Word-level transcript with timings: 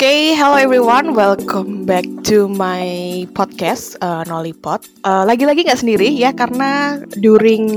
Okay, 0.00 0.32
hello 0.32 0.56
everyone, 0.56 1.12
welcome 1.12 1.84
back 1.84 2.08
to 2.24 2.48
my 2.48 2.88
podcast 3.36 4.00
uh, 4.00 4.24
Nollypot. 4.24 4.80
Uh, 5.04 5.28
lagi-lagi 5.28 5.60
nggak 5.60 5.76
sendiri 5.76 6.08
ya 6.08 6.32
karena 6.32 6.96
during 7.20 7.68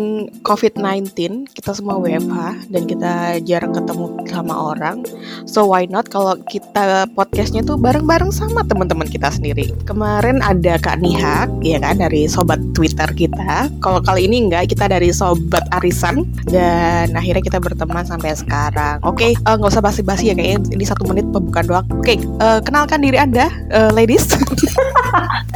COVID-19 0.47 1.11
kita 1.51 1.75
semua 1.75 1.99
WFH 1.99 2.71
dan 2.71 2.83
kita 2.87 3.13
jarang 3.43 3.75
ketemu 3.75 4.23
sama 4.31 4.55
orang. 4.55 5.03
So 5.43 5.67
why 5.67 5.83
not 5.83 6.07
kalau 6.07 6.39
kita 6.47 7.11
podcastnya 7.11 7.59
tuh 7.59 7.75
bareng-bareng 7.75 8.31
sama 8.31 8.63
teman-teman 8.71 9.11
kita 9.11 9.27
sendiri. 9.27 9.75
Kemarin 9.83 10.39
ada 10.39 10.79
Kak 10.79 11.03
Nihak, 11.03 11.51
ya 11.59 11.83
kan 11.83 11.99
dari 11.99 12.31
sobat 12.31 12.63
Twitter 12.71 13.11
kita. 13.19 13.67
Kalau 13.83 13.99
kali 13.99 14.31
ini 14.31 14.47
enggak, 14.47 14.71
kita 14.71 14.87
dari 14.87 15.11
sobat 15.11 15.67
Arisan 15.75 16.23
dan 16.47 17.11
akhirnya 17.19 17.43
kita 17.43 17.59
berteman 17.59 18.07
sampai 18.07 18.31
sekarang. 18.31 19.03
Oke, 19.03 19.35
okay, 19.35 19.43
uh, 19.43 19.59
nggak 19.59 19.75
usah 19.75 19.83
basi-basi 19.83 20.31
ya 20.31 20.39
kayaknya 20.39 20.71
ini 20.71 20.87
satu 20.87 21.03
menit 21.03 21.27
pembukaan 21.27 21.67
doang. 21.67 21.87
Oke, 21.91 22.12
uh, 22.41 22.59
kenalkan 22.61 23.01
diri 23.01 23.17
Anda, 23.17 23.49
uh, 23.71 23.91
ladies. 23.93 24.29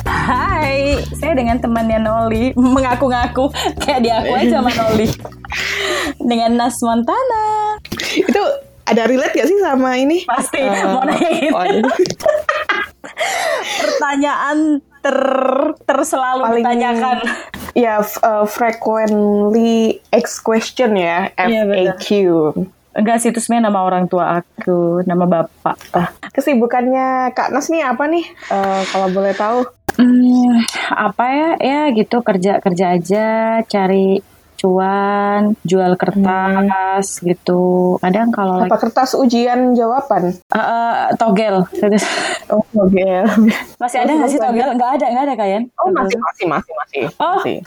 Hai, 0.08 1.00
saya 1.18 1.34
dengan 1.38 1.60
temannya 1.60 2.00
Noli 2.04 2.52
mengaku-ngaku 2.58 3.52
kayak 3.80 4.00
dia 4.04 4.22
aku 4.22 4.32
aja 4.36 4.60
sama 4.60 4.72
Noli. 4.74 5.08
dengan 6.22 6.52
Nas 6.58 6.78
Montana. 6.82 7.78
Itu 8.16 8.42
ada 8.88 9.04
relate 9.04 9.36
gak 9.36 9.48
sih 9.52 9.60
sama 9.60 10.00
ini? 10.00 10.24
Pasti, 10.24 10.64
uh, 10.64 10.88
mau 10.96 11.04
nanya. 11.04 11.50
Oh, 11.52 11.64
iya. 11.68 11.84
Pertanyaan 13.84 14.80
ter 15.04 15.20
ter 15.84 16.00
selalu 16.04 16.44
Paling, 16.44 16.64
ditanyakan. 16.64 17.18
Ya, 17.78 18.02
uh, 18.02 18.46
frequently 18.48 20.02
asked 20.16 20.42
question 20.42 20.98
ya, 20.98 21.30
FAQ. 21.38 22.08
Ya, 22.10 22.52
Enggak 22.98 23.22
sih, 23.22 23.30
itu 23.30 23.38
sebenarnya 23.38 23.70
nama 23.70 23.86
orang 23.86 24.10
tua 24.10 24.42
aku, 24.42 25.06
nama 25.06 25.30
bapak. 25.30 25.78
Ah, 25.94 26.10
kesibukannya 26.34 27.30
Kak 27.38 27.54
Nas 27.54 27.70
nih 27.70 27.86
apa 27.86 28.10
nih? 28.10 28.26
Uh, 28.50 28.82
kalau 28.90 29.08
boleh 29.14 29.38
tahu? 29.38 29.70
Hmm, 30.02 30.66
apa 30.90 31.26
ya? 31.30 31.50
Ya 31.62 31.82
gitu 31.94 32.26
kerja 32.26 32.58
kerja 32.58 32.98
aja, 32.98 33.28
cari 33.70 34.18
cuan, 34.58 35.54
jual 35.62 35.94
kertas 35.96 37.22
hmm. 37.22 37.24
gitu. 37.30 37.96
Kadang 38.02 38.34
kalau 38.34 38.66
apa 38.66 38.78
kertas 38.82 39.14
ujian 39.14 39.78
jawaban? 39.78 40.34
Uh, 40.50 40.60
uh, 40.60 40.98
togel. 41.16 41.64
oh 42.54 42.66
togel. 42.74 43.26
Masih 43.78 44.02
ada 44.02 44.12
nggak 44.18 44.30
sih 44.34 44.42
togel? 44.42 44.70
Nggak 44.74 44.92
ada, 45.00 45.06
nggak 45.14 45.26
ada 45.30 45.36
kayan? 45.38 45.64
Oh 45.78 45.94
masih 45.94 46.18
masih 46.18 46.46
masih 46.50 46.74
masih. 46.74 47.04
Oh, 47.22 47.40
masih. 47.40 47.58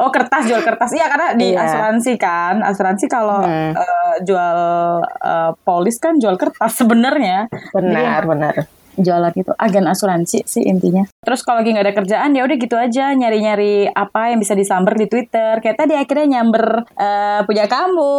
oh 0.00 0.10
kertas 0.10 0.42
jual 0.48 0.62
kertas. 0.64 0.90
Iya 0.96 1.06
karena 1.12 1.28
di 1.36 1.48
yeah. 1.52 1.64
asuransi 1.68 2.12
kan, 2.16 2.64
asuransi 2.64 3.04
kalau 3.06 3.44
hmm. 3.44 3.72
uh, 3.76 4.14
jual 4.24 4.58
uh, 5.04 5.52
polis 5.62 6.00
kan 6.00 6.16
jual 6.16 6.40
kertas 6.40 6.80
sebenarnya. 6.80 7.52
Benar 7.76 8.24
Jadi, 8.24 8.30
benar 8.32 8.77
jualan 8.98 9.32
itu 9.34 9.52
agen 9.56 9.86
asuransi 9.86 10.44
sih 10.44 10.64
intinya. 10.66 11.06
Terus 11.22 11.40
kalau 11.46 11.62
lagi 11.62 11.74
nggak 11.74 11.86
ada 11.86 11.96
kerjaan 11.96 12.30
ya 12.36 12.42
udah 12.44 12.56
gitu 12.58 12.76
aja 12.76 13.14
nyari-nyari 13.14 13.88
apa 13.90 14.34
yang 14.34 14.38
bisa 14.42 14.58
disamber 14.58 14.94
di 14.98 15.06
Twitter. 15.06 15.62
Kayak 15.62 15.78
tadi 15.86 15.94
akhirnya 15.94 16.38
nyamber 16.38 16.84
uh, 16.94 17.40
punya 17.46 17.64
kamu. 17.70 18.16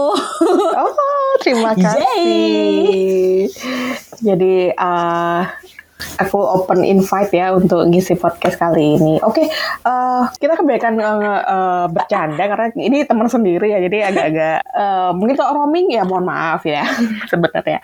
oh 0.75 1.31
terima 1.43 1.75
kasih. 1.83 3.47
Jadi 4.19 4.73
uh, 4.75 5.43
aku 6.19 6.39
open 6.39 6.83
invite 6.87 7.31
ya 7.35 7.51
untuk 7.51 7.83
ngisi 7.87 8.15
podcast 8.15 8.55
kali 8.55 8.95
ini. 8.99 9.19
Oke, 9.23 9.43
okay, 9.43 9.47
uh, 9.83 10.23
eh, 10.23 10.23
kita 10.39 10.55
kebanyakan 10.55 10.93
uh, 10.99 11.41
uh, 11.43 11.85
bercanda 11.91 12.43
karena 12.43 12.67
ini 12.79 13.03
teman 13.03 13.27
sendiri 13.27 13.71
ya, 13.71 13.79
jadi 13.83 14.11
agak-agak 14.11 14.57
uh, 14.71 15.11
mungkin 15.15 15.35
kalau 15.35 15.63
roaming 15.63 15.91
ya 15.91 16.07
mohon 16.07 16.27
maaf 16.27 16.63
ya 16.63 16.87
sebenarnya. 17.31 17.83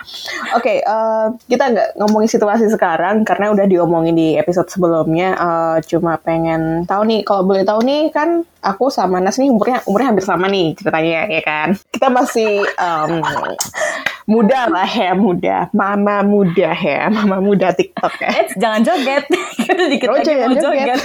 Oke, 0.56 0.64
okay, 0.64 0.78
uh, 0.88 1.36
kita 1.48 1.72
nggak 1.72 1.90
ngomongin 2.00 2.30
situasi 2.32 2.72
sekarang 2.72 3.28
karena 3.28 3.52
udah 3.52 3.66
diomongin 3.68 4.16
di 4.16 4.40
episode 4.40 4.72
sebelumnya. 4.72 5.36
Uh, 5.36 5.78
cuma 5.84 6.16
pengen 6.20 6.88
tahu 6.88 7.04
nih, 7.08 7.22
kalau 7.28 7.44
boleh 7.44 7.68
tahu 7.68 7.84
nih 7.84 8.12
kan 8.16 8.48
aku 8.66 8.90
sama 8.90 9.22
Nas 9.22 9.38
nih 9.38 9.54
umurnya 9.54 9.86
umurnya 9.86 10.10
hampir 10.10 10.26
sama 10.26 10.50
nih 10.50 10.74
ceritanya 10.74 11.30
ya 11.30 11.42
kan. 11.46 11.70
Kita 11.94 12.10
masih 12.10 12.66
um, 12.82 13.22
muda 14.26 14.66
lah 14.66 14.90
ya 14.90 15.14
muda. 15.14 15.70
Mama 15.70 16.26
muda 16.26 16.74
ya 16.74 17.08
mama 17.14 17.38
muda 17.38 17.70
TikTok 17.72 18.14
ya. 18.18 18.30
Eh, 18.42 18.48
jangan 18.58 18.82
joget. 18.82 19.30
Dikit 19.94 20.10
oh, 20.10 20.20
jangan 20.20 20.50
joget. 20.58 20.98
joget. 20.98 21.02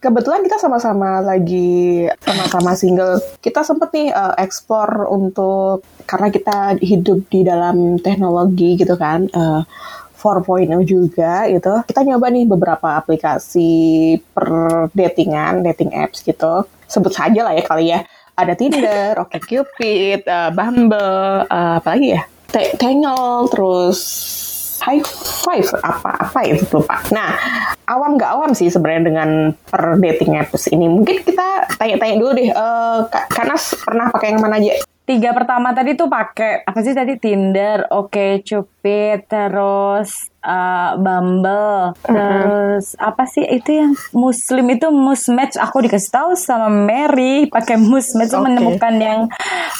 Kebetulan 0.00 0.44
kita 0.44 0.60
sama-sama 0.60 1.24
lagi 1.24 2.04
sama-sama 2.20 2.76
single. 2.76 3.20
Kita 3.40 3.64
sempet 3.64 3.88
nih 3.96 4.08
uh, 4.12 4.36
explore 4.36 5.08
untuk 5.08 5.80
karena 6.04 6.28
kita 6.28 6.76
hidup 6.80 7.24
di 7.32 7.40
dalam 7.40 7.96
teknologi 7.96 8.76
gitu 8.76 9.00
kan 9.00 9.28
uh, 9.32 9.64
4.0 10.24 10.72
juga 10.88 11.44
gitu. 11.52 11.84
Kita 11.84 12.00
nyoba 12.00 12.32
nih 12.32 12.48
beberapa 12.48 12.96
aplikasi 12.96 14.16
per 14.32 14.48
datingan, 14.96 15.60
dating 15.60 15.92
apps 15.92 16.24
gitu. 16.24 16.64
Sebut 16.88 17.12
saja 17.12 17.44
lah 17.44 17.52
ya 17.52 17.64
kali 17.68 17.92
ya. 17.92 18.00
Ada 18.32 18.56
Tinder, 18.56 19.12
OkCupid, 19.22 20.24
uh, 20.24 20.48
Bumble, 20.56 21.44
uh, 21.44 21.76
apa 21.76 21.88
lagi 21.92 22.16
ya? 22.16 22.24
Tangle, 22.80 23.50
terus 23.52 24.00
high 24.84 25.02
five 25.44 25.68
apa 25.80 26.10
apa 26.28 26.38
itu 26.44 26.64
tuh 26.68 26.84
pak. 26.84 27.08
Nah 27.08 27.32
awam 27.88 28.20
nggak 28.20 28.30
awam 28.36 28.52
sih 28.52 28.68
sebenarnya 28.68 29.08
dengan 29.08 29.30
per 29.56 29.96
dating 29.96 30.36
apps 30.36 30.68
ini. 30.68 30.86
Mungkin 30.88 31.24
kita 31.24 31.72
tanya-tanya 31.80 32.16
dulu 32.20 32.32
deh. 32.36 32.50
Uh, 32.52 33.08
karena 33.32 33.56
pernah 33.80 34.06
pakai 34.12 34.36
yang 34.36 34.44
mana 34.44 34.60
aja? 34.60 34.76
Tiga 35.04 35.36
pertama 35.36 35.76
tadi 35.76 36.00
tuh 36.00 36.08
pakai 36.08 36.64
apa 36.64 36.80
sih 36.80 36.96
tadi 36.96 37.20
Tinder, 37.20 37.92
Oke 37.92 38.08
okay, 38.08 38.32
Cupid, 38.40 39.28
terus 39.28 40.32
uh, 40.40 40.96
Bumble, 40.96 41.92
uh-huh. 41.92 42.08
terus 42.08 42.96
apa 42.96 43.28
sih 43.28 43.44
itu 43.44 43.84
yang 43.84 43.92
Muslim 44.16 44.64
itu 44.72 44.88
Musmatch. 44.88 45.60
Aku 45.60 45.84
dikasih 45.84 46.08
tahu 46.08 46.30
sama 46.40 46.72
Mary 46.72 47.52
pakai 47.52 47.76
Musmatch 47.76 48.32
okay. 48.32 48.48
menemukan 48.48 48.94
yang 48.96 49.20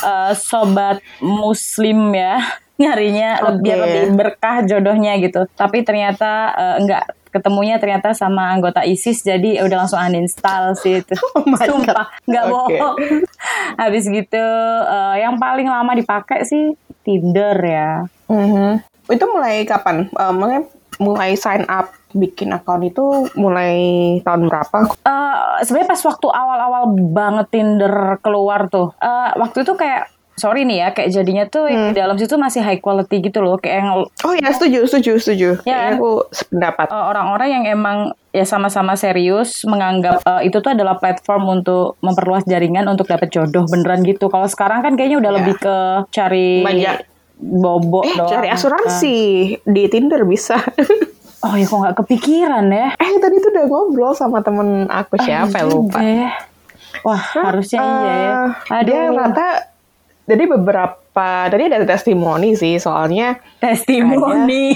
uh, 0.04 0.37
sobat 0.37 1.00
Muslim 1.25 2.12
ya 2.12 2.60
nyarinya 2.75 3.39
okay. 3.39 3.47
lebih 3.51 3.75
lebih 3.79 4.03
berkah 4.19 4.57
jodohnya 4.67 5.15
gitu. 5.23 5.47
Tapi 5.55 5.87
ternyata 5.87 6.55
uh, 6.55 6.77
enggak 6.83 7.05
ketemunya 7.35 7.83
ternyata 7.83 8.15
sama 8.15 8.55
anggota 8.55 8.87
ISIS 8.87 9.27
jadi 9.27 9.59
udah 9.67 9.87
langsung 9.87 9.99
uninstall 9.99 10.79
sih 10.79 11.03
itu. 11.03 11.19
Oh 11.35 11.43
Sumpah, 11.43 12.15
nggak 12.31 12.45
okay. 12.47 12.79
bohong. 12.79 12.97
Habis 13.83 14.07
gitu 14.07 14.47
uh, 14.87 15.19
yang 15.19 15.39
paling 15.39 15.67
lama 15.67 15.99
dipakai 15.99 16.47
sih 16.47 16.79
Tinder 17.03 17.59
ya. 17.59 18.07
Mm 18.31 18.47
-hmm. 18.47 18.71
Itu 19.11 19.25
mulai 19.29 19.67
kapan? 19.67 20.09
Uh, 20.15 20.31
mulai 20.31 20.62
mulai 21.03 21.35
sign 21.35 21.67
up 21.67 21.91
bikin 22.15 22.55
akun 22.55 22.87
itu 22.87 23.27
mulai 23.35 23.75
tahun 24.23 24.47
berapa? 24.47 24.95
Uh, 25.03 25.59
Sebenarnya 25.67 25.91
pas 25.91 26.03
waktu 26.06 26.29
awal-awal 26.31 26.83
banget 27.11 27.47
Tinder 27.51 28.23
keluar 28.23 28.71
tuh, 28.71 28.95
uh, 29.03 29.35
waktu 29.35 29.67
itu 29.67 29.75
kayak 29.75 30.13
sorry 30.34 30.67
nih 30.67 30.83
ya 30.83 30.89
kayak 30.91 31.11
jadinya 31.15 31.45
tuh 31.47 31.71
hmm. 31.71 31.95
di 31.95 32.03
dalam 32.03 32.19
situ 32.19 32.34
masih 32.34 32.61
high 32.62 32.83
quality 32.83 33.22
gitu 33.22 33.39
loh 33.39 33.59
kayak 33.59 33.87
yang 33.87 33.91
oh 34.03 34.34
ya 34.34 34.50
setuju 34.50 34.87
setuju 34.91 35.12
setuju 35.22 35.49
ya 35.62 35.95
aku 35.95 36.27
sependapat 36.34 36.91
eh, 36.91 37.05
orang-orang 37.15 37.49
yang 37.50 37.65
emang 37.71 37.99
ya 38.34 38.43
sama-sama 38.43 38.99
serius 38.99 39.62
menganggap 39.62 40.27
uh, 40.27 40.43
itu 40.43 40.59
tuh 40.59 40.75
adalah 40.75 40.99
platform 40.99 41.62
untuk 41.62 41.94
memperluas 42.03 42.43
jaringan 42.50 42.91
untuk 42.91 43.06
dapat 43.06 43.31
jodoh 43.31 43.62
beneran 43.71 44.03
gitu 44.03 44.27
kalau 44.27 44.50
sekarang 44.50 44.83
kan 44.83 44.99
kayaknya 44.99 45.23
udah 45.23 45.31
ya. 45.31 45.37
lebih 45.39 45.55
ke 45.62 45.77
cari 46.11 46.67
Banyak. 46.67 46.97
bobo 47.39 48.03
eh, 48.03 48.19
doang 48.19 48.31
cari 48.34 48.49
asuransi 48.50 49.19
uh. 49.62 49.71
di 49.71 49.83
Tinder 49.87 50.27
bisa 50.27 50.59
oh 51.47 51.55
ya 51.55 51.62
kok 51.62 51.78
nggak 51.78 51.97
kepikiran 52.03 52.67
ya 52.75 52.91
eh 52.99 53.11
tadi 53.23 53.39
tuh 53.39 53.55
udah 53.55 53.65
ngobrol 53.71 54.12
sama 54.19 54.43
temen 54.43 54.91
aku 54.91 55.15
siapa 55.23 55.62
ya 55.62 55.67
lupa 55.71 56.03
Wah, 57.05 57.21
harusnya 57.21 57.83
uh, 57.84 57.91
iya 58.00 58.15
ya. 58.15 58.34
Aduh. 58.81 58.87
Dia 58.87 59.03
rata 59.12 59.49
jadi 60.25 60.45
beberapa 60.49 61.29
tadi 61.53 61.69
ada 61.69 61.85
testimoni 61.85 62.57
sih 62.57 62.81
soalnya 62.81 63.37
testimoni. 63.61 64.73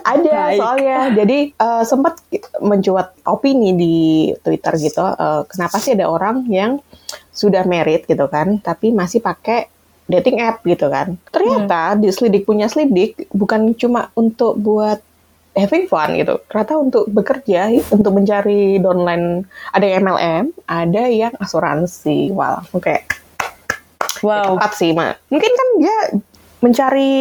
Ada, 0.00 0.32
ada 0.32 0.56
soalnya. 0.56 0.98
Jadi 1.12 1.38
uh, 1.60 1.84
sempat 1.84 2.24
mencuat 2.64 3.12
opini 3.28 3.76
di 3.76 3.96
Twitter 4.40 4.72
gitu 4.80 5.04
uh, 5.04 5.44
kenapa 5.44 5.76
sih 5.76 5.92
ada 5.92 6.08
orang 6.08 6.48
yang 6.48 6.80
sudah 7.28 7.62
merit 7.68 8.08
gitu 8.08 8.26
kan 8.26 8.58
tapi 8.58 8.90
masih 8.90 9.20
pakai 9.20 9.68
dating 10.08 10.40
app 10.40 10.64
gitu 10.64 10.88
kan. 10.88 11.20
Ternyata 11.28 11.92
hmm. 11.92 12.00
di 12.00 12.08
selidik 12.08 12.48
punya 12.48 12.72
selidik 12.72 13.28
bukan 13.36 13.76
cuma 13.76 14.08
untuk 14.16 14.56
buat 14.56 15.04
having 15.56 15.86
fun 15.88 16.16
gitu. 16.18 16.40
Ternyata 16.50 16.74
untuk 16.78 17.04
bekerja, 17.08 17.70
untuk 17.92 18.12
mencari 18.12 18.80
downline, 18.82 19.46
ada 19.72 19.86
yang 19.86 20.04
MLM, 20.04 20.44
ada 20.68 21.02
yang 21.08 21.34
asuransi. 21.38 22.32
Wow, 22.34 22.66
oke. 22.72 22.82
Okay. 22.84 22.98
Wow. 24.20 24.58
Tepat 24.58 24.72
sih, 24.74 24.90
mak. 24.92 25.22
Mungkin 25.30 25.52
kan 25.54 25.68
dia 25.78 25.96
mencari 26.58 27.14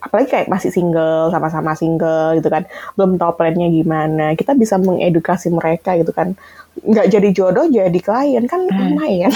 apalagi 0.00 0.28
kayak 0.32 0.48
masih 0.48 0.72
single 0.72 1.28
sama-sama 1.28 1.76
single 1.76 2.40
gitu 2.40 2.48
kan 2.48 2.64
belum 2.96 3.20
tahu 3.20 3.36
plannya 3.36 3.68
gimana 3.68 4.32
kita 4.32 4.56
bisa 4.56 4.80
mengedukasi 4.80 5.52
mereka 5.52 5.92
gitu 6.00 6.08
kan 6.08 6.32
nggak 6.80 7.12
jadi 7.12 7.28
jodoh 7.36 7.68
jadi 7.68 8.00
klien 8.00 8.48
kan 8.48 8.64
hmm. 8.64 8.96
lumayan 8.96 9.32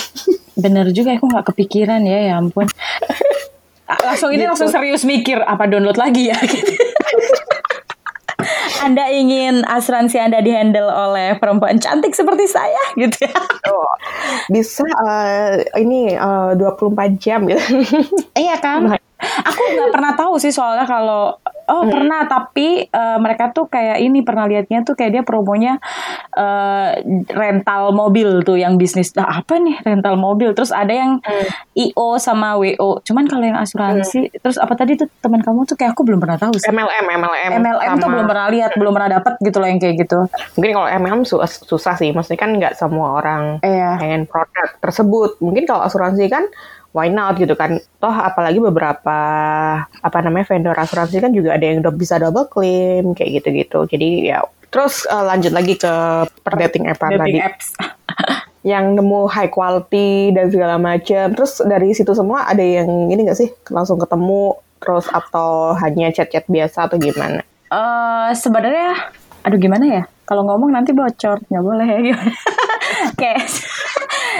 bener 0.56 0.88
juga 0.96 1.20
aku 1.20 1.28
nggak 1.28 1.52
kepikiran 1.52 2.00
ya 2.00 2.32
ya 2.32 2.40
ampun 2.40 2.64
langsung 4.00 4.32
ini 4.32 4.42
Gitu. 4.44 4.50
langsung 4.50 4.70
serius 4.72 5.04
mikir 5.04 5.38
apa 5.44 5.68
download 5.68 6.00
lagi 6.00 6.32
ya 6.32 6.38
gitu. 6.40 6.72
Anda 8.84 9.08
ingin 9.10 9.66
asuransi 9.66 10.16
Anda 10.18 10.44
dihandle 10.44 10.88
oleh 10.88 11.38
perempuan 11.38 11.78
cantik 11.82 12.14
seperti 12.14 12.46
saya 12.46 12.82
gitu 13.00 13.26
ya. 13.26 13.34
Oh, 13.68 13.90
bisa 14.50 14.86
eh, 14.86 15.66
ini 15.82 16.14
eh, 16.14 16.50
24 16.56 17.22
jam 17.22 17.44
gitu. 17.48 17.62
Iya 18.36 18.56
kan? 18.58 18.90
Aku 19.22 19.62
nggak 19.78 19.90
pernah 19.94 20.12
tahu 20.18 20.34
sih 20.42 20.50
soalnya 20.50 20.82
kalau 20.82 21.38
oh 21.64 21.84
pernah 21.84 22.24
tapi 22.24 22.68
eh, 22.84 23.18
mereka 23.18 23.50
tuh 23.50 23.66
kayak 23.66 23.98
ini 23.98 24.20
pernah 24.20 24.44
lihatnya 24.44 24.82
tuh 24.82 24.92
kayak 24.92 25.10
dia 25.12 25.22
promonya 25.22 25.78
eh, 26.32 26.90
rental 27.28 27.92
mobil 27.92 28.42
tuh 28.42 28.56
yang 28.56 28.74
bisnis. 28.74 29.12
Nah, 29.12 29.38
apa 29.38 29.56
nih 29.56 29.78
rental 29.80 30.16
mobil? 30.16 30.52
Terus 30.52 30.70
ada 30.70 30.90
yang 30.90 31.18
IO 31.72 32.16
sama 32.16 32.56
WO. 32.56 33.00
Cuman 33.00 33.24
kalau 33.24 33.44
yang 33.44 33.56
asuransi 33.56 34.32
terus 34.34 34.56
apa 34.56 34.72
tadi 34.72 34.94
tuh 34.94 35.08
teman 35.18 35.40
kamu 35.40 35.64
tuh 35.64 35.74
kayak 35.74 35.92
aku 35.92 36.02
belum 36.02 36.18
pernah 36.18 36.36
tahu 36.36 36.54
sih. 36.54 36.68
MLM, 36.68 37.06
MLM. 37.10 37.50
MLM 37.58 37.90
tuh 37.92 38.00
sama- 38.00 38.12
belum 38.12 38.26
pernah 38.26 38.46
lihat, 38.48 38.70
belum 38.74 38.92
pernah 38.92 39.10
dapat 39.12 39.32
gitu 39.38 39.56
loh 39.56 39.68
yang 39.68 39.80
kayak 39.80 39.96
gitu. 39.98 40.18
Mungkin 40.54 40.70
kalau 40.72 40.88
MLM 40.90 41.22
su- 41.22 41.40
susah 41.42 41.94
sih, 41.94 42.10
maksudnya 42.10 42.38
kan 42.38 42.50
nggak 42.52 42.74
semua 42.74 43.16
orang 43.16 43.42
Iya. 43.60 43.96
pengen 43.96 44.22
produk 44.24 44.68
tersebut. 44.78 45.38
Mungkin 45.38 45.64
kalau 45.64 45.82
asuransi 45.82 46.26
kan 46.26 46.44
why 46.92 47.08
not 47.08 47.40
gitu 47.40 47.56
kan. 47.56 47.80
Toh 47.98 48.12
apalagi 48.12 48.60
beberapa 48.60 49.18
apa 49.84 50.18
namanya 50.24 50.46
vendor 50.48 50.76
asuransi 50.76 51.18
kan 51.18 51.32
juga 51.32 51.56
ada 51.56 51.64
yang 51.64 51.82
bisa 51.96 52.20
double 52.20 52.48
claim 52.48 53.16
kayak 53.16 53.42
gitu-gitu. 53.42 53.84
Jadi 53.88 54.32
ya 54.32 54.44
terus 54.72 55.04
eh, 55.04 55.24
lanjut 55.24 55.52
lagi 55.52 55.74
ke 55.76 55.92
per 56.28 56.54
dating 56.56 56.88
app 56.88 57.00
tadi 57.00 57.18
Dating 57.18 57.42
apps. 57.42 57.66
yang 58.72 58.94
nemu 58.94 59.26
high 59.26 59.50
quality 59.50 60.30
dan 60.30 60.48
segala 60.48 60.78
macam. 60.78 61.34
Terus 61.34 61.58
dari 61.66 61.90
situ 61.92 62.14
semua 62.14 62.46
ada 62.46 62.62
yang 62.62 63.10
ini 63.10 63.26
nggak 63.26 63.38
sih 63.38 63.50
langsung 63.74 63.98
ketemu 63.98 64.54
terus 64.82 65.06
atau 65.10 65.74
hanya 65.78 66.10
chat-chat 66.10 66.46
biasa 66.46 66.86
atau 66.90 66.98
gimana? 66.98 67.42
Eh 67.70 68.30
sebenarnya 68.38 69.10
aduh 69.42 69.58
gimana 69.58 69.84
ya? 69.86 70.02
Kalau 70.32 70.48
ngomong 70.48 70.72
nanti 70.72 70.96
bocor, 70.96 71.44
nggak 71.44 71.60
boleh 71.60 71.84
ya? 71.84 72.16
Kayak 73.20 73.44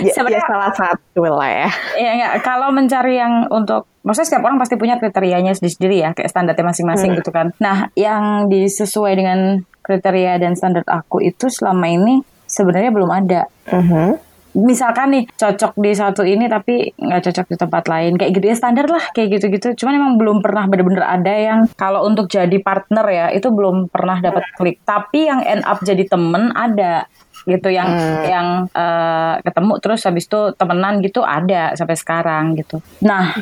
Ya, 0.00 0.08
ya 0.08 0.14
sebenarnya 0.16 0.48
salah 0.48 0.72
satu 0.72 1.20
lah 1.28 1.52
ya. 1.52 1.70
ya 2.00 2.10
nggak 2.16 2.32
kalau 2.40 2.72
mencari 2.72 3.20
yang 3.20 3.44
untuk 3.52 3.84
maksudnya 4.00 4.28
setiap 4.32 4.48
orang 4.48 4.56
pasti 4.56 4.80
punya 4.80 4.96
kriterianya 4.96 5.52
sendiri-sendiri 5.52 6.00
ya 6.00 6.10
kayak 6.16 6.32
standarnya 6.32 6.64
masing-masing 6.64 7.12
gitu 7.20 7.28
kan. 7.28 7.52
Nah, 7.60 7.92
yang 7.92 8.48
disesuai 8.48 9.12
dengan 9.12 9.60
kriteria 9.84 10.40
dan 10.40 10.56
standar 10.56 10.80
aku 10.88 11.20
itu 11.20 11.52
selama 11.52 11.92
ini 11.92 12.24
sebenarnya 12.48 12.88
belum 12.88 13.10
ada. 13.12 13.42
Mhm. 13.68 14.31
Misalkan 14.56 15.16
nih 15.16 15.24
cocok 15.32 15.72
di 15.80 15.92
satu 15.96 16.22
ini 16.22 16.48
tapi 16.48 16.92
nggak 16.96 17.22
cocok 17.30 17.46
di 17.52 17.56
tempat 17.56 17.84
lain. 17.88 18.12
Kayak 18.20 18.30
gitu 18.38 18.46
ya 18.52 18.56
standar 18.56 18.86
lah 18.88 19.04
kayak 19.12 19.28
gitu-gitu. 19.38 19.68
Cuman 19.78 19.92
emang 19.96 20.12
belum 20.20 20.38
pernah 20.44 20.64
bener-bener 20.68 21.04
ada 21.04 21.32
yang 21.32 21.60
kalau 21.76 22.04
untuk 22.04 22.28
jadi 22.28 22.56
partner 22.60 23.06
ya 23.08 23.26
itu 23.32 23.48
belum 23.48 23.88
pernah 23.88 24.20
dapat 24.20 24.44
klik. 24.56 24.80
Tapi 24.84 25.28
yang 25.28 25.40
end 25.44 25.64
up 25.64 25.80
jadi 25.80 26.04
temen 26.06 26.52
ada 26.52 27.08
gitu 27.42 27.74
yang 27.74 27.90
yang 28.22 28.70
eh, 28.70 29.34
ketemu 29.42 29.72
terus 29.82 30.06
habis 30.06 30.30
itu 30.30 30.54
temenan 30.54 31.02
gitu 31.02 31.26
ada 31.26 31.74
sampai 31.74 31.96
sekarang 31.98 32.54
gitu. 32.54 32.78
Nah 33.02 33.34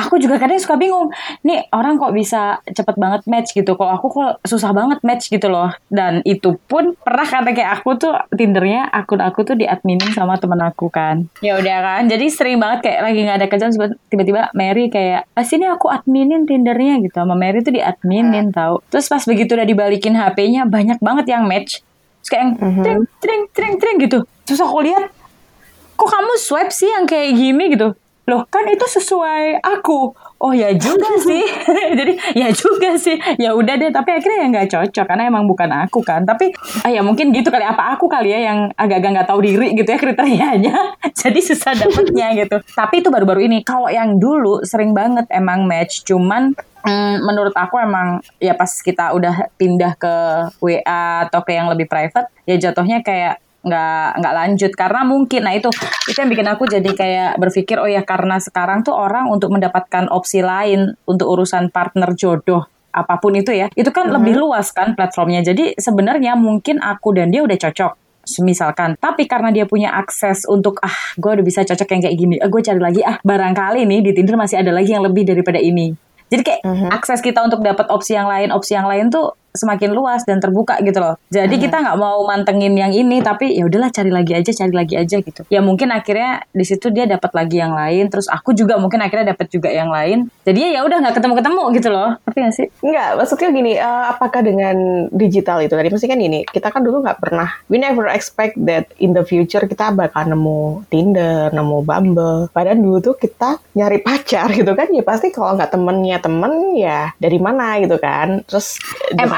aku 0.00 0.16
juga 0.16 0.40
kadang 0.40 0.56
suka 0.56 0.80
bingung 0.80 1.12
nih 1.44 1.68
orang 1.76 2.00
kok 2.00 2.16
bisa 2.16 2.64
cepet 2.64 2.96
banget 2.96 3.22
match 3.28 3.52
gitu? 3.52 3.76
Kalau 3.76 3.92
aku 3.92 4.06
kok 4.08 4.32
susah 4.44 4.72
banget 4.72 5.04
match 5.04 5.28
gitu 5.28 5.52
loh? 5.52 5.68
Dan 5.92 6.24
itu 6.24 6.56
pun 6.64 6.96
pernah 6.96 7.26
kata 7.28 7.52
kayak 7.52 7.80
aku 7.80 8.00
tuh 8.00 8.14
tindernya 8.32 8.88
akun 8.88 9.20
aku 9.20 9.44
tuh 9.44 9.56
diadminin 9.56 10.10
sama 10.16 10.40
temen 10.40 10.60
aku 10.64 10.88
kan. 10.88 11.28
Ya 11.44 11.60
udah 11.60 11.78
kan 11.84 12.02
jadi 12.08 12.26
sering 12.32 12.56
banget 12.56 12.88
kayak 12.88 13.00
lagi 13.04 13.18
nggak 13.24 13.38
ada 13.44 13.46
kerjaan 13.48 13.72
tiba-tiba 14.08 14.42
Mary 14.56 14.88
kayak 14.88 15.28
ah, 15.36 15.44
sini 15.44 15.68
aku 15.68 15.92
adminin 15.92 16.48
tindernya 16.48 17.04
gitu. 17.04 17.14
Sama 17.20 17.36
Mary 17.36 17.60
tuh 17.60 17.76
diadminin 17.76 18.50
tau. 18.50 18.80
Terus 18.88 19.06
pas 19.06 19.22
begitu 19.22 19.52
udah 19.54 19.68
dibalikin 19.68 20.16
HP-nya 20.16 20.64
banyak 20.64 20.98
banget 21.04 21.26
yang 21.28 21.44
match. 21.44 21.84
Terus 22.24 22.28
kayak 22.32 22.42
yang 22.42 22.54
tring 22.84 23.02
tring 23.20 23.42
tring 23.52 23.74
tring 23.76 23.96
gitu. 24.00 24.24
Terus 24.48 24.60
aku 24.60 24.80
lihat 24.82 25.12
kok 26.00 26.08
kamu 26.08 26.32
swipe 26.40 26.72
sih 26.72 26.88
yang 26.88 27.04
kayak 27.04 27.36
gini? 27.36 27.64
gitu 27.76 27.92
loh 28.30 28.46
kan 28.46 28.62
itu 28.70 28.86
sesuai 28.86 29.58
aku. 29.58 30.14
Oh 30.38 30.54
ya 30.54 30.70
juga 30.78 31.18
sih. 31.26 31.42
Jadi 31.98 32.38
ya 32.38 32.48
juga 32.54 32.94
sih. 32.94 33.18
Ya 33.36 33.52
udah 33.58 33.74
deh 33.74 33.90
tapi 33.90 34.14
akhirnya 34.14 34.38
ya 34.38 34.46
nggak 34.54 34.68
cocok 34.70 35.04
karena 35.10 35.26
emang 35.26 35.50
bukan 35.50 35.66
aku 35.66 36.06
kan. 36.06 36.22
Tapi 36.22 36.54
ah 36.86 36.90
ya 36.94 37.02
mungkin 37.02 37.34
gitu 37.34 37.50
kali. 37.50 37.66
Apa 37.66 37.98
aku 37.98 38.06
kali 38.06 38.30
ya 38.30 38.54
yang 38.54 38.70
agak-agak 38.78 39.10
nggak 39.18 39.28
tahu 39.28 39.40
diri 39.42 39.74
gitu 39.74 39.90
ya 39.90 39.98
kriterianya. 39.98 40.74
Jadi 41.20 41.40
susah 41.42 41.74
dapetnya 41.74 42.38
gitu. 42.38 42.56
Tapi 42.62 43.02
itu 43.02 43.10
baru-baru 43.10 43.50
ini. 43.50 43.66
Kalau 43.66 43.90
yang 43.90 44.16
dulu 44.22 44.62
sering 44.62 44.94
banget 44.94 45.26
emang 45.34 45.66
match. 45.66 46.06
Cuman 46.06 46.54
mm, 46.86 47.16
menurut 47.26 47.52
aku 47.52 47.76
emang 47.76 48.22
ya 48.40 48.54
pas 48.54 48.70
kita 48.70 49.12
udah 49.12 49.50
pindah 49.58 49.98
ke 49.98 50.14
WA 50.62 51.28
atau 51.28 51.40
ke 51.44 51.52
yang 51.52 51.68
lebih 51.68 51.90
private 51.90 52.30
ya 52.48 52.56
jatuhnya 52.56 53.04
kayak 53.04 53.42
nggak 53.64 54.08
nggak 54.20 54.34
lanjut. 54.34 54.72
Karena 54.74 55.00
mungkin 55.04 55.40
nah 55.44 55.54
itu 55.54 55.68
itu 56.08 56.16
yang 56.16 56.30
bikin 56.30 56.48
aku 56.48 56.64
jadi 56.68 56.90
kayak 56.90 57.30
berpikir 57.36 57.76
oh 57.80 57.88
ya 57.88 58.02
karena 58.04 58.40
sekarang 58.40 58.82
tuh 58.82 58.96
orang 58.96 59.28
untuk 59.28 59.52
mendapatkan 59.52 60.08
opsi 60.10 60.40
lain 60.40 60.96
untuk 61.04 61.28
urusan 61.28 61.72
partner 61.72 62.12
jodoh 62.16 62.66
apa 62.90 63.22
pun 63.22 63.38
itu 63.38 63.54
ya 63.54 63.70
itu 63.78 63.86
kan 63.94 64.10
lebih 64.10 64.34
luas 64.34 64.74
kan 64.74 64.98
platformnya. 64.98 65.46
Jadi 65.46 65.78
sebenarnya 65.78 66.34
mungkin 66.34 66.82
aku 66.82 67.14
dan 67.14 67.30
dia 67.30 67.46
udah 67.46 67.58
cocok 67.58 67.92
misalkan. 68.42 68.94
Tapi 68.98 69.26
karena 69.26 69.50
dia 69.50 69.64
punya 69.66 69.94
akses 69.94 70.46
untuk 70.46 70.78
ah 70.84 70.94
gue 71.16 71.30
udah 71.30 71.44
bisa 71.46 71.66
cocok 71.66 71.88
yang 71.96 72.02
kayak 72.06 72.16
gini 72.18 72.36
ah, 72.38 72.50
gue 72.50 72.60
cari 72.62 72.80
lagi 72.80 73.00
ah 73.02 73.18
barangkali 73.22 73.86
nih 73.86 74.00
di 74.06 74.10
Tinder 74.14 74.36
masih 74.38 74.60
ada 74.60 74.70
lagi 74.70 74.94
yang 74.94 75.02
lebih 75.02 75.26
daripada 75.26 75.58
ini. 75.58 75.94
Jadi 76.30 76.42
kayak 76.46 76.62
akses 76.94 77.18
kita 77.18 77.42
untuk 77.42 77.58
dapat 77.58 77.90
opsi 77.90 78.14
yang 78.14 78.30
lain, 78.30 78.54
opsi 78.54 78.78
yang 78.78 78.86
lain 78.86 79.10
tuh 79.10 79.34
semakin 79.54 79.90
luas 79.94 80.22
dan 80.26 80.38
terbuka 80.38 80.78
gitu 80.82 80.98
loh. 81.02 81.14
Jadi 81.30 81.58
kita 81.58 81.82
nggak 81.82 81.98
mau 81.98 82.22
mantengin 82.26 82.74
yang 82.74 82.94
ini, 82.94 83.22
tapi 83.22 83.54
ya 83.58 83.66
udahlah 83.66 83.90
cari 83.90 84.10
lagi 84.10 84.32
aja, 84.34 84.50
cari 84.50 84.74
lagi 84.74 84.94
aja 84.94 85.16
gitu. 85.18 85.42
Ya 85.50 85.60
mungkin 85.62 85.90
akhirnya 85.90 86.46
di 86.50 86.64
situ 86.66 86.90
dia 86.90 87.06
dapat 87.06 87.30
lagi 87.34 87.58
yang 87.58 87.74
lain, 87.74 88.08
terus 88.08 88.26
aku 88.30 88.54
juga 88.54 88.78
mungkin 88.78 89.02
akhirnya 89.02 89.34
dapat 89.34 89.46
juga 89.50 89.68
yang 89.70 89.90
lain. 89.90 90.30
Jadi 90.46 90.74
ya 90.74 90.86
udah 90.86 90.98
nggak 91.02 91.14
ketemu-ketemu 91.18 91.62
gitu 91.78 91.88
loh. 91.90 92.10
Ngerti 92.26 92.38
nggak 92.38 92.54
sih? 92.54 92.66
Enggak, 92.82 93.08
maksudnya 93.18 93.48
gini, 93.50 93.72
eh, 93.76 94.04
apakah 94.10 94.40
dengan 94.40 94.76
digital 95.10 95.58
itu 95.62 95.74
tadi, 95.74 95.88
mesti 95.90 96.06
kan 96.06 96.18
gini, 96.18 96.40
kita 96.46 96.68
kan 96.70 96.82
dulu 96.82 97.02
nggak 97.02 97.18
pernah, 97.18 97.48
we 97.66 97.76
never 97.76 98.06
expect 98.10 98.54
that 98.62 98.86
in 99.02 99.12
the 99.12 99.24
future 99.26 99.66
kita 99.66 99.92
bakal 99.94 100.26
nemu 100.26 100.86
Tinder, 100.88 101.50
nemu 101.50 101.78
Bumble. 101.82 102.48
Padahal 102.54 102.78
dulu 102.78 102.98
tuh 103.02 103.16
kita 103.18 103.58
nyari 103.74 103.98
pacar 104.00 104.50
gitu 104.54 104.72
kan, 104.74 104.88
ya 104.90 105.02
pasti 105.02 105.34
kalau 105.34 105.58
nggak 105.58 105.70
temennya 105.74 106.18
temen, 106.22 106.52
ya 106.78 107.12
dari 107.18 107.38
mana 107.42 107.78
gitu 107.82 107.96
kan. 107.98 108.42
Terus 108.46 108.78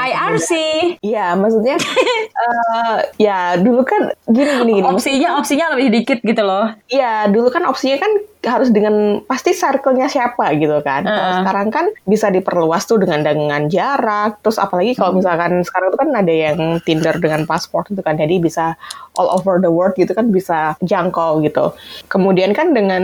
MIRC. 0.03 0.51
Iya, 0.99 1.39
maksudnya 1.39 1.79
eh, 2.43 2.97
ya 3.15 3.55
dulu 3.55 3.87
kan 3.87 4.11
gini 4.27 4.51
gini 4.59 4.71
gini. 4.83 4.87
Opsinya 4.87 5.39
opsinya 5.39 5.65
lebih 5.75 5.87
dikit 6.01 6.19
gitu 6.19 6.43
loh. 6.43 6.75
Iya, 6.91 7.31
dulu 7.31 7.47
kan 7.47 7.63
opsinya 7.63 7.97
kan 8.03 8.11
harus 8.43 8.75
dengan 8.75 9.23
pasti 9.23 9.55
circle-nya 9.55 10.11
siapa 10.11 10.51
gitu 10.59 10.83
kan. 10.83 11.07
Kalau 11.07 11.15
Heeh. 11.15 11.39
sekarang 11.43 11.67
kan 11.71 11.85
bisa 12.03 12.27
diperluas 12.27 12.83
tuh 12.83 12.99
dengan 12.99 13.23
dengan 13.23 13.71
jarak. 13.71 14.43
Terus 14.43 14.59
apalagi 14.59 14.99
kalau 14.99 15.15
misalkan 15.15 15.63
sekarang 15.63 15.95
tuh 15.95 15.99
kan 16.03 16.09
ada 16.11 16.33
yang 16.33 16.59
Tinder 16.83 17.15
dengan 17.23 17.47
paspor 17.47 17.87
itu 17.87 18.03
kan, 18.03 18.19
jadi 18.19 18.43
bisa 18.43 18.75
all 19.15 19.31
over 19.31 19.63
the 19.63 19.71
world 19.71 19.95
gitu 19.95 20.11
kan 20.11 20.29
bisa 20.29 20.75
jangkau 20.83 21.39
gitu. 21.45 21.71
Kemudian 22.11 22.51
kan 22.51 22.75
dengan 22.75 23.03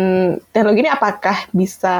teknologi 0.51 0.83
ini 0.83 0.91
apakah 0.91 1.47
bisa 1.55 1.95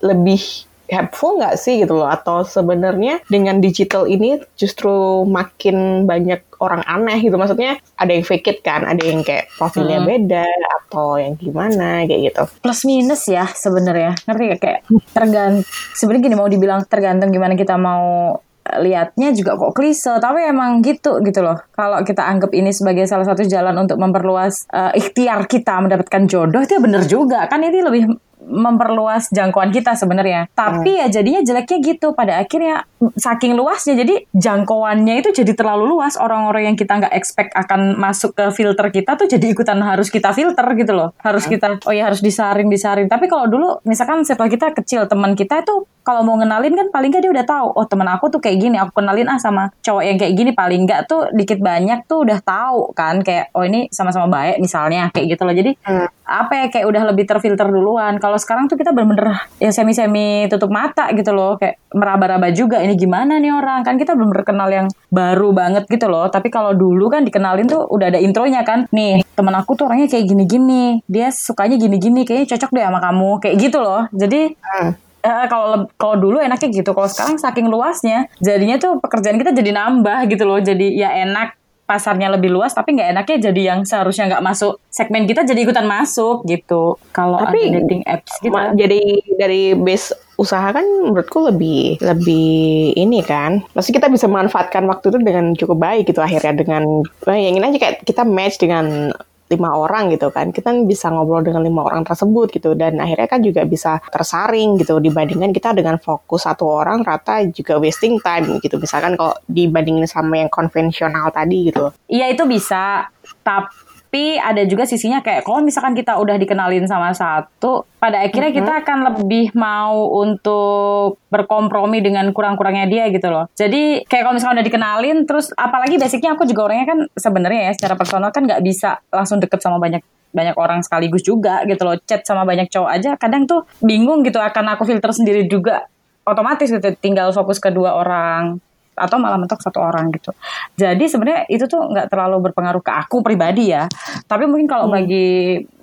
lebih 0.00 0.67
helpful 0.88 1.38
nggak 1.38 1.56
sih 1.60 1.84
gitu 1.84 1.94
loh? 1.96 2.08
Atau 2.08 2.42
sebenarnya 2.42 3.20
dengan 3.28 3.60
digital 3.60 4.08
ini 4.08 4.40
justru 4.58 5.22
makin 5.28 6.08
banyak 6.08 6.44
orang 6.58 6.82
aneh 6.88 7.22
gitu? 7.22 7.36
Maksudnya 7.38 7.78
ada 7.94 8.10
yang 8.10 8.24
fake 8.26 8.48
it 8.48 8.58
kan? 8.64 8.82
Ada 8.88 9.02
yang 9.04 9.20
kayak 9.22 9.52
profilnya 9.54 10.02
beda 10.02 10.48
atau 10.82 11.20
yang 11.20 11.36
gimana? 11.38 12.04
Kayak 12.08 12.20
gitu. 12.32 12.42
Plus 12.64 12.80
minus 12.88 13.22
ya 13.28 13.46
sebenarnya. 13.46 14.16
Ngerti 14.26 14.42
gak 14.56 14.60
kayak 14.60 14.80
tergantung 15.12 15.64
sebenarnya 15.94 16.24
gini 16.24 16.36
mau 16.36 16.48
dibilang 16.48 16.80
tergantung 16.88 17.30
gimana 17.30 17.54
kita 17.54 17.76
mau 17.76 18.36
lihatnya 18.68 19.32
juga 19.32 19.56
kok 19.56 19.72
klise 19.72 20.20
tapi 20.20 20.44
emang 20.44 20.84
gitu 20.84 21.24
gitu 21.24 21.40
loh. 21.40 21.56
Kalau 21.72 22.04
kita 22.04 22.28
anggap 22.28 22.52
ini 22.52 22.68
sebagai 22.68 23.08
salah 23.08 23.24
satu 23.24 23.48
jalan 23.48 23.72
untuk 23.80 23.96
memperluas 23.96 24.68
eh, 24.68 25.00
ikhtiar 25.00 25.48
kita 25.48 25.80
mendapatkan 25.80 26.28
jodoh 26.28 26.60
itu 26.60 26.76
ya 26.76 26.82
bener 26.84 27.02
juga. 27.08 27.48
Kan 27.48 27.64
ini 27.64 27.80
lebih 27.80 28.02
memperluas 28.48 29.28
jangkauan 29.30 29.70
kita 29.70 29.94
sebenarnya. 29.94 30.48
Tapi 30.56 30.98
ya 31.04 31.06
jadinya 31.12 31.44
jeleknya 31.44 31.78
gitu. 31.84 32.16
Pada 32.16 32.40
akhirnya 32.40 32.88
saking 33.14 33.54
luasnya 33.54 33.94
jadi 33.94 34.24
jangkauannya 34.32 35.20
itu 35.20 35.30
jadi 35.30 35.52
terlalu 35.52 35.92
luas. 35.96 36.16
Orang-orang 36.16 36.72
yang 36.72 36.76
kita 36.76 36.98
nggak 36.98 37.14
expect 37.14 37.52
akan 37.54 38.00
masuk 38.00 38.34
ke 38.34 38.48
filter 38.56 38.88
kita 38.88 39.14
tuh 39.14 39.28
jadi 39.28 39.52
ikutan 39.52 39.78
harus 39.84 40.08
kita 40.08 40.32
filter 40.32 40.66
gitu 40.74 40.92
loh. 40.96 41.12
Harus 41.20 41.44
kita 41.44 41.78
oh 41.84 41.94
ya 41.94 42.08
harus 42.08 42.24
disaring 42.24 42.72
disaring. 42.72 43.06
Tapi 43.06 43.28
kalau 43.28 43.46
dulu 43.46 43.68
misalkan 43.84 44.24
setelah 44.24 44.48
kita 44.48 44.72
kecil 44.72 45.04
teman 45.04 45.36
kita 45.36 45.62
itu 45.62 45.84
kalau 46.08 46.24
mau 46.24 46.40
ngenalin 46.40 46.72
kan 46.72 46.88
paling 46.88 47.12
nggak 47.12 47.20
dia 47.20 47.32
udah 47.36 47.44
tahu 47.44 47.68
oh 47.76 47.84
temen 47.84 48.08
aku 48.08 48.32
tuh 48.32 48.40
kayak 48.40 48.56
gini 48.56 48.80
aku 48.80 48.96
kenalin 48.96 49.28
ah 49.28 49.36
sama 49.36 49.68
cowok 49.84 50.02
yang 50.08 50.16
kayak 50.16 50.32
gini. 50.32 50.50
Paling 50.56 50.88
nggak 50.88 51.04
tuh 51.04 51.28
dikit 51.36 51.60
banyak 51.60 52.08
tuh 52.08 52.24
udah 52.24 52.40
tahu 52.40 52.96
kan 52.96 53.20
kayak 53.20 53.52
oh 53.52 53.60
ini 53.68 53.92
sama-sama 53.92 54.24
baik 54.32 54.56
misalnya 54.64 55.12
kayak 55.12 55.36
gitu 55.36 55.44
loh. 55.44 55.52
Jadi 55.52 55.76
hmm. 55.76 56.08
apa 56.24 56.52
ya 56.64 56.66
kayak 56.72 56.86
udah 56.88 57.02
lebih 57.12 57.28
terfilter 57.28 57.68
duluan. 57.68 58.16
Kalau 58.16 58.40
sekarang 58.40 58.72
tuh 58.72 58.80
kita 58.80 58.96
bener-bener 58.96 59.36
ya 59.60 59.68
semi-semi 59.68 60.48
tutup 60.48 60.72
mata 60.72 61.12
gitu 61.12 61.36
loh 61.36 61.60
kayak 61.60 61.76
meraba-raba 61.92 62.48
juga 62.56 62.80
ini 62.80 62.96
gimana 62.96 63.36
nih 63.36 63.52
orang? 63.52 63.84
Kan 63.84 64.00
kita 64.00 64.16
belum 64.16 64.32
kenal 64.32 64.72
yang 64.72 64.88
baru 65.12 65.52
banget 65.52 65.84
gitu 65.92 66.08
loh. 66.08 66.32
Tapi 66.32 66.48
kalau 66.48 66.72
dulu 66.72 67.12
kan 67.12 67.20
dikenalin 67.28 67.68
tuh 67.68 67.84
udah 67.84 68.16
ada 68.16 68.20
intronya 68.22 68.64
kan 68.64 68.88
nih 68.96 69.20
temen 69.36 69.52
aku 69.52 69.76
tuh 69.76 69.92
orangnya 69.92 70.08
kayak 70.08 70.24
gini-gini 70.24 71.04
dia 71.04 71.28
sukanya 71.28 71.76
gini-gini 71.76 72.24
kayaknya 72.24 72.56
cocok 72.56 72.70
deh 72.72 72.84
sama 72.88 72.98
kamu 73.04 73.30
kayak 73.44 73.56
gitu 73.60 73.78
loh. 73.84 74.08
Jadi 74.08 74.56
hmm. 74.56 75.07
Uh, 75.18 75.46
kalau 75.50 75.90
kalau 75.98 76.16
dulu 76.16 76.36
enaknya 76.38 76.70
gitu. 76.70 76.90
Kalau 76.94 77.08
sekarang 77.10 77.36
saking 77.36 77.66
luasnya 77.66 78.30
jadinya 78.38 78.78
tuh 78.78 79.02
pekerjaan 79.02 79.36
kita 79.36 79.50
jadi 79.50 79.70
nambah 79.74 80.30
gitu 80.30 80.46
loh. 80.46 80.62
Jadi 80.62 80.94
ya 80.94 81.10
enak 81.26 81.58
pasarnya 81.88 82.28
lebih 82.36 82.52
luas 82.52 82.76
tapi 82.76 82.92
nggak 83.00 83.16
enaknya 83.16 83.36
jadi 83.48 83.60
yang 83.74 83.80
seharusnya 83.88 84.28
nggak 84.28 84.44
masuk. 84.44 84.76
Segmen 84.92 85.24
kita 85.24 85.48
jadi 85.48 85.64
ikutan 85.64 85.88
masuk 85.88 86.44
gitu. 86.44 87.00
Kalau 87.16 87.40
ada 87.40 87.56
dating 87.56 88.04
apps 88.04 88.36
gitu. 88.44 88.52
jadi 88.76 89.00
dari 89.40 89.72
base 89.72 90.12
usaha 90.38 90.70
kan 90.70 90.84
menurutku 90.84 91.48
lebih 91.48 91.96
lebih 92.04 92.92
ini 92.92 93.24
kan. 93.24 93.64
Pasti 93.72 93.96
kita 93.96 94.12
bisa 94.12 94.28
memanfaatkan 94.28 94.84
waktu 94.84 95.10
itu 95.10 95.18
dengan 95.24 95.56
cukup 95.56 95.80
baik 95.80 96.12
gitu 96.12 96.20
akhirnya 96.20 96.60
dengan 96.60 96.84
bayangin 97.24 97.64
aja 97.64 97.78
kayak 97.80 97.96
kita 98.04 98.22
match 98.22 98.60
dengan 98.60 99.16
lima 99.48 99.72
orang 99.72 100.12
gitu 100.12 100.28
kan 100.28 100.52
kita 100.52 100.76
bisa 100.84 101.08
ngobrol 101.08 101.40
dengan 101.40 101.64
lima 101.64 101.88
orang 101.88 102.04
tersebut 102.04 102.52
gitu. 102.52 102.76
Dan 102.76 103.00
akhirnya 103.00 103.28
kan 103.28 103.40
juga 103.40 103.64
bisa 103.64 103.98
tersaring 104.12 104.76
gitu 104.80 105.00
dibandingkan 105.00 105.50
kita 105.56 105.72
dengan 105.72 105.96
fokus 105.96 106.44
satu 106.44 106.68
orang 106.68 107.00
rata 107.02 107.42
juga 107.48 107.80
wasting 107.80 108.20
time 108.20 108.60
gitu. 108.60 108.76
Misalkan 108.76 109.16
kalau 109.16 109.34
dibandingin 109.48 110.04
sama 110.04 110.38
yang 110.44 110.52
konvensional 110.52 111.32
tadi 111.32 111.72
gitu. 111.72 111.90
Iya 112.06 112.32
itu 112.32 112.44
bisa. 112.44 113.08
Tapi 113.44 113.87
tapi 114.08 114.40
ada 114.40 114.64
juga 114.64 114.88
sisinya 114.88 115.20
kayak 115.20 115.44
kalau 115.44 115.60
misalkan 115.60 115.92
kita 115.92 116.16
udah 116.16 116.40
dikenalin 116.40 116.88
sama 116.88 117.12
satu 117.12 117.84
pada 118.00 118.24
akhirnya 118.24 118.48
mm 118.48 118.56
-hmm. 118.56 118.64
kita 118.64 118.72
akan 118.80 118.98
lebih 119.04 119.52
mau 119.52 120.08
untuk 120.16 121.20
berkompromi 121.28 122.00
dengan 122.00 122.32
kurang-kurangnya 122.32 122.88
dia 122.88 123.12
gitu 123.12 123.28
loh. 123.28 123.52
Jadi 123.52 124.08
kayak 124.08 124.24
kalau 124.24 124.34
misalkan 124.40 124.64
udah 124.64 124.68
dikenalin 124.72 125.28
terus 125.28 125.52
apalagi 125.52 126.00
basicnya 126.00 126.32
aku 126.32 126.48
juga 126.48 126.72
orangnya 126.72 126.88
kan 126.88 126.98
sebenarnya 127.20 127.68
ya 127.68 127.72
secara 127.76 128.00
personal 128.00 128.32
kan 128.32 128.48
nggak 128.48 128.64
bisa 128.64 128.96
langsung 129.12 129.44
deket 129.44 129.60
sama 129.60 129.76
banyak 129.76 130.00
banyak 130.32 130.56
orang 130.56 130.80
sekaligus 130.80 131.20
juga 131.20 131.68
gitu 131.68 131.84
loh. 131.84 132.00
Chat 132.08 132.24
sama 132.24 132.48
banyak 132.48 132.72
cowok 132.72 132.88
aja 132.88 133.12
kadang 133.20 133.44
tuh 133.44 133.68
bingung 133.84 134.24
gitu 134.24 134.40
akan 134.40 134.72
aku 134.72 134.88
filter 134.88 135.12
sendiri 135.12 135.44
juga 135.52 135.84
otomatis 136.24 136.72
gitu 136.72 136.96
tinggal 136.96 137.28
fokus 137.36 137.60
ke 137.60 137.68
dua 137.68 137.92
orang 137.92 138.56
atau 138.98 139.16
malah 139.16 139.38
mentok 139.38 139.62
satu 139.62 139.78
orang 139.78 140.10
gitu. 140.12 140.34
Jadi 140.74 141.04
sebenarnya 141.06 141.46
itu 141.46 141.64
tuh 141.70 141.86
nggak 141.86 142.10
terlalu 142.10 142.50
berpengaruh 142.50 142.82
ke 142.82 142.92
aku 142.92 143.22
pribadi 143.22 143.70
ya. 143.70 143.86
Tapi 144.26 144.44
mungkin 144.50 144.66
kalau 144.66 144.90
hmm. 144.90 144.94
bagi 144.98 145.28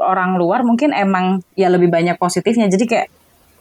orang 0.03 0.35
luar 0.35 0.61
mungkin 0.67 0.91
emang 0.91 1.41
ya 1.55 1.71
lebih 1.71 1.87
banyak 1.87 2.19
positifnya. 2.19 2.67
Jadi 2.67 2.85
kayak 2.85 3.07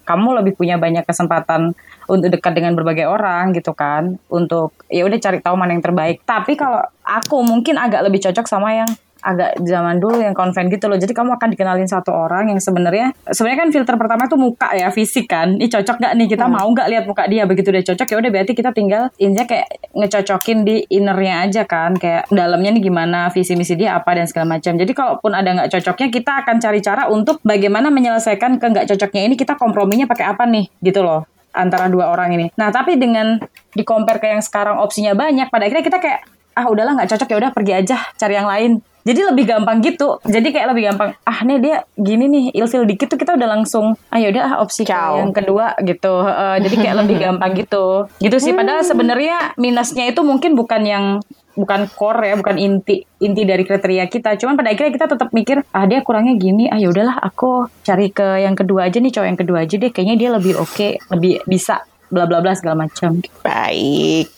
kamu 0.04 0.44
lebih 0.44 0.52
punya 0.54 0.76
banyak 0.76 1.02
kesempatan 1.08 1.72
untuk 2.04 2.28
dekat 2.28 2.52
dengan 2.52 2.76
berbagai 2.76 3.08
orang 3.08 3.56
gitu 3.56 3.72
kan 3.72 4.20
untuk 4.28 4.76
ya 4.92 5.08
udah 5.08 5.16
cari 5.16 5.40
tahu 5.40 5.56
mana 5.56 5.72
yang 5.72 5.80
terbaik 5.80 6.20
tapi 6.28 6.54
kalau 6.54 6.84
aku 7.00 7.40
mungkin 7.40 7.80
agak 7.80 8.04
lebih 8.04 8.20
cocok 8.20 8.44
sama 8.44 8.76
yang 8.76 8.90
agak 9.24 9.56
zaman 9.64 9.96
dulu 9.96 10.20
yang 10.20 10.36
konven 10.36 10.68
gitu 10.68 10.86
loh. 10.86 11.00
Jadi 11.00 11.16
kamu 11.16 11.40
akan 11.40 11.48
dikenalin 11.56 11.88
satu 11.88 12.12
orang 12.12 12.52
yang 12.52 12.60
sebenarnya 12.60 13.16
sebenarnya 13.24 13.58
kan 13.64 13.68
filter 13.72 13.96
pertama 13.96 14.28
itu 14.28 14.36
muka 14.36 14.68
ya 14.76 14.92
fisik 14.92 15.32
kan. 15.32 15.56
Ini 15.56 15.72
cocok 15.72 15.96
gak 15.96 16.12
nih 16.20 16.28
kita 16.28 16.44
hmm. 16.44 16.52
mau 16.52 16.68
nggak 16.68 16.88
lihat 16.92 17.04
muka 17.08 17.24
dia 17.24 17.48
begitu 17.48 17.72
udah 17.72 17.84
cocok 17.88 18.06
ya 18.12 18.16
udah 18.20 18.30
berarti 18.30 18.52
kita 18.52 18.70
tinggal 18.76 19.08
injak 19.16 19.48
kayak 19.48 19.68
ngecocokin 19.96 20.58
di 20.68 20.76
innernya 20.92 21.34
aja 21.48 21.62
kan 21.64 21.96
kayak 21.96 22.28
dalamnya 22.28 22.76
nih 22.76 22.82
gimana 22.84 23.32
visi 23.32 23.56
misi 23.56 23.74
dia 23.74 23.96
apa 23.96 24.12
dan 24.12 24.28
segala 24.28 24.60
macam. 24.60 24.76
Jadi 24.76 24.92
kalaupun 24.92 25.32
ada 25.32 25.48
nggak 25.56 25.70
cocoknya 25.72 26.08
kita 26.12 26.32
akan 26.44 26.56
cari 26.60 26.80
cara 26.84 27.02
untuk 27.08 27.40
bagaimana 27.40 27.88
menyelesaikan 27.88 28.60
ke 28.60 28.66
nggak 28.68 28.86
cocoknya 28.92 29.22
ini 29.32 29.34
kita 29.40 29.56
komprominya 29.56 30.04
pakai 30.04 30.28
apa 30.28 30.44
nih 30.44 30.68
gitu 30.84 31.00
loh 31.00 31.24
antara 31.54 31.88
dua 31.88 32.12
orang 32.12 32.34
ini. 32.36 32.46
Nah 32.60 32.68
tapi 32.68 33.00
dengan 33.00 33.40
di 33.72 33.82
compare 33.86 34.20
ke 34.20 34.26
yang 34.28 34.42
sekarang 34.42 34.76
opsinya 34.82 35.14
banyak 35.14 35.48
pada 35.48 35.64
akhirnya 35.64 35.86
kita 35.86 35.98
kayak 36.02 36.20
ah 36.54 36.66
udahlah 36.70 36.94
nggak 36.94 37.10
cocok 37.10 37.28
ya 37.34 37.36
udah 37.42 37.50
pergi 37.50 37.72
aja 37.74 37.98
cari 38.14 38.34
yang 38.38 38.46
lain 38.46 38.78
jadi 39.04 39.20
lebih 39.30 39.44
gampang 39.44 39.84
gitu 39.84 40.18
jadi 40.24 40.48
kayak 40.48 40.68
lebih 40.72 40.82
gampang 40.90 41.10
ah 41.28 41.38
nih 41.44 41.58
dia 41.60 41.76
gini 41.94 42.24
nih 42.26 42.44
ilfil 42.56 42.88
dikit 42.88 43.12
tuh 43.12 43.20
kita 43.20 43.36
udah 43.36 43.48
langsung 43.48 43.94
ah 44.08 44.18
ya 44.18 44.32
udah 44.32 44.64
opsi 44.64 44.88
yang 44.88 45.30
kedua 45.30 45.76
gitu 45.84 46.24
uh, 46.24 46.56
jadi 46.58 46.76
kayak 46.76 46.96
lebih 47.04 47.16
gampang 47.20 47.52
gitu 47.60 48.08
gitu 48.18 48.36
sih 48.40 48.56
padahal 48.56 48.82
hmm. 48.82 48.90
sebenarnya 48.90 49.36
minusnya 49.60 50.08
itu 50.08 50.20
mungkin 50.24 50.56
bukan 50.56 50.82
yang 50.82 51.06
bukan 51.54 51.86
core 51.86 52.34
ya, 52.34 52.34
bukan 52.34 52.58
inti 52.58 53.06
inti 53.22 53.42
dari 53.46 53.62
kriteria 53.62 54.10
kita. 54.10 54.34
Cuman 54.36 54.58
pada 54.58 54.74
akhirnya 54.74 54.90
kita 54.90 55.06
tetap 55.06 55.30
mikir, 55.30 55.62
ah 55.70 55.86
dia 55.86 56.02
kurangnya 56.02 56.34
gini, 56.34 56.66
ah 56.68 56.76
ya 56.76 56.90
udahlah 56.90 57.16
aku 57.22 57.70
cari 57.86 58.10
ke 58.10 58.42
yang 58.42 58.58
kedua 58.58 58.90
aja 58.90 58.98
nih, 58.98 59.12
cowok 59.14 59.28
yang 59.30 59.38
kedua 59.38 59.58
aja 59.64 59.74
deh. 59.78 59.90
Kayaknya 59.94 60.16
dia 60.18 60.30
lebih 60.34 60.54
oke, 60.58 60.74
okay, 60.74 60.98
lebih 61.14 61.40
bisa 61.46 61.86
bla 62.14 62.30
bla 62.30 62.38
bla 62.38 62.54
segala 62.54 62.86
macam. 62.86 63.18
Baik. 63.42 64.30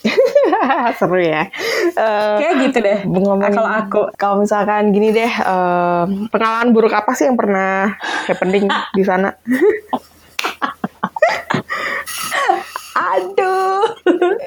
Seru 0.98 1.20
ya. 1.20 1.52
Uh, 1.92 2.40
Kayak 2.40 2.54
gitu 2.64 2.78
deh. 2.80 2.98
Ngomong 3.04 3.44
kalau 3.52 3.68
aku 3.68 4.00
kalau 4.16 4.40
misalkan 4.40 4.96
gini 4.96 5.12
deh, 5.12 5.32
uh, 5.44 6.08
pengalaman 6.32 6.72
buruk 6.72 6.96
apa 6.96 7.12
sih 7.12 7.28
yang 7.28 7.36
pernah 7.36 7.92
happening 8.24 8.72
di 8.96 9.04
sana? 9.04 9.36
Aduh. 13.16 13.82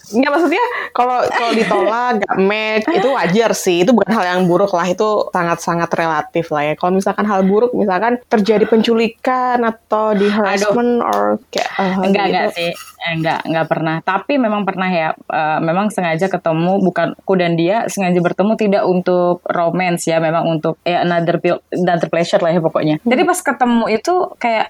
Nggak 0.09 0.31
maksudnya 0.31 0.65
kalau 0.93 1.19
kalau 1.29 1.51
ditolak 1.53 2.11
gak 2.23 2.37
match 2.39 2.85
itu 2.93 3.09
wajar 3.09 3.51
sih. 3.57 3.83
Itu 3.83 3.91
bukan 3.97 4.11
hal 4.13 4.25
yang 4.37 4.41
buruk 4.45 4.71
lah. 4.73 4.85
Itu 4.87 5.29
sangat-sangat 5.33 5.89
relatif 5.93 6.49
lah 6.53 6.63
ya. 6.69 6.73
Kalau 6.77 6.91
misalkan 6.93 7.25
hal 7.25 7.41
buruk 7.45 7.73
misalkan 7.73 8.21
terjadi 8.29 8.65
penculikan 8.69 9.61
atau 9.65 10.13
di 10.13 10.27
harassment 10.29 11.01
Aduh. 11.01 11.09
or 11.09 11.21
kayak 11.49 11.69
uh, 11.77 11.97
enggak 12.05 12.25
gitu. 12.25 12.29
enggak 12.29 12.47
sih. 12.55 12.71
Eh, 12.73 13.11
enggak 13.15 13.39
enggak 13.45 13.67
pernah. 13.67 13.95
Tapi 14.05 14.33
memang 14.37 14.61
pernah 14.63 14.89
ya. 14.89 15.09
Uh, 15.29 15.59
memang 15.61 15.89
sengaja 15.93 16.29
ketemu 16.29 16.81
bukan 16.81 17.17
aku 17.17 17.33
dan 17.37 17.53
dia 17.57 17.85
sengaja 17.89 18.19
bertemu 18.21 18.53
tidak 18.57 18.83
untuk 18.85 19.41
romance 19.45 20.05
ya. 20.07 20.21
Memang 20.21 20.45
untuk 20.47 20.77
ya 20.85 21.03
another 21.05 21.41
another 21.73 22.07
pleasure 22.09 22.41
lah 22.41 22.53
ya 22.53 22.61
pokoknya. 22.61 22.95
Hmm. 23.01 23.07
Jadi 23.09 23.21
pas 23.25 23.39
ketemu 23.39 23.85
itu 23.91 24.13
kayak 24.37 24.67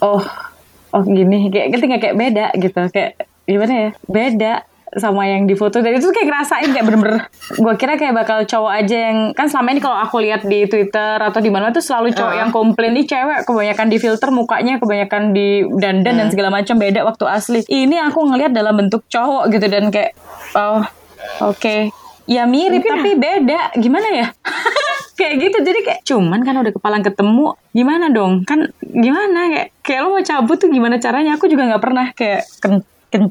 oh 0.00 0.24
oh 0.90 1.02
gini 1.06 1.48
kayak 1.54 1.68
ketika 1.78 1.96
kayak 2.02 2.16
beda 2.18 2.46
gitu 2.58 2.80
kayak 2.90 3.29
gimana 3.46 3.72
ya 3.72 3.90
beda 4.08 4.54
sama 4.98 5.22
yang 5.22 5.46
di 5.46 5.54
foto 5.54 5.78
dan 5.78 5.94
itu 5.94 6.10
kayak 6.10 6.26
ngerasain 6.26 6.70
kayak 6.74 6.82
bener-bener 6.82 7.30
gue 7.54 7.74
kira 7.78 7.94
kayak 7.94 8.10
bakal 8.10 8.42
cowok 8.42 8.72
aja 8.74 8.96
yang 9.10 9.18
kan 9.38 9.46
selama 9.46 9.68
ini 9.70 9.80
kalau 9.82 9.98
aku 10.02 10.18
lihat 10.18 10.42
di 10.42 10.66
Twitter 10.66 11.22
atau 11.22 11.38
di 11.38 11.46
mana 11.46 11.70
tuh 11.70 11.78
selalu 11.78 12.10
cowok 12.10 12.34
uh. 12.34 12.38
yang 12.42 12.50
komplain 12.50 12.98
nih 12.98 13.06
cewek 13.06 13.46
kebanyakan 13.46 13.86
di 13.86 13.96
filter 14.02 14.28
mukanya 14.34 14.82
kebanyakan 14.82 15.30
di 15.30 15.62
dandan 15.78 16.14
uh. 16.14 16.18
dan 16.18 16.28
segala 16.34 16.50
macam 16.50 16.74
beda 16.74 17.06
waktu 17.06 17.24
asli 17.30 17.60
ini 17.70 18.02
aku 18.02 18.18
ngelihat 18.34 18.50
dalam 18.50 18.74
bentuk 18.74 19.06
cowok 19.06 19.46
gitu 19.54 19.66
dan 19.70 19.94
kayak 19.94 20.18
oh 20.58 20.82
oke 20.82 21.54
okay. 21.54 21.94
ya 22.26 22.50
mirip 22.50 22.82
Mungkin 22.82 22.90
tapi 22.90 23.10
ya. 23.14 23.18
beda 23.22 23.60
gimana 23.78 24.08
ya 24.10 24.26
kayak 25.20 25.34
gitu 25.38 25.58
jadi 25.62 25.80
kayak 25.86 26.00
cuman 26.02 26.40
kan 26.42 26.54
udah 26.58 26.72
kepalang 26.74 27.04
ketemu 27.06 27.54
gimana 27.70 28.10
dong 28.10 28.42
kan 28.42 28.74
gimana 28.82 29.54
kayak 29.54 29.68
kayak 29.86 30.00
lo 30.02 30.18
mau 30.18 30.24
cabut 30.24 30.58
tuh 30.58 30.66
gimana 30.72 30.98
caranya 30.98 31.38
aku 31.38 31.46
juga 31.46 31.70
nggak 31.70 31.82
pernah 31.82 32.06
kayak 32.10 32.42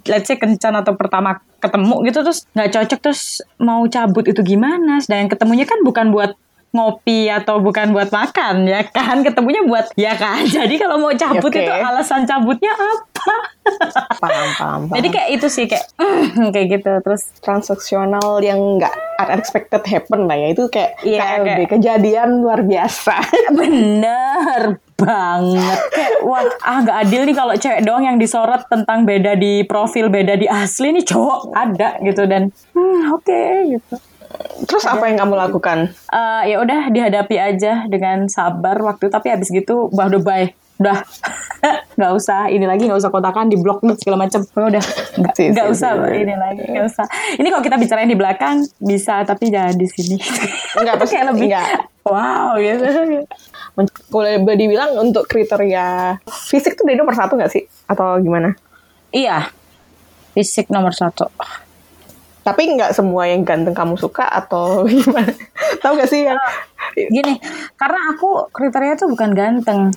let's 0.07 0.27
say 0.27 0.35
kencan 0.35 0.75
atau 0.75 0.93
pertama 0.99 1.39
ketemu 1.59 1.95
gitu 2.07 2.19
terus 2.23 2.47
nggak 2.55 2.69
cocok 2.75 2.99
terus 2.99 3.43
mau 3.59 3.83
cabut 3.87 4.25
itu 4.27 4.41
gimana? 4.43 4.99
Sedangkan 4.99 5.31
ketemunya 5.35 5.65
kan 5.67 5.79
bukan 5.83 6.11
buat 6.11 6.35
ngopi 6.69 7.25
atau 7.33 7.57
bukan 7.57 7.89
buat 7.93 8.13
makan 8.13 8.69
ya 8.69 8.85
kan? 8.85 9.21
Ketemunya 9.25 9.65
buat 9.65 9.89
ya 9.97 10.13
kan? 10.13 10.45
Jadi 10.57 10.77
kalau 10.77 11.01
mau 11.01 11.13
cabut 11.13 11.49
okay. 11.49 11.65
itu 11.65 11.71
alasan 11.73 12.29
cabutnya 12.29 12.73
apa? 12.73 13.35
Paham, 14.19 14.49
paham, 14.57 14.81
paham. 14.89 14.97
jadi 14.97 15.07
kayak 15.13 15.29
itu 15.37 15.47
sih 15.51 15.69
kayak 15.69 15.93
mm, 16.01 16.49
kayak 16.49 16.67
gitu. 16.79 16.89
Terus 17.05 17.29
transaksional 17.37 18.41
yang 18.41 18.57
nggak 18.81 18.91
unexpected 19.21 19.85
happen 19.85 20.25
lah 20.25 20.33
ya. 20.33 20.57
Itu 20.57 20.73
kayak 20.73 20.97
yeah, 21.05 21.37
KLB 21.37 21.45
kayak, 21.45 21.69
kejadian 21.77 22.41
luar 22.41 22.65
biasa. 22.65 23.21
Bener 23.53 24.81
banget. 24.99 25.79
Kayak 25.95 26.13
wah 26.27 26.43
ah 26.61 26.77
nggak 26.83 26.97
adil 27.07 27.21
nih 27.23 27.35
kalau 27.35 27.53
cewek 27.55 27.81
doang 27.87 28.03
yang 28.03 28.17
disorot 28.19 28.67
tentang 28.67 29.07
beda 29.07 29.39
di 29.39 29.63
profil 29.63 30.11
beda 30.11 30.35
di 30.35 30.45
asli. 30.45 30.91
Nih 30.91 31.05
cowok 31.07 31.55
ada 31.55 31.97
gitu 32.03 32.27
dan 32.27 32.51
hmm, 32.75 33.15
oke 33.15 33.23
okay, 33.23 33.79
gitu. 33.79 33.95
Terus 34.69 34.85
apa 34.85 35.09
yang 35.09 35.17
kamu 35.25 35.35
lakukan? 35.49 35.89
Uh, 36.13 36.45
ya 36.45 36.61
udah 36.61 36.93
dihadapi 36.93 37.35
aja 37.41 37.89
dengan 37.89 38.29
sabar 38.29 38.77
waktu 38.77 39.09
tapi 39.09 39.33
habis 39.33 39.49
gitu 39.49 39.89
bah 39.89 40.05
udah 40.11 40.21
bye 40.21 40.53
udah. 40.79 40.97
Nggak 41.99 42.11
usah. 42.15 42.47
Ini 42.47 42.63
lagi 42.63 42.87
nggak 42.87 42.99
usah 43.03 43.11
kotakan 43.11 43.51
di 43.51 43.59
blok 43.59 43.83
dan 43.83 43.99
segala 43.99 44.23
macam 44.23 44.39
oh, 44.47 44.71
udah. 44.71 44.79
Nggak 45.19 45.35
nggak 45.51 45.67
usah 45.67 45.89
ini 46.15 46.35
lagi 46.39 46.63
nggak 46.63 46.85
usah. 46.87 47.05
Ini 47.35 47.47
kalau 47.51 47.63
kita 47.67 47.75
bicarain 47.75 48.07
di 48.07 48.15
belakang 48.15 48.63
bisa 48.79 49.27
tapi 49.27 49.51
jangan 49.51 49.75
di 49.75 49.83
sini. 49.91 50.15
Nggak 50.79 50.95
kayak 51.11 51.35
lebih 51.35 51.51
enggak. 51.51 51.67
wow 52.07 52.55
gitu. 52.55 52.87
Boleh 54.07 54.39
dibilang 54.55 54.95
untuk 55.03 55.27
kriteria 55.27 56.15
fisik 56.23 56.79
tuh 56.79 56.87
dari 56.87 56.95
nomor 56.95 57.11
satu 57.11 57.35
nggak 57.35 57.51
sih? 57.51 57.67
Atau 57.91 58.23
gimana? 58.23 58.55
Iya, 59.11 59.51
fisik 60.31 60.71
nomor 60.71 60.95
satu. 60.95 61.27
Tapi 62.39 62.61
nggak 62.79 62.95
semua 62.95 63.27
yang 63.27 63.43
ganteng 63.43 63.75
kamu 63.75 63.99
suka 63.99 64.23
atau 64.23 64.83
gimana? 64.87 65.35
Tahu 65.83 65.99
gak 65.99 66.07
sih 66.07 66.23
yang 66.23 66.39
Gini, 66.95 67.37
karena 67.77 67.99
aku 68.11 68.49
kriteria 68.49 68.97
tuh 68.97 69.07
bukan 69.13 69.31
ganteng. 69.37 69.93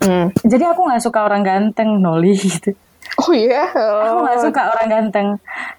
Hmm. 0.00 0.32
Jadi 0.40 0.64
aku 0.64 0.80
nggak 0.82 1.02
suka 1.02 1.22
orang 1.22 1.42
ganteng, 1.42 2.00
Noli 2.00 2.32
gitu. 2.40 2.72
Oh 3.18 3.32
iya. 3.32 3.68
Aku 3.68 4.24
nggak 4.24 4.38
Oh. 4.38 4.44
suka 4.44 4.62
orang 4.70 4.88
ganteng. 4.88 5.28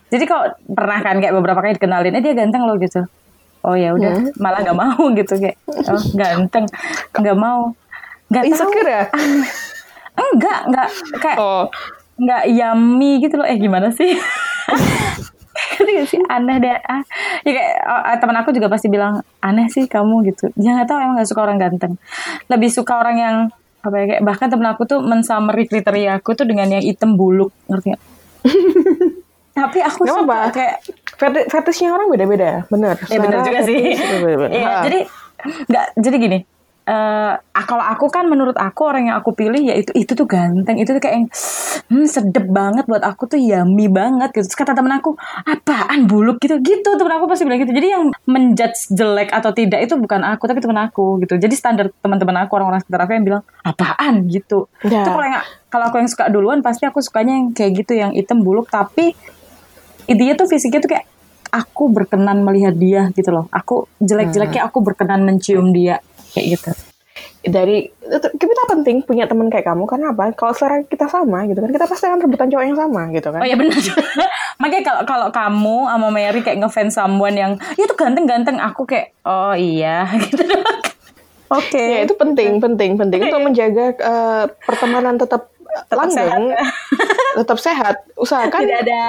Jadi 0.07 0.23
kalau 0.25 0.45
pernah 0.67 0.99
kan 0.99 1.17
kayak 1.17 1.33
beberapa 1.33 1.59
kali 1.59 1.73
dikenalin, 1.75 2.13
eh 2.13 2.21
dia 2.21 2.33
ganteng 2.33 2.63
loh 2.63 2.77
gitu. 2.77 3.01
Oh 3.61 3.73
ya 3.73 3.93
udah, 3.93 4.13
Hmm. 4.13 4.29
malah 4.37 4.61
nggak 4.61 4.77
mau 4.77 5.03
gitu 5.17 5.33
kayak, 5.35 5.57
oh 5.67 6.01
ganteng, 6.13 6.65
nggak 7.13 7.37
mau. 7.37 7.73
Tahu. 8.27 8.45
Insecure 8.45 8.87
ya? 8.87 9.03
Enggak, 10.31 10.59
enggak 10.65 10.87
kayak 11.19 11.37
Oh. 11.37 11.65
nggak 12.15 12.43
yummy 12.47 13.19
gitu 13.19 13.35
loh. 13.35 13.45
Eh 13.45 13.57
gimana 13.57 13.89
sih? 13.89 14.13
Gak 15.81 16.07
sih 16.07 16.21
aneh 16.25 16.57
deh. 16.57 16.77
Ah, 16.83 17.01
ya 17.41 17.51
kayak 17.51 17.73
oh, 17.83 18.17
teman 18.17 18.37
aku 18.37 18.49
juga 18.51 18.69
pasti 18.69 18.87
bilang 18.87 19.19
aneh 19.39 19.67
sih 19.67 19.85
kamu 19.85 20.23
gitu. 20.25 20.47
Ya 20.55 20.73
nggak 20.73 20.87
tahu 20.87 20.97
emang 20.97 21.15
nggak 21.17 21.27
suka 21.27 21.41
orang 21.41 21.57
ganteng. 21.57 21.93
Lebih 22.47 22.69
suka 22.69 22.95
orang 22.95 23.17
yang 23.17 23.35
apa 23.81 23.95
ya 23.95 24.05
kayak 24.07 24.21
bahkan 24.21 24.47
temen 24.47 24.67
aku 24.67 24.83
tuh 24.85 25.00
mensummary 25.00 25.65
kriteria 25.65 26.17
aku 26.17 26.33
tuh 26.33 26.45
dengan 26.45 26.69
yang 26.69 26.81
hitam 26.81 27.13
buluk 27.13 27.50
ngerti 27.65 27.91
gak? 27.91 28.01
Tapi 29.51 29.79
aku 29.79 30.01
Gak 30.03 30.15
suka 30.15 30.23
apa-apa. 30.23 30.50
kayak 30.51 30.75
Feti- 31.13 31.47
Fetishnya 31.47 31.91
orang 31.91 32.07
beda-beda, 32.07 32.63
bener. 32.67 32.95
ya 33.03 33.17
benar 33.17 33.39
Selera 33.39 33.45
juga 33.45 33.59
sih. 33.61 33.79
beda-beda. 34.17 34.50
Iya, 34.50 34.65
Ha. 34.65 34.81
jadi 34.81 35.00
nggak 35.67 35.85
jadi 35.97 36.17
gini. 36.17 36.39
Ah, 36.89 37.65
kalau 37.65 37.83
aku 37.85 38.09
kan 38.09 38.25
menurut 38.25 38.57
aku 38.57 38.89
orang 38.89 39.11
yang 39.11 39.17
aku 39.21 39.38
pilih 39.38 39.61
ya 39.61 39.77
itu 39.77 39.93
itu 39.93 40.11
tuh 40.17 40.25
ganteng. 40.25 40.81
Itu 40.81 40.97
tuh 40.97 41.01
kayak 41.01 41.15
yang 41.15 41.27
hmm, 41.93 42.07
sedep 42.09 42.45
banget 42.50 42.85
buat 42.89 43.03
aku 43.05 43.29
tuh 43.29 43.39
yummy 43.39 43.88
banget 43.91 44.33
gitu. 44.33 44.45
Terus 44.50 44.57
kata 44.57 44.73
temen 44.73 44.93
aku 44.93 45.13
apaan 45.45 46.09
buluk? 46.09 46.41
gitu. 46.41 46.57
Gitu 46.57 46.89
temen 46.97 47.13
aku 47.13 47.25
pasti 47.29 47.45
bilang 47.45 47.61
gitu. 47.61 47.73
Jadi 47.73 47.88
yang 47.91 48.03
menjudge 48.25 48.93
jelek 48.93 49.29
atau 49.29 49.51
tidak 49.53 49.85
itu 49.85 49.93
bukan 49.97 50.21
aku 50.25 50.43
tapi 50.50 50.59
temen 50.59 50.79
aku 50.81 51.21
gitu. 51.21 51.38
Jadi 51.38 51.53
standar 51.53 51.85
teman-teman 52.01 52.45
aku 52.45 52.51
orang-orang 52.57 52.81
sekitar 52.81 53.05
aku 53.05 53.13
yang 53.13 53.25
bilang 53.25 53.43
apaan? 53.61 54.25
gitu. 54.31 54.67
Ya. 54.85 55.03
itu 55.05 55.09
kalau 55.11 55.25
yang 55.25 55.43
kalau 55.71 55.85
aku 55.88 55.95
yang 56.03 56.09
suka 56.09 56.27
duluan 56.27 56.59
pasti 56.59 56.83
aku 56.85 57.00
sukanya 57.00 57.38
yang 57.38 57.45
kayak 57.53 57.71
gitu 57.83 57.93
yang 57.95 58.11
hitam 58.11 58.41
buluk. 58.41 58.67
Tapi 58.67 59.13
intinya 60.09 60.33
tuh 60.35 60.47
fisiknya 60.50 60.81
tuh 60.83 60.91
kayak 60.97 61.05
aku 61.51 61.91
berkenan 61.91 62.41
melihat 62.47 62.73
dia 62.73 63.11
gitu 63.11 63.29
loh. 63.29 63.45
Aku 63.51 63.85
jelek-jeleknya 64.00 64.71
aku 64.71 64.79
berkenan 64.81 65.27
mencium 65.27 65.75
dia 65.75 66.00
kayak 66.33 66.47
gitu 66.57 66.71
dari 67.41 67.89
kita 68.13 68.63
penting 68.69 69.01
punya 69.01 69.25
teman 69.25 69.50
kayak 69.50 69.65
kamu 69.65 69.89
karena 69.89 70.13
apa? 70.13 70.29
Kalau 70.38 70.53
selera 70.53 70.85
kita 70.85 71.09
sama 71.09 71.50
gitu 71.50 71.57
kan, 71.57 71.73
kita 71.73 71.89
pasti 71.89 72.05
akan 72.05 72.21
rebutan 72.21 72.53
cowok 72.53 72.65
yang 72.69 72.77
sama 72.77 73.01
gitu 73.09 73.33
kan. 73.33 73.41
oh 73.41 73.47
ya 73.50 73.57
benar 73.57 73.81
makanya 74.61 74.83
kalau 74.85 75.01
kalau 75.09 75.27
kamu 75.33 75.77
sama 75.89 76.07
Mary 76.13 76.39
kayak 76.45 76.61
ngefans 76.61 76.93
someone 76.93 77.33
yang 77.33 77.57
ya 77.81 77.89
tuh 77.89 77.97
ganteng-ganteng 77.97 78.61
aku 78.61 78.85
kayak 78.85 79.17
oh 79.25 79.57
iya 79.57 80.05
gitu 80.29 80.45
oke 81.50 81.81
Ya 81.81 82.05
itu 82.05 82.13
penting, 82.13 82.61
penting, 82.61 82.93
penting 82.93 83.19
untuk 83.25 83.41
menjaga 83.41 83.85
eh, 83.97 84.45
pertemanan 84.61 85.17
tetap, 85.17 85.50
langgeng, 85.89 86.53
tetap 87.41 87.57
sehat. 87.57 87.95
Usahakan 88.21 88.59
tidak 88.69 88.85
ada 88.85 89.01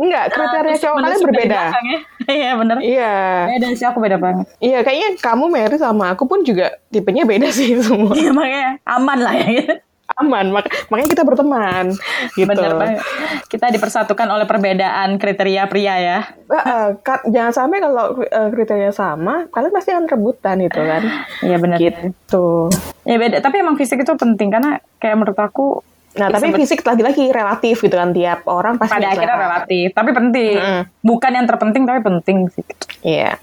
enggak 0.00 0.24
kriteria 0.32 0.74
tusuk 0.74 0.82
cowok 0.86 0.98
kalian 1.02 1.20
berbeda. 1.28 1.60
belakang 1.60 1.86
ya. 1.92 2.00
Iya 2.32 2.50
benar 2.54 2.78
Iya. 2.78 3.14
beda 3.48 3.66
sih 3.72 3.84
aku 3.84 3.98
beda 3.98 4.16
banget 4.16 4.46
Iya, 4.56 4.80
kayaknya 4.80 5.08
kamu 5.18 5.44
Mary 5.46 5.76
sama 5.76 6.10
aku 6.10 6.24
pun 6.24 6.40
juga 6.40 6.70
tipenya 6.88 7.22
beda 7.22 7.48
sih 7.48 7.74
semua. 7.80 8.12
Iya 8.12 8.30
makanya 8.30 8.78
aman 8.84 9.18
lah 9.18 9.34
ya 9.34 9.48
gitu. 9.52 9.74
Aman, 10.12 10.50
mak- 10.50 10.66
makanya 10.88 11.06
kita 11.08 11.22
berteman 11.22 11.94
gitu. 12.32 12.42
Bener 12.44 12.74
banget. 12.74 12.98
Kita 13.46 13.70
dipersatukan 13.70 14.26
oleh 14.28 14.42
perbedaan 14.42 15.16
kriteria 15.16 15.64
pria 15.64 15.94
ya. 15.96 16.18
Eh, 16.42 16.88
ka- 16.98 17.22
jangan 17.24 17.54
sampai 17.54 17.78
kalau 17.78 18.18
eh, 18.20 18.48
kriteria 18.50 18.90
sama, 18.90 19.46
kalian 19.48 19.70
pasti 19.70 19.94
akan 19.94 20.06
rebutan 20.06 20.58
itu 20.58 20.76
kan. 20.76 21.02
Iya 21.40 21.56
benar. 21.56 21.78
gitu. 21.78 22.68
Ya 23.02 23.16
beda. 23.16 23.38
Tapi 23.38 23.56
emang 23.56 23.74
fisik 23.74 23.98
itu 23.98 24.12
penting 24.12 24.50
karena 24.50 24.70
kayak 24.98 25.14
menurut 25.14 25.38
aku 25.38 25.78
Nah, 26.10 26.26
tapi 26.26 26.50
fisik 26.50 26.82
lagi-lagi 26.82 27.30
relatif 27.30 27.86
gitu 27.86 27.94
kan 27.94 28.10
tiap 28.10 28.42
orang 28.50 28.74
pasti 28.74 28.98
pada 28.98 29.14
akhirnya 29.14 29.38
relatif. 29.38 29.86
Tapi 29.94 30.10
penting. 30.10 30.56
Mm-mm. 30.58 30.82
Bukan 31.06 31.30
yang 31.30 31.46
terpenting 31.46 31.86
tapi 31.86 32.00
penting 32.02 32.50
sih. 32.50 32.66
Iya. 33.06 33.38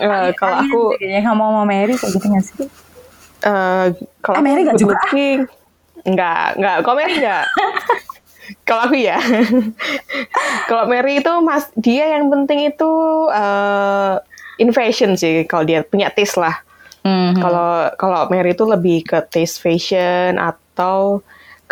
Eh, 0.00 0.30
kalau 0.32 0.56
Kalian 0.56 0.72
aku 0.72 0.80
kayaknya 0.96 1.20
kamu 1.26 1.42
mau 1.42 1.64
Mary 1.68 1.92
kayak 1.92 2.12
gitu 2.16 2.26
gak 2.28 2.44
sih? 2.44 2.64
eh 3.42 3.86
kalau 4.22 4.36
Eh, 4.38 4.44
Mary 4.46 4.60
nggak 4.62 4.78
juga? 4.78 4.94
looking, 4.96 5.38
enggak, 6.06 6.46
enggak. 6.56 6.76
Kalau 6.80 6.96
Mary 6.96 7.14
enggak. 7.18 7.44
kalau 8.68 8.82
aku 8.88 8.96
ya. 8.96 9.18
kalau 10.68 10.84
Mary 10.86 11.20
itu 11.20 11.32
mas 11.42 11.68
dia 11.76 12.16
yang 12.16 12.30
penting 12.30 12.72
itu 12.72 12.92
eh 13.28 14.14
in 14.56 14.70
fashion 14.70 15.12
sih 15.12 15.44
kalau 15.44 15.66
dia 15.66 15.84
punya 15.84 16.08
taste 16.08 16.38
lah. 16.38 16.56
Mhm. 17.02 17.42
Kalau 17.42 17.70
kalau 17.98 18.20
Mary 18.30 18.54
itu 18.54 18.62
lebih 18.62 19.02
ke 19.02 19.18
taste 19.28 19.58
fashion 19.58 20.38
atau 20.38 21.20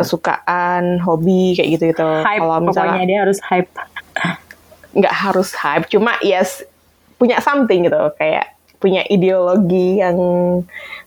kesukaan, 0.00 0.98
hobi 1.04 1.54
kayak 1.54 1.68
gitu 1.76 1.84
gitu. 1.92 2.08
hype 2.24 2.40
Kalau 2.40 2.58
misalnya 2.64 2.96
pokoknya 2.96 3.06
dia 3.06 3.18
harus 3.22 3.38
hype. 3.44 3.70
nggak 4.90 5.14
harus 5.14 5.50
hype, 5.54 5.86
cuma 5.86 6.18
yes 6.24 6.66
punya 7.20 7.38
something 7.38 7.86
gitu, 7.86 8.00
kayak 8.18 8.56
punya 8.80 9.04
ideologi 9.06 10.00
yang 10.00 10.16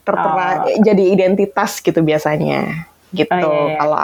tertera 0.06 0.62
Oh. 0.62 0.78
jadi 0.80 1.04
identitas 1.10 1.82
gitu 1.82 2.00
biasanya. 2.00 2.86
Gitu. 3.10 3.34
Oh, 3.34 3.42
iya, 3.42 3.74
iya. 3.74 3.78
Kalau 3.82 3.98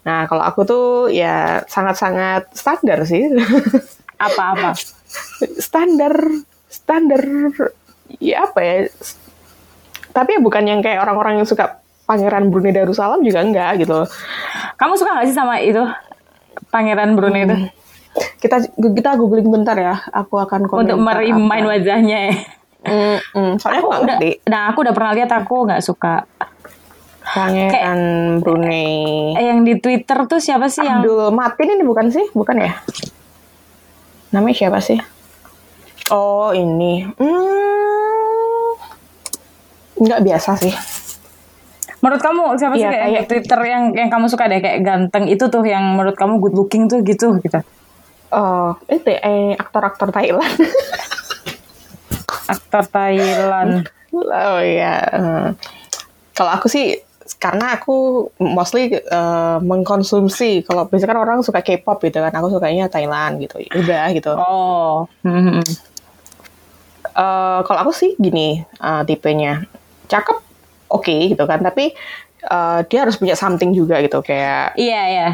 Nah, 0.00 0.24
kalau 0.24 0.40
aku 0.40 0.64
tuh 0.64 0.86
ya 1.12 1.60
sangat-sangat 1.68 2.48
standar 2.56 3.04
sih. 3.04 3.28
Apa-apa. 4.26 4.76
standar 5.60 6.12
standar 6.68 7.20
ya 8.20 8.48
apa 8.48 8.60
ya? 8.64 8.74
Tapi 10.10 10.38
ya 10.38 10.40
bukan 10.40 10.64
yang 10.66 10.80
kayak 10.80 11.04
orang-orang 11.04 11.40
yang 11.42 11.48
suka 11.48 11.79
Pangeran 12.10 12.50
Brunei 12.50 12.74
Darussalam 12.74 13.22
juga 13.22 13.46
enggak 13.46 13.86
gitu. 13.86 14.02
Kamu 14.74 14.98
suka 14.98 15.22
gak 15.22 15.30
sih 15.30 15.36
sama 15.38 15.62
itu? 15.62 15.78
Pangeran 16.74 17.14
Brunei 17.14 17.46
itu? 17.46 17.54
Kita 18.42 18.58
kita 18.74 19.14
googling 19.14 19.46
bentar 19.46 19.78
ya. 19.78 19.94
Aku 20.10 20.42
akan 20.42 20.66
komentar. 20.66 20.98
Untuk 20.98 21.06
merimain 21.06 21.62
wajahnya 21.62 22.18
ya. 22.26 22.34
Mm, 22.82 23.18
mm. 23.22 23.52
Soalnya 23.62 23.80
aku 23.84 23.88
nggak 23.92 24.02
udah, 24.02 24.18
ngerti. 24.18 24.30
nah 24.50 24.62
aku 24.72 24.78
udah 24.82 24.94
pernah 24.96 25.12
lihat 25.14 25.30
aku 25.30 25.54
nggak 25.70 25.82
suka. 25.86 26.26
Pangeran 27.30 28.00
Brunei. 28.42 29.38
Eh, 29.38 29.46
yang 29.46 29.62
di 29.62 29.78
Twitter 29.78 30.18
tuh 30.26 30.42
siapa 30.42 30.66
sih 30.66 30.82
yang 30.82 31.06
Abdul 31.06 31.30
Matin 31.30 31.78
ini 31.78 31.84
bukan 31.86 32.10
sih? 32.10 32.26
Bukan 32.34 32.58
ya? 32.58 32.74
Namanya 34.34 34.56
siapa 34.58 34.82
sih? 34.82 34.98
Oh 36.10 36.50
ini. 36.50 37.06
Hmm, 37.06 38.74
nggak 40.02 40.20
biasa 40.26 40.58
sih. 40.58 40.74
Menurut 42.00 42.18
kamu 42.18 42.42
siapa 42.56 42.74
sih 42.74 42.80
Iya, 42.80 42.90
kayak, 42.90 43.04
kayak- 43.06 43.28
Twitter 43.28 43.60
yang 43.62 43.82
yang 43.92 44.08
kamu 44.08 44.26
suka 44.26 44.44
deh 44.46 44.58
kayak 44.58 44.80
ganteng 44.80 45.24
itu 45.26 45.44
tuh 45.46 45.60
yang 45.62 45.84
menurut 45.92 46.14
kamu 46.14 46.38
good 46.38 46.54
looking 46.54 46.84
tuh 46.86 47.00
gitu 47.00 47.36
gitu. 47.38 47.60
Oh, 48.30 48.72
itu 48.86 49.10
eh, 49.10 49.52
aktor-aktor 49.54 50.08
Thailand. 50.08 50.54
Aktor 52.46 52.84
Thailand. 52.86 53.84
oh. 54.10 54.58
Eh, 54.58 55.48
Kalau 56.30 56.50
aku 56.50 56.66
sih 56.66 56.96
karena 57.36 57.76
aku 57.76 57.94
mostly 58.38 58.90
eh, 58.90 59.58
mengkonsumsi 59.60 60.62
kalau 60.62 60.84
biasanya 60.84 61.10
kan 61.10 61.20
orang 61.20 61.38
suka 61.40 61.60
K-pop 61.60 62.00
gitu 62.00 62.18
kan 62.18 62.32
aku 62.32 62.50
sukanya 62.50 62.86
Thailand 62.86 63.38
gitu 63.38 63.60
udah 63.72 64.10
gitu 64.10 64.32
Oh. 64.32 65.04
Hmm. 65.20 65.60
Eh, 67.10 67.58
kalau 67.60 67.80
aku 67.80 67.92
sih 67.92 68.16
gini 68.16 68.58
eh, 68.62 69.02
tipenya 69.04 69.62
cakep 70.06 70.38
oke 70.90 71.16
gitu 71.30 71.44
kan 71.44 71.60
tapi 71.60 71.94
eh, 72.42 72.78
dia 72.84 72.98
harus 73.00 73.16
punya 73.16 73.32
something 73.32 73.70
juga 73.70 73.98
gitu 73.98 74.20
kayak 74.20 74.74
Iya 74.74 75.02
ya. 75.06 75.28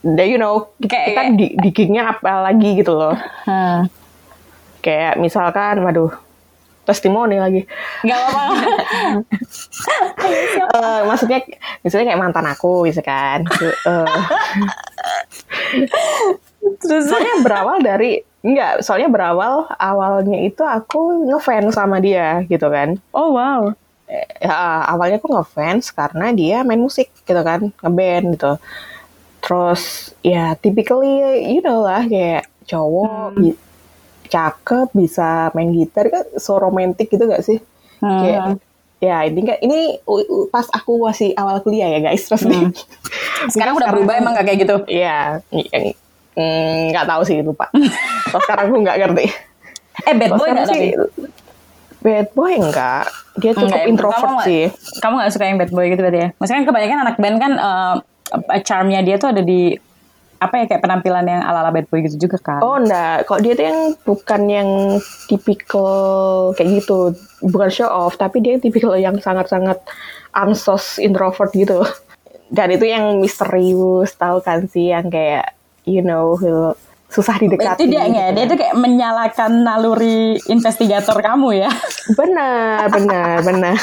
ya 0.00 0.24
you 0.24 0.36
know 0.36 0.72
Kayak- 0.80 1.06
kita 1.10 1.22
di, 1.34 1.46
di 1.54 1.68
gignya 1.70 2.10
apa 2.10 2.46
lagi 2.46 2.72
gitu 2.74 2.94
loh 2.94 3.12
Hmm. 3.44 3.90
kayak 4.80 5.18
misalkan 5.18 5.82
waduh 5.82 6.08
testimoni 6.80 7.36
lagi 7.36 7.68
Gak 8.02 8.16
apa-apa. 8.16 8.54
Eh, 10.70 11.00
maksudnya 11.04 11.38
misalnya 11.80 12.06
kayak 12.08 12.20
mantan 12.20 12.46
aku 12.46 12.86
gitu 12.86 13.00
kan 13.00 13.42
Terus 16.80 17.04
soalnya 17.06 17.34
berawal 17.40 17.78
dari 17.80 18.20
enggak 18.40 18.80
soalnya 18.80 19.08
berawal 19.08 19.68
awalnya 19.70 20.38
itu 20.40 20.62
aku 20.62 21.28
ngefans 21.28 21.76
sama 21.76 22.00
dia 22.00 22.40
gitu 22.46 22.66
kan 22.66 22.96
Oh 23.12 23.36
wow. 23.36 23.72
Ya, 24.10 24.54
awalnya 24.86 25.16
aku 25.16 25.30
ngefans 25.30 25.90
karena 25.90 26.30
dia 26.30 26.60
main 26.60 26.78
musik 26.78 27.08
gitu 27.20 27.40
kan 27.40 27.70
ngeband 27.78 28.34
gitu 28.34 28.52
terus 29.38 29.82
ya 30.20 30.52
typically 30.54 31.22
you 31.48 31.60
know 31.60 31.80
lah 31.80 32.02
kayak 32.02 32.44
cowok 32.66 33.10
bi- 33.34 33.58
cakep 34.26 34.88
bisa 34.92 35.48
main 35.52 35.70
gitar 35.70 36.06
kan 36.06 36.24
so 36.36 36.54
romantis 36.56 37.06
gitu 37.06 37.24
gak 37.24 37.42
sih 37.42 37.58
Hmm. 37.98 38.16
kayak 38.16 38.44
ya 38.98 39.16
ini 39.24 39.40
kan 39.42 39.56
ini 39.60 40.00
pas 40.48 40.64
aku 40.70 41.00
masih 41.02 41.32
awal 41.34 41.60
kuliah 41.60 41.84
ya 41.86 42.00
guys 42.00 42.24
terus 42.24 42.42
nih 42.42 42.72
Sekarang 43.46 43.76
udah 43.76 43.88
berubah 43.88 44.14
emang 44.14 44.32
gak 44.32 44.46
kayak 44.46 44.60
gitu? 44.60 44.76
Iya, 44.86 45.40
yang- 45.50 45.96
mm, 46.32 46.80
nggak 46.88 47.04
tahu 47.04 47.22
sih 47.24 47.40
lupa. 47.40 47.68
Kalau 48.28 48.40
sekarang 48.40 48.64
gue 48.68 48.80
nggak 48.80 48.96
ngerti. 48.98 49.24
Eh 50.02 50.14
bad 50.14 50.30
boy 50.30 50.48
sekarang 50.48 50.60
gak 50.60 50.68
tapi? 50.70 50.88
Bad 52.00 52.32
boy 52.32 52.56
enggak, 52.56 53.12
dia 53.36 53.52
cukup 53.52 53.68
Enggak 53.68 53.84
introvert 53.86 54.20
Kamu 54.22 54.34
nggak- 54.34 54.48
sih. 54.48 54.64
Kamu 54.98 55.14
gak 55.18 55.30
suka 55.30 55.44
yang 55.44 55.58
bad 55.58 55.70
boy 55.70 55.84
gitu 55.86 56.00
berarti 56.00 56.20
ya? 56.20 56.28
Maksudnya 56.34 56.58
kan 56.58 56.66
kebanyakan 56.66 56.98
anak 56.98 57.16
band 57.16 57.36
kan 57.36 57.52
eh, 57.54 57.96
charmnya 58.60 59.00
dia 59.00 59.16
tuh 59.16 59.30
ada 59.30 59.42
di 59.42 59.76
apa 60.38 60.56
ya 60.56 60.64
kayak 60.66 60.80
penampilan 60.80 61.20
yang 61.22 61.44
ala-ala 61.44 61.68
bad 61.70 61.84
boy 61.86 62.00
gitu 62.00 62.16
juga 62.18 62.40
kan? 62.40 62.60
Oh 62.60 62.74
enggak, 62.74 63.24
kok 63.24 63.40
dia 63.40 63.52
tuh 63.52 63.64
yang 63.66 63.78
bukan 64.00 64.42
yang 64.46 64.68
tipikal 65.26 65.92
kayak 66.50 66.80
gitu, 66.80 67.12
bukan 67.42 67.68
show 67.68 67.86
off, 67.86 68.16
tapi 68.16 68.40
dia 68.40 68.56
tipikal 68.56 68.96
yang 68.96 69.16
sangat-sangat 69.16 69.76
ansos 70.32 70.96
introvert 70.96 71.52
gitu. 71.52 71.84
Dan 72.48 72.72
itu 72.72 72.82
yang 72.82 73.20
misterius, 73.20 74.10
tahu 74.12 74.40
kan 74.40 74.64
sih, 74.66 74.88
yang 74.88 75.06
kayak 75.06 75.52
you 75.84 76.00
know 76.00 76.34
who- 76.34 76.74
susah 77.10 77.36
didekati. 77.36 77.82
itu 77.82 77.90
dia 77.90 78.00
ya, 78.00 78.06
gitu 78.06 78.30
dia 78.30 78.42
kan. 78.46 78.50
tuh 78.50 78.58
kayak 78.58 78.76
menyalakan 78.76 79.52
naluri 79.60 80.38
investigator 80.46 81.18
kamu 81.18 81.60
ya. 81.60 81.70
Benar, 82.14 82.86
benar, 82.88 83.42
benar. 83.42 83.76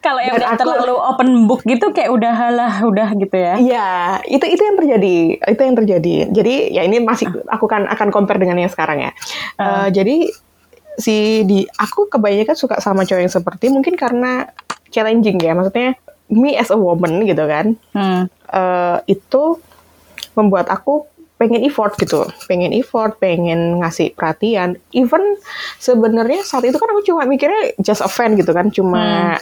Kalau 0.00 0.16
yang 0.16 0.38
udah 0.38 0.48
aku- 0.54 0.60
terlalu 0.62 0.94
open 0.96 1.28
book 1.44 1.60
gitu 1.62 1.92
kayak 1.92 2.08
udah 2.08 2.32
halah 2.32 2.74
udah 2.82 3.12
gitu 3.14 3.36
ya. 3.36 3.54
Iya, 3.58 3.88
itu 4.24 4.44
itu 4.46 4.62
yang 4.62 4.76
terjadi, 4.78 5.16
itu 5.44 5.60
yang 5.60 5.76
terjadi. 5.76 6.12
Jadi 6.32 6.54
ya 6.72 6.82
ini 6.82 7.02
masih 7.02 7.28
aku 7.44 7.66
kan 7.66 7.84
akan 7.84 8.08
compare 8.08 8.40
dengan 8.40 8.56
yang 8.56 8.72
sekarang 8.72 9.02
ya. 9.02 9.10
Ah. 9.58 9.84
Eh, 9.84 9.88
jadi 9.92 10.16
si 10.96 11.16
di 11.42 11.66
aku 11.68 12.06
kebanyakan 12.06 12.56
suka 12.56 12.78
sama 12.78 13.04
cowok 13.04 13.20
yang 13.20 13.32
seperti 13.32 13.68
mungkin 13.68 13.92
karena 13.92 14.48
challenging 14.88 15.36
ya, 15.36 15.52
maksudnya 15.52 15.98
me 16.30 16.54
as 16.54 16.70
a 16.70 16.78
woman 16.78 17.26
gitu 17.26 17.44
kan, 17.44 17.74
Hmm. 17.92 18.30
eh, 18.30 18.96
itu 19.10 19.58
membuat 20.32 20.70
aku 20.70 21.04
pengen 21.34 21.66
effort 21.66 21.98
gitu, 21.98 22.30
pengen 22.46 22.70
effort, 22.70 23.18
pengen 23.18 23.82
ngasih 23.82 24.14
perhatian. 24.14 24.78
Even 24.94 25.36
sebenarnya 25.82 26.46
saat 26.46 26.62
itu 26.62 26.78
kan 26.78 26.88
aku 26.94 27.02
cuma 27.02 27.26
mikirnya 27.26 27.74
just 27.82 28.00
a 28.00 28.08
fan 28.08 28.38
gitu 28.38 28.54
kan, 28.54 28.70
cuma 28.70 29.36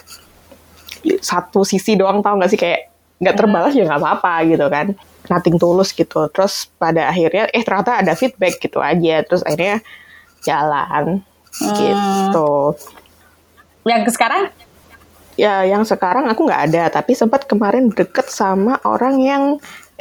satu 1.21 1.67
sisi 1.69 1.99
doang 1.99 2.25
tau 2.25 2.39
gak 2.39 2.49
sih 2.49 2.61
kayak 2.61 2.89
nggak 3.23 3.37
terbalas 3.39 3.71
ya 3.77 3.87
nggak 3.87 4.03
apa-apa 4.03 4.35
gitu 4.51 4.67
kan, 4.67 4.87
nothing 5.31 5.61
tulus 5.61 5.95
gitu. 5.95 6.27
Terus 6.33 6.67
pada 6.81 7.07
akhirnya 7.13 7.47
eh 7.53 7.63
ternyata 7.63 8.03
ada 8.03 8.19
feedback 8.19 8.59
gitu 8.59 8.83
aja, 8.83 9.23
terus 9.23 9.47
akhirnya 9.47 9.79
jalan 10.43 11.23
gitu. 11.53 12.75
Yang 13.87 14.17
sekarang? 14.17 14.51
Ya 15.39 15.65
yang 15.65 15.87
sekarang 15.87 16.29
aku 16.29 16.45
nggak 16.45 16.63
ada, 16.73 16.83
tapi 16.93 17.15
sempat 17.15 17.47
kemarin 17.47 17.95
deket 17.95 18.27
sama 18.29 18.83
orang 18.85 19.17
yang 19.23 19.43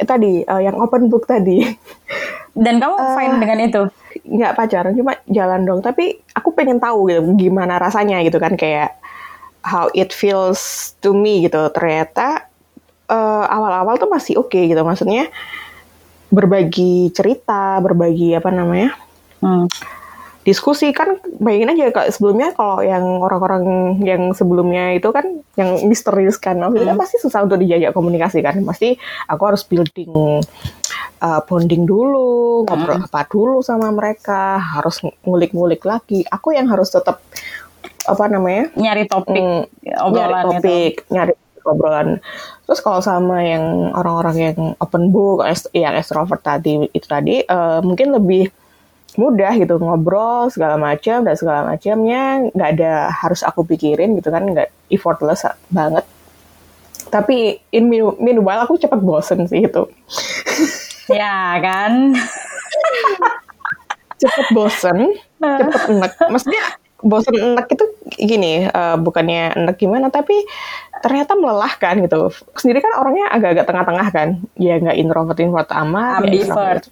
eh, 0.02 0.06
tadi 0.06 0.42
eh, 0.42 0.60
yang 0.60 0.74
open 0.76 1.06
book 1.06 1.24
tadi. 1.24 1.62
Dan 2.52 2.82
kamu 2.82 2.94
Eh. 2.98 3.14
fine 3.14 3.36
dengan 3.38 3.58
itu? 3.62 3.82
nggak 4.22 4.54
pacaran 4.54 4.92
cuma 4.92 5.18
jalan 5.26 5.64
dong 5.64 5.80
tapi 5.80 6.20
aku 6.30 6.52
pengen 6.52 6.78
tahu 6.78 7.10
gitu 7.10 7.24
gimana 7.34 7.80
rasanya 7.80 8.20
gitu 8.22 8.36
kan 8.36 8.54
kayak 8.54 8.94
how 9.64 9.88
it 9.96 10.12
feels 10.12 10.92
to 11.00 11.10
me 11.10 11.42
gitu 11.42 11.58
ternyata 11.72 12.46
awal-awal 13.48 13.96
tuh 13.96 14.06
masih 14.06 14.38
oke 14.38 14.54
gitu 14.54 14.78
maksudnya 14.84 15.26
berbagi 16.28 17.10
cerita 17.10 17.80
berbagi 17.80 18.36
apa 18.36 18.52
namanya 18.52 18.94
Hmm. 19.42 19.66
Diskusi 20.42 20.90
kan 20.90 21.22
bayangin 21.38 21.74
aja 21.78 21.94
kalau 21.94 22.08
sebelumnya 22.10 22.50
kalau 22.54 22.82
yang 22.82 23.04
orang-orang 23.22 23.64
yang 24.02 24.22
sebelumnya 24.34 24.94
itu 24.98 25.08
kan 25.14 25.42
yang 25.54 25.86
misterius 25.86 26.38
kan. 26.38 26.58
Maksudnya 26.58 26.98
pasti 26.98 27.16
susah 27.22 27.46
untuk 27.46 27.62
dijajak 27.62 27.94
komunikasi 27.94 28.42
kan. 28.42 28.58
Pasti 28.66 28.98
aku 29.30 29.42
harus 29.46 29.62
building 29.62 30.42
uh, 31.22 31.40
bonding 31.46 31.86
dulu 31.86 32.66
ngobrol 32.66 32.98
apa 33.06 33.22
dulu 33.30 33.62
sama 33.62 33.94
mereka 33.94 34.58
harus 34.58 34.98
ngulik-ngulik 35.22 35.82
lagi. 35.86 36.26
Aku 36.26 36.50
yang 36.50 36.66
harus 36.66 36.90
tetap 36.90 37.22
apa 38.02 38.24
namanya? 38.26 38.70
Nyari 38.74 39.06
topik 39.06 39.38
Mm, 39.42 39.62
obrolan 40.02 40.26
nyari 40.26 40.34
itu. 40.34 40.50
topik, 40.58 40.94
nyari 41.10 41.32
obrolan. 41.62 42.08
Terus 42.66 42.80
kalau 42.82 42.98
sama 42.98 43.46
yang 43.46 43.94
orang-orang 43.94 44.36
yang 44.38 44.58
open 44.82 45.14
book, 45.14 45.46
yang 45.70 45.94
extrovert 45.94 46.42
tadi 46.42 46.90
itu 46.90 47.06
tadi 47.06 47.46
eh, 47.46 47.80
mungkin 47.82 48.10
lebih 48.18 48.50
mudah 49.14 49.52
gitu 49.54 49.76
ngobrol 49.76 50.48
segala 50.48 50.80
macam 50.80 51.20
dan 51.20 51.34
segala 51.36 51.68
macamnya 51.68 52.48
nggak 52.50 52.70
ada 52.78 52.92
harus 53.12 53.44
aku 53.44 53.62
pikirin 53.62 54.16
gitu 54.16 54.32
kan 54.32 54.44
nggak 54.44 54.72
effortless 54.88 55.44
banget 55.68 56.04
tapi 57.08 57.60
in 57.70 57.92
mean- 57.92 58.16
meanwhile 58.16 58.64
aku 58.64 58.80
cepat 58.80 59.00
bosen 59.00 59.44
sih 59.44 59.64
itu 59.64 59.84
Ya 61.10 61.60
kan? 61.60 62.14
cepet 64.22 64.46
bosen 64.54 64.98
cepet 65.42 65.82
enek 65.90 66.12
maksudnya 66.30 66.62
bosen 67.02 67.34
enek 67.34 67.66
itu 67.74 67.84
gini 68.16 68.64
eh, 68.64 68.96
bukannya 68.96 69.50
enek 69.58 69.76
gimana 69.76 70.08
tapi 70.08 70.46
ternyata 71.02 71.34
melelahkan 71.34 71.98
gitu 72.00 72.30
sendiri 72.54 72.78
kan 72.78 73.02
orangnya 73.02 73.26
agak-agak 73.34 73.66
tengah-tengah 73.66 74.08
kan 74.14 74.28
ya 74.54 74.78
nggak 74.78 74.94
introvert 74.94 75.38
introvert 75.42 75.70
amat 75.74 76.22
ya 76.22 76.30
Ambivert. 76.30 76.38
extrovert. 76.46 76.84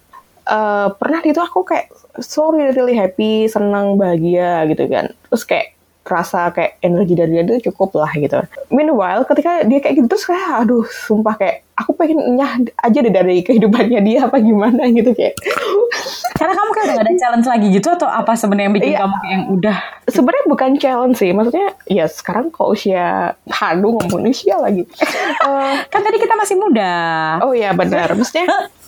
Eh, 0.42 0.88
pernah 0.94 1.20
itu 1.20 1.38
aku 1.38 1.62
kayak 1.62 1.86
so 2.18 2.48
really, 2.48 2.72
really 2.72 2.94
happy 2.94 3.46
senang 3.46 3.94
bahagia 3.94 4.66
gitu 4.66 4.84
kan 4.86 5.08
terus 5.24 5.44
kayak 5.44 5.72
rasa 6.02 6.50
kayak 6.50 6.80
energi 6.80 7.12
dari 7.12 7.30
dia 7.30 7.44
itu 7.46 7.70
cukup 7.70 7.94
lah 7.94 8.10
gitu. 8.12 8.40
Meanwhile 8.68 9.22
ketika 9.24 9.62
dia 9.62 9.78
kayak 9.78 9.94
gitu 9.94 10.06
terus 10.08 10.24
kayak 10.24 10.42
aduh 10.58 10.82
sumpah 10.82 11.36
kayak 11.36 11.62
aku 11.72 11.94
pengen 11.94 12.34
nyah 12.34 12.52
aja 12.76 12.98
deh 12.98 13.12
dari 13.12 13.40
kehidupannya 13.40 14.00
dia 14.00 14.26
apa 14.26 14.36
gimana 14.36 14.88
gitu 14.88 15.12
kayak 15.12 15.38
Karena 16.40 16.56
kamu 16.56 16.70
kayak 16.72 16.86
udah 16.88 16.96
gak 16.96 17.04
ada 17.04 17.14
challenge 17.14 17.46
lagi 17.46 17.66
gitu 17.70 17.88
atau 17.90 18.08
apa 18.08 18.32
sebenarnya 18.32 18.64
yang 18.64 18.74
bikin 18.74 18.90
Iya. 18.90 18.98
kamu 18.98 19.16
yang 19.24 19.42
udah 19.52 19.76
sebenarnya 20.08 20.44
bukan 20.46 20.70
challenge 20.78 21.16
sih 21.16 21.30
maksudnya 21.30 21.68
ya 21.86 22.04
sekarang 22.06 22.48
kalau 22.48 22.72
usia 22.72 23.06
halu 23.46 23.88
ngomong 23.94 24.24
usia 24.26 24.56
lagi 24.56 24.88
Eh, 24.88 25.74
kan 25.92 26.00
tadi 26.00 26.16
kita 26.16 26.34
masih 26.34 26.56
muda. 26.56 26.92
oh 27.40 27.52
ya 27.52 27.70
benar 27.70 28.08
maksudnya 28.10 28.48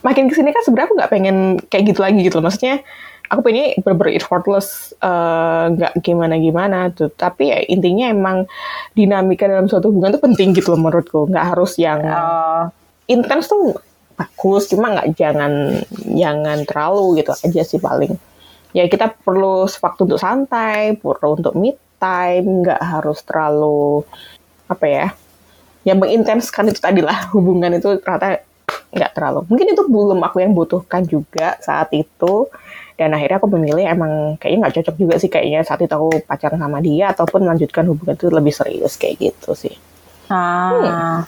makin 0.00 0.28
ke 0.28 0.34
sini 0.36 0.50
kan 0.52 0.62
sebenarnya 0.64 0.88
aku 0.88 0.96
nggak 0.96 1.12
pengen 1.12 1.36
kayak 1.68 1.84
gitu 1.92 2.00
lagi 2.00 2.20
gitu 2.24 2.40
loh. 2.40 2.48
Maksudnya 2.48 2.80
aku 3.30 3.40
pengen 3.46 3.78
bener-bener 3.84 4.18
effortless 4.18 4.96
eh, 4.98 5.64
nggak 5.76 5.92
gimana 6.02 6.34
gimana 6.36 6.78
tuh. 6.90 7.12
Tapi 7.12 7.52
ya 7.52 7.58
intinya 7.68 8.10
emang 8.10 8.36
dinamika 8.96 9.46
dalam 9.46 9.70
suatu 9.70 9.92
hubungan 9.92 10.16
tuh 10.16 10.22
penting 10.24 10.56
gitu 10.56 10.74
loh 10.74 10.80
menurutku. 10.80 11.30
Nggak 11.30 11.46
harus 11.56 11.78
yang 11.78 12.02
Oh, 12.04 12.64
intens 13.06 13.46
tuh 13.46 13.78
bagus 14.18 14.68
cuma 14.68 14.92
nggak 14.92 15.16
jangan 15.16 15.80
jangan 16.12 16.58
terlalu 16.68 17.22
gitu 17.22 17.32
aja 17.32 17.62
sih 17.64 17.80
paling. 17.80 18.12
Ya 18.70 18.86
kita 18.86 19.10
perlu 19.10 19.66
waktu 19.66 20.00
untuk 20.06 20.20
santai 20.20 20.94
perlu 20.98 21.38
untuk 21.38 21.54
me 21.58 21.74
time 22.00 22.64
nggak 22.64 22.80
harus 22.80 23.20
terlalu 23.26 24.06
apa 24.70 24.86
ya 24.86 25.06
yang 25.84 25.96
mengintenskan 25.96 26.68
itu 26.68 26.80
tadi 26.80 27.00
lah. 27.00 27.32
Hubungan 27.32 27.72
itu 27.76 27.96
ternyata 28.02 28.44
nggak 28.90 29.12
terlalu 29.12 29.46
mungkin 29.46 29.66
itu 29.68 29.82
belum 29.84 30.18
aku 30.20 30.36
yang 30.38 30.52
butuhkan 30.52 31.02
juga 31.04 31.54
saat 31.58 31.90
itu 31.90 32.50
dan 32.94 33.10
akhirnya 33.10 33.38
aku 33.38 33.48
memilih 33.48 33.86
emang 33.86 34.36
kayaknya 34.36 34.58
nggak 34.60 34.74
cocok 34.76 34.94
juga 34.96 35.14
sih 35.16 35.26
kayaknya 35.26 35.62
saat 35.62 35.78
itu 35.78 35.88
aku 35.88 36.20
pacaran 36.22 36.58
sama 36.58 36.78
dia 36.78 37.08
ataupun 37.08 37.42
melanjutkan 37.42 37.86
hubungan 37.86 38.12
itu 38.12 38.26
lebih 38.28 38.50
serius 38.50 38.94
kayak 38.94 39.16
gitu 39.20 39.54
sih 39.54 39.74
ah. 40.28 41.24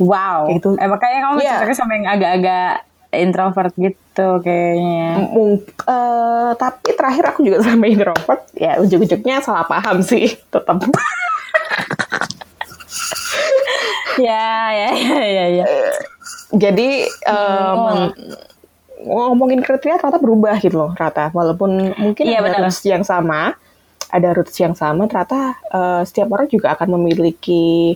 Wow. 0.00 0.48
Kayak 0.48 0.56
gitu. 0.56 0.68
Eh, 0.74 0.88
makanya 0.88 1.18
kamu 1.20 1.36
Iya. 1.38 1.52
cocoknya 1.52 1.76
sama 1.76 1.92
yang 1.92 2.06
agak-agak 2.08 2.72
introvert 3.12 3.72
gitu 3.76 4.28
kayaknya. 4.40 5.28
Mung- 5.28 5.60
eh, 5.60 6.50
tapi 6.56 6.88
terakhir 6.90 7.24
aku 7.28 7.44
juga 7.44 7.60
sama 7.68 7.84
introvert 7.84 8.48
ya 8.56 8.80
ujung-ujungnya 8.80 9.44
salah 9.44 9.68
paham 9.68 10.00
sih 10.00 10.24
tetap 10.48 10.80
Ya, 14.16 14.48
ya, 14.72 14.90
ya, 14.90 15.20
ya, 15.22 15.46
ya. 15.60 15.64
jadi 16.50 17.06
em, 17.06 17.80
ngomongin 19.06 19.64
kriteria 19.64 19.96
ternyata 19.96 20.20
berubah 20.20 20.56
gitu 20.60 20.76
loh 20.76 20.92
rata. 20.92 21.32
Walaupun 21.32 21.96
mungkin 21.96 22.24
Iya, 22.26 22.44
ada 22.44 22.66
roots 22.66 22.84
yang 22.84 23.04
sama 23.06 23.56
ada 24.10 24.34
roots 24.34 24.58
yang 24.58 24.74
sama 24.74 25.06
ternyata 25.06 25.56
eh, 25.70 26.02
setiap 26.02 26.34
orang 26.34 26.50
juga 26.50 26.74
akan 26.74 26.98
memiliki 26.98 27.94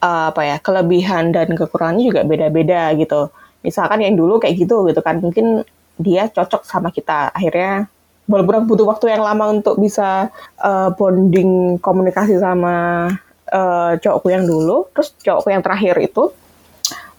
eh, 0.00 0.26
apa 0.32 0.42
ya 0.42 0.56
kelebihan 0.58 1.30
dan 1.30 1.52
kekurangannya 1.52 2.04
juga 2.08 2.20
beda-beda 2.24 2.90
gitu. 2.96 3.28
Misalkan 3.64 4.04
yang 4.04 4.16
dulu 4.16 4.40
kayak 4.40 4.56
gitu 4.56 4.88
gitu 4.88 5.00
kan. 5.04 5.20
Mungkin 5.20 5.64
dia 6.00 6.28
cocok 6.32 6.66
sama 6.66 6.90
kita. 6.90 7.30
Akhirnya 7.32 7.86
walaupun 8.24 8.64
butuh 8.64 8.88
waktu 8.88 9.12
yang 9.12 9.22
lama 9.22 9.52
untuk 9.60 9.76
bisa 9.76 10.32
eh, 10.64 10.88
bonding 10.96 11.78
komunikasi 11.78 12.40
sama 12.40 13.08
eh, 13.52 13.92
cowokku 14.00 14.28
yang 14.32 14.48
dulu 14.48 14.88
terus 14.96 15.12
cowokku 15.20 15.52
yang 15.52 15.60
terakhir 15.60 16.00
itu 16.00 16.32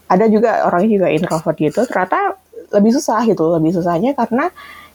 ada 0.06 0.26
juga 0.30 0.70
orangnya 0.70 1.02
juga 1.02 1.08
introvert 1.10 1.58
gitu 1.58 1.82
ternyata 1.90 2.38
lebih 2.74 2.92
susah 2.94 3.22
gitu 3.26 3.56
lebih 3.58 3.74
susahnya 3.74 4.14
karena 4.14 4.50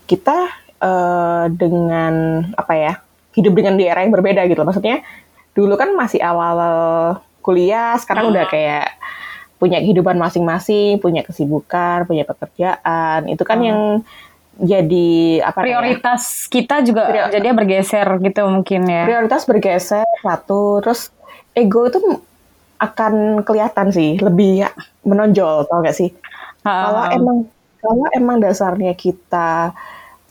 kita 0.07 0.51
eh, 0.83 1.45
dengan 1.55 2.45
apa 2.55 2.75
ya 2.75 2.93
hidup 3.35 3.55
dengan 3.55 3.79
di 3.79 3.87
era 3.87 4.03
yang 4.03 4.15
berbeda 4.15 4.47
gitu 4.51 4.63
maksudnya 4.63 5.03
dulu 5.55 5.75
kan 5.75 5.95
masih 5.95 6.23
awal 6.23 6.59
kuliah 7.43 7.97
sekarang 7.99 8.31
udah 8.31 8.47
kayak 8.51 9.01
punya 9.61 9.77
kehidupan 9.77 10.17
masing-masing, 10.17 10.97
punya 11.05 11.21
kesibukan, 11.21 12.09
punya 12.09 12.25
pekerjaan. 12.25 13.29
Itu 13.29 13.45
kan 13.45 13.61
yang 13.61 14.01
jadi 14.61 15.41
apa 15.45 15.61
ya? 15.61 15.65
prioritas 15.65 16.49
kita 16.49 16.85
juga 16.85 17.09
Prior- 17.09 17.33
jadi 17.33 17.49
bergeser 17.57 18.09
gitu 18.21 18.45
mungkin 18.45 18.85
ya. 18.85 19.09
prioritas 19.09 19.49
bergeser 19.49 20.05
satu 20.21 20.85
terus 20.85 21.09
ego 21.57 21.89
itu 21.89 21.97
akan 22.81 23.45
kelihatan 23.45 23.93
sih 23.93 24.17
lebih 24.17 24.65
menonjol 25.05 25.69
tau 25.69 25.85
gak 25.85 25.95
sih? 25.95 26.11
Ah, 26.65 26.89
kalau 26.89 27.03
emang 27.13 27.37
kalau 27.81 28.07
emang 28.13 28.37
dasarnya 28.41 28.97
kita 28.97 29.77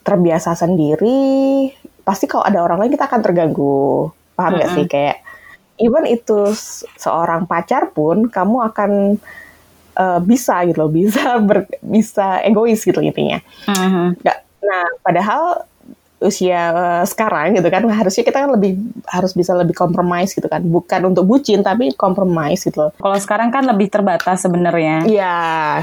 terbiasa 0.01 0.57
sendiri 0.57 1.69
pasti 2.01 2.25
kalau 2.25 2.41
ada 2.41 2.65
orang 2.65 2.81
lain 2.81 2.93
kita 2.97 3.05
akan 3.05 3.21
terganggu. 3.21 4.09
Paham 4.33 4.57
gak 4.57 4.71
sih? 4.73 4.85
Kayak 4.89 5.21
even 5.79 6.03
itu 6.03 6.51
seorang 6.99 7.47
pacar 7.47 7.93
pun 7.95 8.27
kamu 8.27 8.57
akan 8.73 8.91
eh, 9.95 10.19
bisa 10.25 10.65
gitu 10.67 10.83
loh 10.85 10.91
bisa 10.99 11.39
ber- 11.39 11.71
bisa 11.79 12.43
egois 12.43 12.83
gitu 12.83 12.99
intinya 12.99 13.39
mhm. 13.63 14.19
Nggak- 14.19 14.41
nah 14.59 14.85
padahal 15.01 15.63
usia 16.19 16.61
eh, 16.69 17.03
sekarang 17.03 17.55
gitu 17.55 17.67
kan 17.67 17.87
harusnya 17.87 18.23
kita 18.23 18.43
kan 18.43 18.51
lebih 18.51 18.75
harus 19.07 19.31
bisa 19.31 19.55
lebih 19.55 19.71
kompromis 19.71 20.31
gitu 20.31 20.45
kan 20.45 20.59
bukan 20.59 21.07
untuk 21.07 21.23
bucin 21.23 21.63
tapi 21.63 21.95
kompromis 21.95 22.61
gitu 22.61 22.75
loh 22.79 22.91
Kalau 22.95 23.15
sekarang 23.15 23.49
kan 23.49 23.63
lebih 23.63 23.87
terbatas 23.87 24.43
sebenarnya. 24.43 25.03
Iya, 25.05 25.37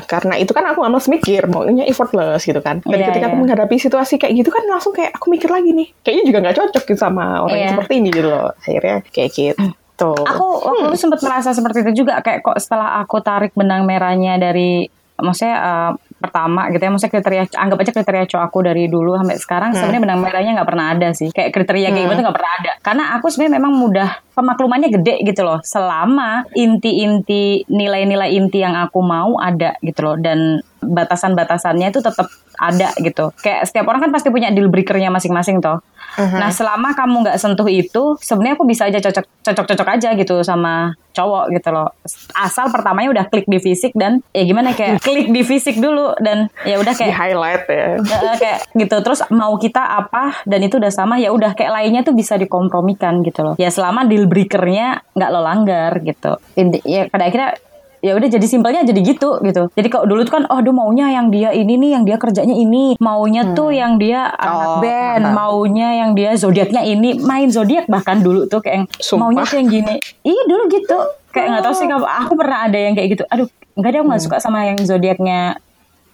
karena 0.04 0.36
itu 0.36 0.52
kan 0.52 0.64
aku 0.66 0.80
males 0.80 1.06
mikir, 1.06 1.44
maunya 1.46 1.84
effortless 1.84 2.44
gitu 2.44 2.60
kan. 2.60 2.84
Dan 2.84 2.98
Iya, 2.98 3.08
ketika 3.08 3.26
iya. 3.26 3.30
aku 3.30 3.36
menghadapi 3.38 3.76
situasi 3.76 4.14
kayak 4.16 4.34
gitu 4.36 4.50
kan 4.50 4.62
langsung 4.66 4.92
kayak 4.92 5.12
aku 5.12 5.28
mikir 5.28 5.48
lagi 5.48 5.72
nih, 5.72 5.88
kayaknya 6.00 6.24
juga 6.24 6.38
nggak 6.44 6.56
cocok 6.56 6.84
gitu 6.84 6.98
sama 6.98 7.40
orang 7.40 7.56
yang 7.56 7.64
Iya. 7.66 7.72
seperti 7.74 7.92
ini 7.96 8.08
gitu 8.10 8.28
loh. 8.28 8.48
Akhirnya 8.54 8.96
kayak 9.06 9.30
gitu. 9.32 10.10
Aku 10.12 10.46
waktu 10.62 10.84
itu 10.86 10.98
sempat 10.98 11.20
merasa 11.22 11.48
seperti 11.50 11.78
itu 11.80 12.04
juga 12.04 12.20
kayak 12.20 12.40
kok 12.42 12.58
setelah 12.58 13.00
aku 13.00 13.16
tarik 13.18 13.56
benang 13.56 13.84
merahnya 13.84 14.36
dari 14.36 14.84
maksudnya 15.16 15.56
eh, 15.56 15.90
pertama 16.16 16.68
gitu 16.72 16.80
ya. 16.80 16.90
Maksudnya 16.90 17.12
kriteria 17.12 17.42
anggap 17.56 17.78
aja 17.82 17.92
kriteria 17.92 18.24
cowok 18.28 18.44
aku 18.48 18.58
dari 18.64 18.84
dulu 18.88 19.20
sampai 19.20 19.36
sekarang 19.36 19.70
sebenarnya 19.76 20.02
benang 20.02 20.20
merahnya 20.24 20.52
nggak 20.56 20.68
pernah 20.68 20.86
ada 20.96 21.08
sih. 21.12 21.28
Kayak 21.30 21.50
kriteria 21.52 21.88
kayak 21.92 22.06
gitu 22.12 22.20
nggak 22.24 22.36
pernah 22.36 22.52
ada. 22.60 22.72
Karena 22.80 23.04
aku 23.16 23.26
sebenarnya 23.28 23.54
memang 23.60 23.72
mudah 23.76 24.08
pemaklumannya 24.32 24.88
gede 25.00 25.14
gitu 25.24 25.42
loh. 25.44 25.58
Selama 25.64 26.44
inti-inti 26.56 27.68
nilai-nilai 27.68 28.32
inti 28.32 28.60
yang 28.64 28.76
aku 28.76 29.00
mau 29.04 29.36
ada 29.40 29.76
gitu 29.84 30.00
loh. 30.04 30.16
Dan 30.16 30.60
batasan-batasannya 30.86 31.90
itu 31.90 32.00
tetap 32.00 32.30
ada 32.56 32.94
gitu 32.96 33.34
kayak 33.42 33.68
setiap 33.68 33.86
orang 33.90 34.08
kan 34.08 34.12
pasti 34.14 34.32
punya 34.32 34.48
deal 34.54 34.70
breakernya 34.72 35.12
masing-masing 35.12 35.60
toh 35.60 35.82
Nah 36.16 36.48
selama 36.48 36.96
kamu 36.96 37.28
nggak 37.28 37.38
sentuh 37.38 37.68
itu, 37.68 38.16
sebenarnya 38.24 38.56
aku 38.56 38.64
bisa 38.64 38.88
aja 38.88 38.98
cocok 39.00 39.24
cocok 39.44 39.66
cocok 39.68 39.88
aja 39.88 40.08
gitu 40.16 40.40
sama 40.40 40.96
cowok 41.12 41.52
gitu 41.52 41.68
loh. 41.72 41.92
Asal 42.32 42.72
pertamanya 42.72 43.12
udah 43.12 43.24
klik 43.28 43.44
di 43.48 43.60
fisik 43.60 43.92
dan 43.92 44.24
ya 44.32 44.48
gimana 44.48 44.72
kayak 44.72 45.00
klik 45.06 45.28
di 45.28 45.42
fisik 45.44 45.76
dulu 45.76 46.16
dan 46.20 46.48
ya 46.64 46.80
udah 46.80 46.92
di 46.96 47.00
kayak 47.04 47.16
highlight 47.16 47.64
ya. 47.68 48.00
eh, 48.00 48.36
kayak 48.40 48.58
gitu. 48.72 48.96
Terus 49.04 49.20
mau 49.28 49.52
kita 49.60 49.80
apa 49.80 50.40
dan 50.48 50.60
itu 50.64 50.80
udah 50.80 50.92
sama 50.92 51.20
ya 51.20 51.32
udah 51.32 51.52
kayak 51.52 51.72
lainnya 51.72 52.00
tuh 52.00 52.16
bisa 52.16 52.40
dikompromikan 52.40 53.20
gitu 53.20 53.52
loh. 53.52 53.54
Ya 53.60 53.68
selama 53.68 54.08
deal 54.08 54.24
breakernya 54.24 55.04
nggak 55.12 55.30
lo 55.32 55.40
langgar 55.44 56.00
gitu. 56.00 56.40
Ya 56.84 57.08
pada 57.12 57.28
akhirnya 57.28 57.60
ya 58.06 58.14
udah 58.14 58.28
jadi 58.30 58.46
simpelnya 58.46 58.86
jadi 58.86 59.00
gitu 59.02 59.42
gitu. 59.42 59.66
Jadi 59.74 59.88
kalau 59.90 60.06
dulu 60.06 60.22
tuh 60.22 60.38
kan 60.38 60.44
oh 60.46 60.56
aduh 60.56 60.70
maunya 60.70 61.10
yang 61.10 61.26
dia 61.28 61.50
ini 61.50 61.74
nih 61.74 61.90
yang 61.98 62.04
dia 62.06 62.16
kerjanya 62.16 62.54
ini. 62.54 62.94
Maunya 62.96 63.50
tuh 63.50 63.74
yang 63.74 63.98
dia 63.98 64.30
anak 64.30 64.68
Oh, 64.68 64.78
band 64.78 65.24
paham. 65.26 65.34
maunya 65.34 65.88
yang 65.98 66.10
dia 66.14 66.30
zodiaknya 66.34 66.82
ini. 66.82 67.18
Main 67.18 67.50
zodiak 67.50 67.84
bahkan 67.86 68.22
dulu 68.22 68.46
tuh 68.46 68.62
kayak 68.62 68.74
yang 68.76 68.86
Sumpah. 68.96 69.26
maunya 69.26 69.42
tuh 69.42 69.56
yang 69.58 69.68
gini. 69.68 69.94
Iya 70.22 70.42
dulu 70.46 70.62
gitu. 70.70 70.98
Kayak 71.28 71.46
nggak 71.50 71.64
tahu 71.66 71.74
sih 71.74 71.84
kenapa 71.84 72.06
aku 72.16 72.32
pernah 72.32 72.58
ada 72.62 72.78
yang 72.78 72.94
kayak 72.94 73.08
gitu. 73.12 73.24
Aduh 73.26 73.46
nggak 73.74 73.90
ada 73.90 73.98
aku 73.98 74.06
nggak 74.08 74.22
suka 74.22 74.36
sama 74.38 74.64
yang 74.64 74.78
zodiaknya 74.78 75.58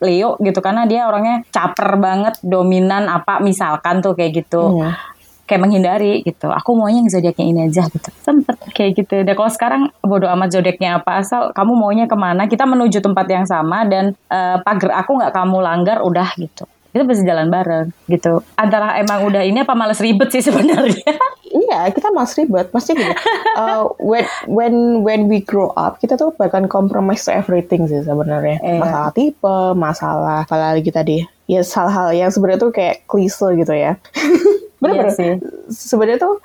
Leo 0.02 0.34
gitu 0.42 0.58
karena 0.58 0.82
dia 0.82 1.06
orangnya 1.06 1.46
caper 1.54 1.94
banget 1.94 2.34
dominan 2.42 3.06
apa 3.06 3.38
misalkan 3.38 4.02
tuh 4.02 4.18
kayak 4.18 4.42
gitu. 4.42 4.82
Iya. 4.82 4.98
Kayak 5.46 5.60
menghindari 5.62 6.22
gitu 6.22 6.48
aku 6.48 6.78
maunya 6.78 7.02
yang 7.02 7.10
zodiaknya 7.10 7.44
ini 7.44 7.60
aja 7.68 7.84
gitu 7.90 8.08
sempet 8.22 8.56
kayak 8.72 8.98
gitu 8.98 9.26
dan 9.26 9.34
kalau 9.34 9.50
sekarang 9.50 9.82
bodo 10.00 10.30
amat 10.30 10.54
zodiaknya 10.54 11.02
apa 11.02 11.20
asal 11.20 11.50
kamu 11.52 11.72
maunya 11.74 12.06
ke 12.06 12.16
mana 12.16 12.46
kita 12.46 12.64
menuju 12.64 13.02
tempat 13.02 13.26
yang 13.28 13.44
sama 13.44 13.84
dan 13.84 14.14
eh, 14.30 14.56
pagar 14.62 15.02
aku 15.02 15.18
nggak 15.18 15.32
kamu 15.34 15.56
langgar 15.58 15.98
udah 16.00 16.28
gitu 16.38 16.64
kita 16.92 17.08
bisa 17.08 17.24
jalan 17.24 17.48
bareng 17.48 17.88
gitu 18.06 18.44
antara 18.54 19.00
emang 19.00 19.24
udah 19.24 19.42
ini 19.42 19.64
apa 19.64 19.72
males 19.72 19.98
ribet 19.98 20.28
sih 20.30 20.44
sebenarnya 20.48 21.16
Iya, 21.52 21.92
kita 21.92 22.08
mas 22.12 22.32
ribet. 22.32 22.72
Pasti 22.72 22.96
gitu. 22.96 23.12
Uh, 23.56 23.92
when 24.00 24.24
when 24.48 24.74
when 25.04 25.20
we 25.28 25.44
grow 25.44 25.68
up, 25.76 26.00
kita 26.00 26.16
tuh 26.16 26.32
bahkan 26.36 26.64
compromise 26.64 27.28
to 27.28 27.32
everything 27.32 27.84
sih 27.84 28.00
sebenarnya. 28.00 28.56
Iya. 28.60 28.80
Masalah 28.80 29.12
tipe, 29.12 29.56
masalah 29.76 30.48
apa 30.48 30.56
lagi 30.56 30.88
tadi. 30.88 31.20
Ya 31.44 31.60
hal-hal 31.60 32.16
yang 32.16 32.30
sebenarnya 32.32 32.60
tuh 32.60 32.72
kayak 32.72 33.04
klise 33.04 33.52
gitu 33.56 33.72
ya. 33.76 34.00
Bener-bener. 34.82 35.06
Iya 35.06 35.10
sih. 35.14 35.32
Sebenarnya 35.70 36.18
tuh 36.18 36.42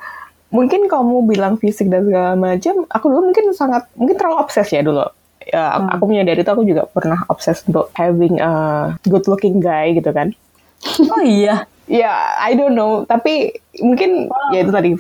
mungkin 0.48 0.86
kamu 0.86 1.26
bilang 1.26 1.58
fisik 1.58 1.90
dan 1.90 2.06
segala 2.06 2.38
macam, 2.38 2.86
aku 2.88 3.06
dulu 3.10 3.22
mungkin 3.28 3.52
sangat 3.52 3.90
mungkin 3.94 4.16
terlalu 4.16 4.38
obses 4.40 4.70
ya 4.70 4.80
dulu. 4.80 5.04
Ya, 5.44 5.76
Hmm. 5.76 5.88
aku 5.90 6.04
menyadari 6.06 6.40
itu 6.40 6.52
aku 6.52 6.64
juga 6.64 6.86
pernah 6.86 7.24
obses 7.26 7.64
untuk 7.64 7.88
having 7.94 8.36
a 8.38 8.52
good 9.04 9.24
looking 9.26 9.58
guy 9.58 9.92
gitu 9.92 10.12
kan. 10.12 10.32
oh 11.08 11.20
iya 11.20 11.66
Ya, 11.88 12.12
I 12.38 12.52
don't 12.52 12.76
know. 12.76 13.04
Tapi 13.04 13.56
mungkin 13.80 14.28
ya 14.52 14.60
itu 14.60 14.70
tadi 14.70 14.92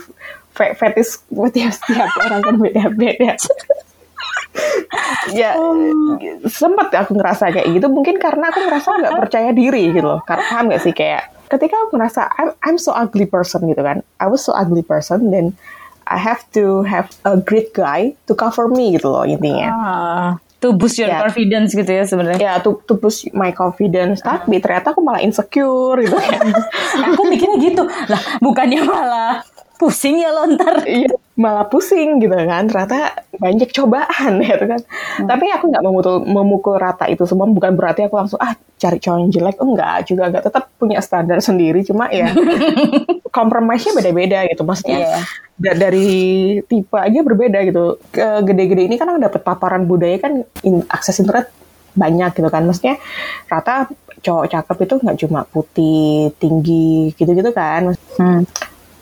fe- 0.49 0.71
fetish 0.71 1.19
tiap 1.51 1.75
setiap 1.75 2.07
orang 2.23 2.39
kan 2.41 2.55
beda-beda. 2.57 3.35
ya, 5.29 5.51
sempat 6.47 6.95
aku 6.95 7.11
ngerasa 7.13 7.51
kayak 7.51 7.67
gitu. 7.69 7.87
Mungkin 7.87 8.17
karena 8.17 8.49
aku 8.49 8.63
ngerasa 8.63 8.87
nggak 9.03 9.15
percaya 9.19 9.49
diri 9.51 9.91
gitu 9.91 10.07
loh. 10.07 10.23
Karena 10.23 10.43
paham 10.47 10.65
nggak 10.71 10.81
sih 10.81 10.95
kayak 10.95 11.27
ketika 11.47 11.75
aku 11.81 11.95
ngerasa 11.95 12.21
I'm, 12.33 12.49
I'm 12.61 12.77
so 12.77 12.91
ugly 12.91 13.25
person 13.25 13.65
gitu 13.65 13.79
kan. 13.79 14.03
I 14.17 14.27
was 14.27 14.41
so 14.41 14.51
ugly 14.51 14.81
person 14.81 15.29
then 15.29 15.55
I 16.03 16.15
have 16.15 16.47
to 16.53 16.83
have 16.83 17.11
a 17.23 17.35
great 17.35 17.71
guy 17.71 18.15
to 18.25 18.33
cover 18.33 18.67
me 18.67 18.93
gitu 18.93 19.07
loh 19.07 19.23
intinya. 19.23 19.67
ah, 19.69 20.27
to 20.57 20.71
boost 20.71 20.95
your 20.95 21.07
Ya. 21.07 21.19
confidence 21.19 21.71
gitu 21.71 21.85
ya 21.85 22.01
sebenarnya 22.01 22.39
Ya, 22.39 22.53
to, 22.57 22.79
to 22.81 22.95
boost 22.95 23.27
my 23.31 23.51
confidence. 23.51 24.19
Tapi 24.19 24.57
ternyata 24.57 24.91
aku 24.91 24.99
malah 24.99 25.19
insecure 25.19 25.99
gitu 25.99 26.15
kan. 26.15 26.47
aku 27.11 27.21
mikirnya 27.25 27.57
gitu 27.61 27.83
lah 27.83 28.21
bukannya 28.39 28.81
malah 28.81 29.43
pusing 29.75 30.17
ya 30.17 30.31
lo 30.31 30.47
ntar 30.49 30.81
Iya, 30.81 31.11
malah 31.37 31.69
pusing 31.69 32.17
gitu 32.17 32.33
kan. 32.33 32.65
Ternyata 32.65 33.13
banyak 33.37 33.69
cobaan 33.69 34.41
gitu 34.43 34.65
kan. 34.65 34.81
Tapi 35.23 35.45
aku 35.53 35.69
nggak 35.69 35.83
memukul, 35.85 36.15
memukul 36.25 36.75
rata 36.75 37.05
itu 37.05 37.23
semua. 37.23 37.45
Bukan 37.45 37.77
berarti 37.77 38.09
aku 38.09 38.17
langsung 38.17 38.41
ah 38.41 38.51
cari 38.77 38.97
cowok 38.97 39.17
yang 39.21 39.31
jelek. 39.31 39.57
Enggak, 39.61 39.97
juga 40.09 40.23
enggak. 40.27 40.43
Tetap 40.49 40.63
punya 40.75 40.97
standar 40.99 41.37
sendiri. 41.39 41.85
Cuma 41.85 42.09
ya 42.09 42.33
kompromisnya 43.37 43.93
beda-beda 43.93 44.49
gitu. 44.49 44.65
Maksudnya 44.65 45.21
da- 45.55 45.77
dari 45.77 46.07
tipe 46.65 46.97
aja 46.97 47.19
berbeda 47.21 47.59
gitu. 47.63 48.01
Ke 48.09 48.41
gede-gede 48.41 48.89
ini 48.89 48.97
kan 48.97 49.13
aku 49.13 49.21
dapat 49.21 49.41
paparan 49.45 49.85
budaya 49.85 50.17
kan 50.17 50.41
in- 50.65 50.85
akses 50.89 51.21
internet 51.21 51.53
banyak 51.93 52.33
gitu 52.33 52.49
kan. 52.49 52.65
Maksudnya 52.65 52.97
rata 53.45 53.85
cowok 54.17 54.49
cakep 54.49 54.77
itu 54.89 54.93
nggak 55.05 55.17
cuma 55.21 55.41
putih, 55.45 56.33
tinggi 56.41 57.13
gitu-gitu 57.13 57.53
kan. 57.53 57.93
Hmm. 58.17 58.41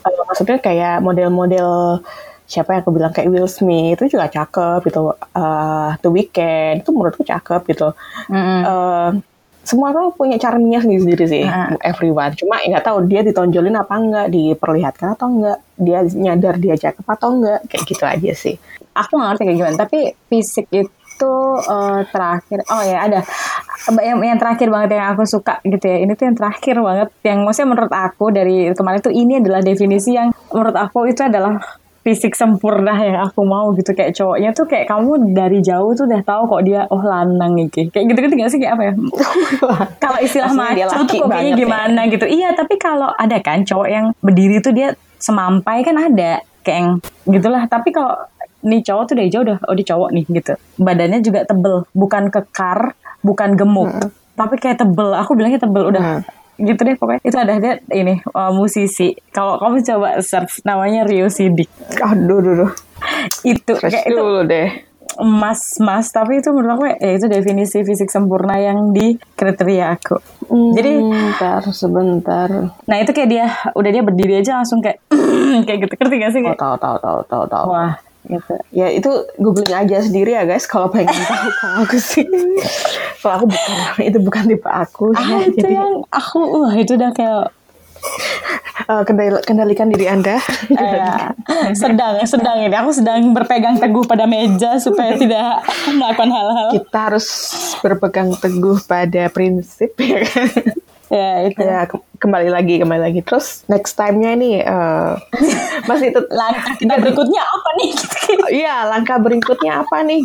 Kalau 0.06 0.22
maksudnya 0.22 0.58
kayak 0.58 1.02
model-model 1.02 1.98
siapa 2.46 2.78
yang 2.78 2.86
aku 2.86 2.94
bilang 2.94 3.10
kayak 3.10 3.26
Will 3.26 3.50
Smith 3.50 3.98
itu 3.98 4.14
juga 4.14 4.30
cakep 4.30 4.86
gitu. 4.86 5.10
Eh, 5.34 5.90
The 5.98 6.08
Weeknd 6.08 6.86
itu 6.86 6.90
menurutku 6.94 7.26
cakep 7.26 7.66
gitu. 7.66 7.90
Mm-mm. 8.30 8.60
Eh, 8.62 9.10
semua 9.66 9.90
orang 9.90 10.14
punya 10.14 10.38
charmnya 10.38 10.78
sendiri-sendiri 10.78 11.26
sih, 11.26 11.42
Mm. 11.42 11.82
everyone. 11.82 12.30
Cuma 12.38 12.62
ya 12.62 12.70
nggak 12.70 12.86
tahu 12.86 13.02
dia 13.10 13.26
ditonjolin 13.26 13.74
apa 13.74 13.98
enggak, 13.98 14.26
diperlihatkan 14.30 15.18
atau 15.18 15.26
enggak, 15.26 15.58
dia 15.74 16.06
nyadar 16.06 16.54
dia 16.54 16.78
cakep 16.78 17.02
atau 17.02 17.34
enggak, 17.34 17.66
kayak 17.66 17.82
gitu 17.84 18.04
aja 18.06 18.32
sih. 18.32 18.54
aku 18.96 19.12
nggak 19.12 19.28
ngerti 19.28 19.42
kayak 19.44 19.58
gimana 19.60 19.76
tapi 19.76 19.98
fisik 20.32 20.66
itu 20.72 20.88
eh, 21.24 22.00
terakhir 22.12 22.58
oh 22.68 22.82
ya 22.84 22.98
ada 23.08 23.20
yang, 24.02 24.18
yang 24.20 24.38
terakhir 24.38 24.68
banget 24.68 24.98
yang 24.98 25.14
aku 25.16 25.24
suka 25.24 25.62
gitu 25.64 25.86
ya 25.86 26.04
ini 26.04 26.12
tuh 26.12 26.28
yang 26.28 26.36
terakhir 26.36 26.76
banget 26.82 27.08
yang 27.24 27.38
maksudnya 27.46 27.68
menurut 27.72 27.92
aku 27.94 28.24
dari 28.34 28.56
kemarin 28.76 29.00
tuh 29.00 29.14
ini 29.14 29.40
adalah 29.40 29.60
definisi 29.64 30.12
yang 30.12 30.34
menurut 30.52 30.76
aku 30.76 31.08
itu 31.08 31.22
adalah 31.24 31.58
fisik 32.06 32.38
sempurna 32.38 32.94
yang 33.02 33.18
aku 33.18 33.42
mau 33.42 33.74
gitu. 33.74 33.90
Kayak 33.90 34.14
cowoknya 34.14 34.54
tuh 34.54 34.70
kayak 34.70 34.86
kamu 34.86 35.34
dari 35.34 35.58
jauh 35.58 35.90
tuh 35.98 36.06
udah 36.06 36.22
tahu 36.22 36.46
kok 36.46 36.62
dia 36.62 36.86
oh 36.86 37.02
lanang 37.02 37.58
gitu 37.66 37.90
kayak 37.90 38.14
gitu 38.14 38.18
gitu 38.22 38.34
gak 38.38 38.50
sih? 38.54 38.58
Kayak 38.62 38.78
apa 38.78 38.82
ya? 38.86 38.92
Kalau 40.06 40.18
istilah 40.22 40.54
maco 40.54 40.84
laki 40.86 41.02
tuh 41.02 41.26
kok 41.26 41.28
kayaknya 41.34 41.50
ya. 41.50 41.58
gimana 41.58 42.00
gitu. 42.06 42.26
Iya 42.30 42.54
tapi 42.54 42.78
kalau 42.78 43.10
ada 43.10 43.42
kan 43.42 43.66
cowok 43.66 43.88
yang 43.90 44.06
berdiri 44.22 44.62
tuh 44.62 44.70
dia 44.70 44.94
semampai 45.18 45.82
kan 45.82 45.98
ada 45.98 46.46
kayak 46.62 47.02
gitulah. 47.26 47.66
Tapi 47.66 47.90
kalau 47.90 48.14
nih 48.66 48.82
cowok 48.82 49.04
tuh 49.06 49.14
dari 49.14 49.30
jauh 49.30 49.46
udah 49.46 49.58
oh 49.70 49.74
dia 49.78 49.86
cowok 49.86 50.10
nih 50.10 50.24
gitu. 50.26 50.52
Badannya 50.82 51.22
juga 51.22 51.46
tebel 51.46 51.86
bukan 51.94 52.28
kekar 52.34 52.98
bukan 53.22 53.54
gemuk 53.54 54.10
tapi 54.36 54.54
kayak 54.60 54.84
tebel. 54.84 55.16
Aku 55.16 55.32
bilangnya 55.34 55.58
tebel 55.58 55.88
udah. 55.90 56.04
Hmm. 56.20 56.22
gitu 56.56 56.88
deh 56.88 56.96
pokoknya. 56.96 57.20
Itu 57.20 57.36
ada 57.36 57.52
dia 57.60 57.74
ini 57.92 58.16
uh, 58.32 58.48
musisi. 58.48 59.12
Kalau 59.28 59.60
kamu 59.60 59.84
coba 59.84 60.08
search 60.24 60.64
namanya 60.64 61.04
Rio 61.04 61.28
Sidik. 61.28 61.68
Aduh 62.00 62.40
aduh. 62.40 62.72
itu 63.44 63.72
kayak 63.76 64.08
itu 64.08 64.16
dulu 64.16 64.40
deh. 64.48 64.68
Emas 65.16 65.80
mas 65.80 66.12
tapi 66.12 66.40
itu 66.40 66.52
menurut 66.52 66.76
aku 66.76 66.84
ya 66.96 67.16
itu 67.16 67.28
definisi 67.28 67.80
fisik 67.84 68.08
sempurna 68.08 68.56
yang 68.56 68.92
di 68.92 69.20
kriteria 69.36 70.00
aku. 70.00 70.16
Jadi 70.76 70.92
Bentar, 70.96 71.60
sebentar. 71.76 72.48
nah 72.88 72.96
itu 73.00 73.10
kayak 73.12 73.28
dia 73.28 73.46
udah 73.76 73.90
dia 73.92 74.02
berdiri 74.04 74.40
aja 74.40 74.60
langsung 74.60 74.80
kayak 74.80 75.00
kayak 75.68 75.78
gitu. 75.88 75.92
Ngerti 75.96 76.14
gak 76.20 76.32
sih 76.32 76.40
Oh, 76.40 76.44
kayak 76.52 76.60
tahu, 76.60 76.74
tahu, 76.80 76.96
tahu, 77.00 77.20
tahu, 77.28 77.44
tahu. 77.52 77.66
wah 77.68 77.92
gitu 78.28 78.54
Ya 78.70 78.86
itu 78.88 79.08
googling 79.36 79.70
aja 79.70 79.98
sendiri 79.98 80.30
ya 80.30 80.42
guys 80.42 80.64
kalau 80.64 80.86
pengen 80.86 81.10
tahu 81.24 81.48
kalau 81.54 81.76
aku 81.82 81.96
sih. 81.96 82.26
kalau 83.18 83.34
aku 83.36 83.46
bukan 83.48 83.72
itu 84.04 84.18
bukan 84.18 84.42
tipe 84.46 84.68
aku. 84.68 85.04
ah 85.12 85.24
itu 85.40 85.56
Jadi 85.56 85.72
yang 85.72 86.04
aku 86.08 86.38
wah 86.56 86.72
itu 86.72 86.92
udah 86.92 87.10
kayak 87.10 87.44
eh, 88.84 89.02
kendali- 89.02 89.42
kendalikan 89.42 89.88
diri 89.88 90.06
anda. 90.06 90.38
eh, 90.68 91.32
sedang 91.74 92.22
sedang 92.22 92.60
ini 92.60 92.72
aku 92.72 92.92
sedang 92.92 93.32
berpegang 93.32 93.76
teguh 93.76 94.04
pada 94.04 94.24
meja 94.24 94.76
supaya 94.76 95.14
tidak 95.14 95.62
melakukan 95.88 96.28
hal-hal 96.28 96.68
Kita 96.76 96.98
harus 97.04 97.26
berpegang 97.80 98.30
teguh 98.34 98.78
pada 98.82 99.26
prinsip 99.28 99.94
ya 99.96 100.22
kan. 100.22 100.48
Ya 101.08 101.46
itu 101.46 101.60
Ya 101.60 101.84
ke- 101.84 102.02
kembali 102.16 102.48
lagi 102.48 102.74
kembali 102.78 103.02
lagi. 103.02 103.20
Terus 103.20 103.62
next 103.66 103.94
time-nya 103.94 104.34
ini 104.34 104.58
eh, 104.58 105.12
masih 105.84 106.10
tetap 106.10 106.32
langkah 106.40 106.74
kita 106.74 106.94
berikutnya 106.96 107.42
apa 107.42 107.68
nih 107.76 107.90
Iya, 108.62 108.76
langkah 108.86 109.18
berikutnya 109.18 109.84
apa 109.84 110.02
nih? 110.02 110.24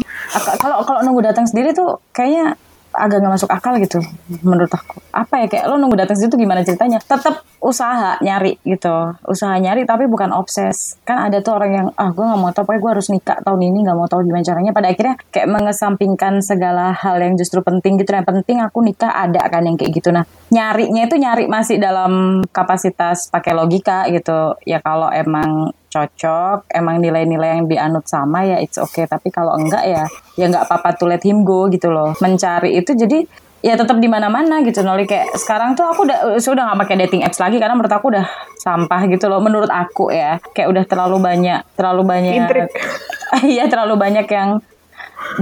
Kalau 0.57 0.81
kalau 0.81 1.01
nunggu 1.03 1.21
datang 1.23 1.45
sendiri 1.45 1.71
tuh 1.71 2.01
kayaknya 2.11 2.55
agak 2.91 3.23
nggak 3.23 3.33
masuk 3.39 3.49
akal 3.51 3.75
gitu 3.79 3.99
menurut 4.43 4.71
aku. 4.71 4.99
Apa 5.15 5.43
ya 5.43 5.47
kayak 5.47 5.65
lo 5.67 5.79
nunggu 5.79 5.95
datang 5.99 6.19
tuh 6.19 6.39
gimana 6.39 6.63
ceritanya? 6.63 6.99
Tetap 6.99 7.43
usaha 7.63 8.19
nyari 8.19 8.59
gitu. 8.63 9.15
Usaha 9.27 9.55
nyari 9.59 9.87
tapi 9.87 10.07
bukan 10.07 10.31
obses. 10.35 10.99
Kan 11.07 11.19
ada 11.19 11.39
tuh 11.39 11.55
orang 11.55 11.71
yang 11.71 11.87
ah 11.95 12.11
gue 12.11 12.23
nggak 12.23 12.39
mau 12.39 12.51
tahu 12.51 12.63
pokoknya 12.67 12.81
gue 12.83 12.91
harus 12.99 13.07
nikah 13.11 13.37
tahun 13.43 13.61
ini 13.63 13.77
nggak 13.87 13.97
mau 13.97 14.07
tahu 14.07 14.27
gimana 14.27 14.43
caranya. 14.43 14.71
Pada 14.75 14.87
akhirnya 14.91 15.15
kayak 15.31 15.47
mengesampingkan 15.49 16.33
segala 16.43 16.95
hal 16.95 17.17
yang 17.19 17.33
justru 17.39 17.59
penting 17.63 17.99
gitu. 17.99 18.11
Yang 18.11 18.27
penting 18.27 18.57
aku 18.59 18.79
nikah 18.83 19.11
ada 19.11 19.41
kan 19.47 19.63
yang 19.63 19.75
kayak 19.79 19.91
gitu. 19.95 20.09
Nah 20.11 20.23
nyarinya 20.51 21.07
itu 21.07 21.15
nyari 21.15 21.45
masih 21.47 21.79
dalam 21.79 22.43
kapasitas 22.51 23.31
pakai 23.31 23.55
logika 23.55 24.07
gitu. 24.11 24.55
Ya 24.67 24.83
kalau 24.83 25.07
emang 25.11 25.71
cocok 25.91 26.71
emang 26.71 27.03
nilai-nilai 27.03 27.59
yang 27.59 27.67
dianut 27.67 28.07
sama 28.07 28.47
ya 28.47 28.57
it's 28.63 28.79
okay. 28.79 29.03
Tapi 29.03 29.27
kalau 29.27 29.59
enggak 29.59 29.83
ya 29.83 30.07
ya 30.39 30.45
nggak 30.47 30.65
apa-apa 30.71 30.95
to 30.95 31.05
let 31.05 31.21
him 31.21 31.43
go 31.43 31.67
gitu 31.67 31.91
loh. 31.91 32.15
Mencari 32.23 32.79
itu 32.79 32.95
jadi 32.95 33.27
ya 33.61 33.77
tetap 33.77 34.01
di 34.01 34.09
mana-mana 34.09 34.65
gitu 34.65 34.81
Noli 34.81 35.05
kayak 35.05 35.37
sekarang 35.37 35.77
tuh 35.77 35.85
aku 35.85 36.09
udah 36.09 36.41
sudah 36.41 36.65
nggak 36.65 36.79
pakai 36.87 36.95
dating 37.05 37.21
apps 37.21 37.37
lagi 37.37 37.61
karena 37.61 37.77
menurut 37.77 37.93
aku 37.93 38.09
udah 38.09 38.25
sampah 38.57 39.01
gitu 39.11 39.27
loh. 39.27 39.43
Menurut 39.43 39.69
aku 39.69 40.09
ya 40.09 40.39
kayak 40.55 40.71
udah 40.71 40.83
terlalu 40.87 41.19
banyak 41.19 41.59
terlalu 41.75 42.01
banyak 42.07 42.33
iya 43.53 43.67
terlalu 43.67 43.99
banyak 43.99 44.27
yang 44.31 44.63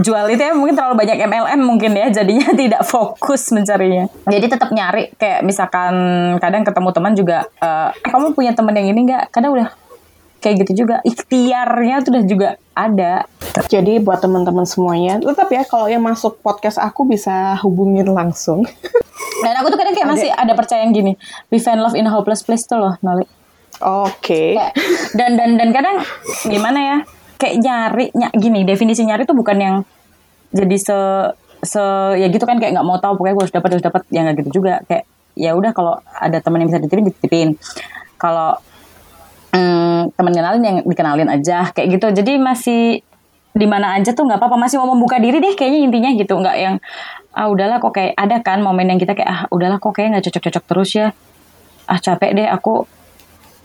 jual 0.02 0.26
itu 0.28 0.42
ya. 0.42 0.52
Mungkin 0.58 0.76
terlalu 0.76 0.96
banyak 0.98 1.18
MLM 1.30 1.62
mungkin 1.62 1.92
ya 1.94 2.10
jadinya 2.10 2.50
tidak 2.66 2.82
fokus 2.84 3.54
mencarinya. 3.54 4.10
Jadi 4.26 4.46
tetap 4.50 4.74
nyari 4.74 5.14
kayak 5.16 5.46
misalkan 5.46 5.94
kadang 6.42 6.66
ketemu 6.66 6.90
teman 6.90 7.14
juga 7.14 7.38
eh 7.62 7.90
kamu 8.02 8.34
punya 8.34 8.52
teman 8.58 8.74
yang 8.74 8.90
ini 8.90 9.06
nggak? 9.06 9.30
Kadang 9.30 9.54
udah 9.54 9.70
kayak 10.40 10.68
gitu 10.68 10.86
juga. 10.86 11.04
Ikhtiarnya 11.04 12.04
tuh 12.04 12.10
udah 12.16 12.26
juga 12.26 12.50
ada. 12.74 13.28
Jadi 13.68 14.00
buat 14.00 14.24
teman-teman 14.24 14.64
semuanya, 14.64 15.20
tetap 15.20 15.52
ya 15.52 15.64
kalau 15.64 15.88
yang 15.88 16.02
masuk 16.02 16.40
podcast 16.40 16.80
aku 16.80 17.04
bisa 17.04 17.60
hubungin 17.64 18.08
langsung. 18.08 18.64
dan 19.44 19.54
aku 19.60 19.72
tuh 19.72 19.80
kadang 19.80 19.96
kayak 19.96 20.10
masih 20.10 20.30
ada 20.32 20.52
percaya 20.52 20.84
yang 20.84 20.92
gini 20.92 21.16
we 21.48 21.60
find 21.60 21.80
love 21.80 21.96
in 21.96 22.08
a 22.08 22.12
hopeless 22.12 22.44
place 22.44 22.68
tuh 22.68 22.80
loh 22.80 22.96
Noli. 23.00 23.24
Oke. 23.80 24.58
Kayak- 24.58 24.76
dan 25.16 25.40
dan 25.40 25.56
dan 25.56 25.70
kadang 25.72 26.04
gimana 26.48 26.80
ya 26.80 26.98
kayak 27.40 27.56
nyari 27.64 28.06
ny- 28.12 28.36
gini 28.36 28.60
definisi 28.68 29.08
nyari 29.08 29.24
tuh 29.24 29.38
bukan 29.38 29.58
yang 29.60 29.76
jadi 30.52 30.76
se 30.76 30.98
se 31.64 31.84
ya 32.20 32.28
gitu 32.28 32.44
kan 32.44 32.60
kayak 32.60 32.76
nggak 32.76 32.88
mau 32.88 33.00
tahu 33.00 33.20
pokoknya 33.20 33.36
gue 33.36 33.44
harus 33.48 33.56
dapat 33.56 33.70
harus 33.76 33.86
dapat 33.86 34.02
ya 34.12 34.20
nggak 34.28 34.36
gitu 34.44 34.50
juga 34.60 34.84
kayak 34.88 35.08
ya 35.40 35.56
udah 35.56 35.72
kalau 35.72 36.04
ada 36.20 36.44
teman 36.44 36.60
yang 36.64 36.68
bisa 36.68 36.80
dititipin 36.84 37.06
dititipin. 37.08 37.50
Kalau 38.20 38.60
hmm, 39.54 40.14
teman 40.16 40.34
kenalin 40.34 40.64
yang 40.64 40.78
dikenalin 40.86 41.30
aja 41.30 41.70
kayak 41.74 42.00
gitu. 42.00 42.08
Jadi 42.22 42.38
masih 42.38 42.82
di 43.50 43.66
mana 43.66 43.98
aja 43.98 44.14
tuh 44.14 44.26
nggak 44.26 44.40
apa-apa. 44.40 44.58
Masih 44.58 44.78
mau 44.82 44.94
membuka 44.94 45.18
diri 45.18 45.42
deh 45.42 45.54
kayaknya 45.58 45.80
intinya 45.90 46.10
gitu. 46.16 46.34
Nggak 46.38 46.58
yang 46.58 46.76
ah 47.34 47.48
udahlah 47.48 47.78
kok 47.78 47.94
kayak 47.94 48.14
ada 48.18 48.42
kan 48.42 48.60
momen 48.66 48.90
yang 48.90 49.00
kita 49.02 49.14
kayak 49.14 49.30
ah 49.30 49.42
udahlah 49.54 49.78
kok 49.78 49.94
kayak 49.94 50.18
nggak 50.18 50.26
cocok-cocok 50.30 50.64
terus 50.66 50.90
ya. 50.98 51.08
Ah 51.90 52.00
capek 52.00 52.32
deh 52.38 52.48
aku. 52.50 52.86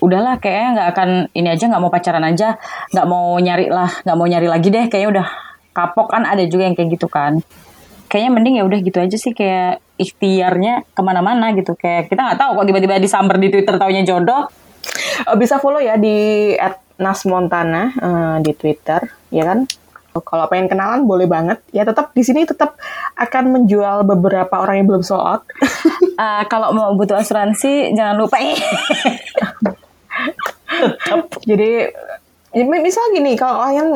Udahlah 0.02 0.36
kayaknya 0.36 0.68
nggak 0.76 0.88
akan 0.96 1.08
ini 1.32 1.48
aja 1.48 1.64
nggak 1.68 1.82
mau 1.82 1.92
pacaran 1.92 2.24
aja. 2.24 2.56
Nggak 2.92 3.06
mau 3.08 3.36
nyari 3.40 3.66
lah 3.68 3.90
nggak 4.04 4.16
mau 4.16 4.26
nyari 4.28 4.48
lagi 4.48 4.68
deh. 4.72 4.84
Kayaknya 4.88 5.10
udah 5.20 5.26
kapok 5.74 6.12
kan 6.12 6.22
ada 6.24 6.44
juga 6.48 6.68
yang 6.68 6.76
kayak 6.76 6.88
gitu 6.96 7.08
kan. 7.08 7.40
Kayaknya 8.08 8.30
mending 8.30 8.54
ya 8.60 8.64
udah 8.68 8.78
gitu 8.78 8.98
aja 9.02 9.16
sih 9.18 9.34
kayak 9.34 9.82
ikhtiarnya 9.98 10.86
ke 10.92 11.00
mana-mana 11.02 11.50
gitu. 11.56 11.74
Kayak 11.74 12.12
kita 12.12 12.20
nggak 12.20 12.38
tahu 12.38 12.50
kok 12.62 12.66
tiba-tiba 12.68 12.94
disamber 13.02 13.36
di 13.42 13.48
twitter 13.50 13.74
taunya 13.74 14.06
jodoh 14.06 14.46
Eh, 15.24 15.36
bisa 15.38 15.58
follow 15.62 15.80
ya 15.80 15.96
di 15.96 16.52
@nasmontana 17.00 17.82
eh, 17.94 18.36
di 18.44 18.52
Twitter, 18.54 19.00
ya 19.34 19.44
kan? 19.46 19.66
Kalau 20.14 20.46
pengen 20.46 20.70
kenalan 20.70 21.02
boleh 21.10 21.26
banget. 21.26 21.58
Ya 21.74 21.82
tetap 21.82 22.14
di 22.14 22.22
sini 22.22 22.46
tetap 22.46 22.78
akan 23.18 23.50
menjual 23.50 24.06
beberapa 24.06 24.62
orang 24.62 24.78
yang 24.78 24.86
belum 24.86 25.02
sold 25.02 25.26
out. 25.26 25.42
Ah, 26.14 26.46
kalau 26.52 26.70
mau 26.70 26.94
butuh 26.94 27.18
asuransi 27.18 27.98
jangan 27.98 28.14
lupa 28.14 28.38
Jadi 31.42 31.90
ya, 32.54 32.62
misal 32.62 33.10
gini, 33.10 33.34
kalau 33.34 33.58
kalian 33.58 33.88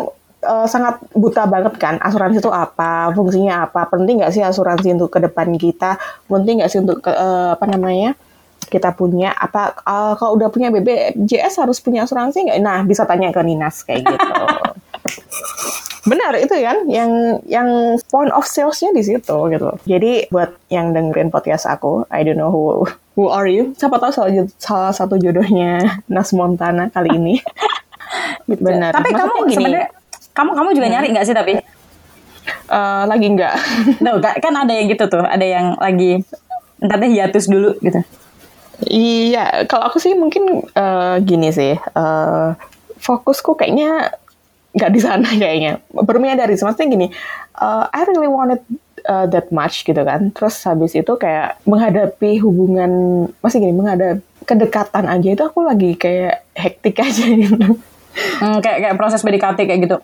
eh, 0.42 0.66
sangat 0.66 0.98
buta 1.14 1.46
banget 1.46 1.78
kan 1.78 2.02
asuransi 2.02 2.42
itu 2.42 2.50
apa, 2.50 3.14
fungsinya 3.14 3.70
apa, 3.70 3.86
penting 3.86 4.18
nggak 4.18 4.34
sih 4.34 4.42
asuransi 4.42 4.98
untuk 4.98 5.14
ke 5.14 5.22
depan 5.22 5.54
kita, 5.54 6.02
penting 6.26 6.58
nggak 6.58 6.70
sih 6.70 6.82
untuk 6.82 6.98
ke, 7.06 7.14
eh, 7.14 7.54
apa 7.54 7.66
namanya 7.70 8.18
kita 8.66 8.90
punya 8.92 9.30
apa 9.32 9.78
eh, 9.78 10.14
kalau 10.18 10.34
udah 10.34 10.48
punya 10.50 10.74
BPJS 10.74 11.62
harus 11.62 11.78
punya 11.78 12.04
asuransi 12.04 12.50
nggak? 12.50 12.58
Nah 12.58 12.82
bisa 12.82 13.06
tanya 13.06 13.30
ke 13.30 13.40
Ninas 13.46 13.86
kayak 13.86 14.02
gitu. 14.04 14.32
Benar 16.08 16.32
itu 16.40 16.54
kan 16.56 16.88
yang 16.88 17.42
yang 17.44 17.68
point 18.08 18.32
of 18.32 18.48
salesnya 18.48 18.90
di 18.96 19.04
situ 19.04 19.36
gitu. 19.52 19.68
Jadi 19.84 20.32
buat 20.32 20.56
yang 20.72 20.96
dengerin 20.96 21.28
podcast 21.28 21.68
aku, 21.68 22.08
I 22.08 22.24
don't 22.24 22.40
know 22.40 22.48
who 22.48 22.88
who 23.18 23.28
are 23.28 23.44
you. 23.48 23.76
Siapa 23.76 24.00
tahu 24.00 24.12
salah, 24.14 24.32
salah 24.56 24.92
satu 24.94 25.20
jodohnya 25.20 25.84
Nas 26.12 26.32
Montana 26.32 26.88
kali 26.88 27.12
ini. 27.16 27.36
Benar. 28.48 28.96
tapi 28.96 29.12
Maksudnya 29.12 29.28
kamu 29.28 29.38
gini, 29.52 29.80
kamu 30.32 30.50
kamu 30.56 30.68
juga 30.72 30.86
nyari 30.88 31.06
nggak 31.12 31.26
sih 31.28 31.36
tapi 31.36 31.52
eh, 32.72 33.02
lagi 33.04 33.26
nggak? 33.28 33.54
Kan- 34.00 34.38
kan 34.40 34.54
ada 34.64 34.72
yang 34.72 34.86
gitu 34.88 35.04
tuh 35.12 35.20
ada 35.20 35.44
yang 35.44 35.76
lagi 35.76 36.24
entar 36.80 36.96
deh 37.02 37.10
hiatus 37.10 37.50
dulu 37.50 37.74
gitu 37.84 38.00
Iya, 38.86 39.66
kalau 39.66 39.90
aku 39.90 39.98
sih 39.98 40.14
mungkin 40.14 40.62
eh, 40.70 41.16
gini 41.26 41.50
sih, 41.50 41.74
eh, 41.74 42.48
fokusku 43.02 43.58
kayaknya 43.58 44.14
nggak 44.74 44.92
di 44.94 45.00
sana 45.02 45.28
kayaknya. 45.42 45.82
Bermenyadari, 45.90 46.54
maksudnya 46.54 46.86
gini, 46.86 47.06
eh, 47.58 47.84
I 47.90 48.00
really 48.06 48.30
wanted 48.30 48.62
uh, 49.08 49.26
that 49.26 49.50
much 49.50 49.82
gitu 49.82 49.98
kan. 50.04 50.30
Terus 50.30 50.54
habis 50.62 50.92
itu 50.94 51.12
kayak 51.18 51.58
menghadapi 51.64 52.38
hubungan, 52.42 52.90
masih 53.42 53.64
gini, 53.64 53.74
menghadap 53.74 54.22
kedekatan 54.46 55.04
aja 55.08 55.28
itu 55.34 55.42
aku 55.42 55.64
lagi 55.66 55.96
kayak 55.98 56.46
hektik 56.54 57.00
aja 57.02 57.24
gitu. 57.24 57.78
Hmm, 58.42 58.58
kayak 58.58 58.78
kayak 58.82 58.96
proses 58.98 59.22
PDKT 59.22 59.58
kayak 59.66 59.80
gitu 59.86 59.98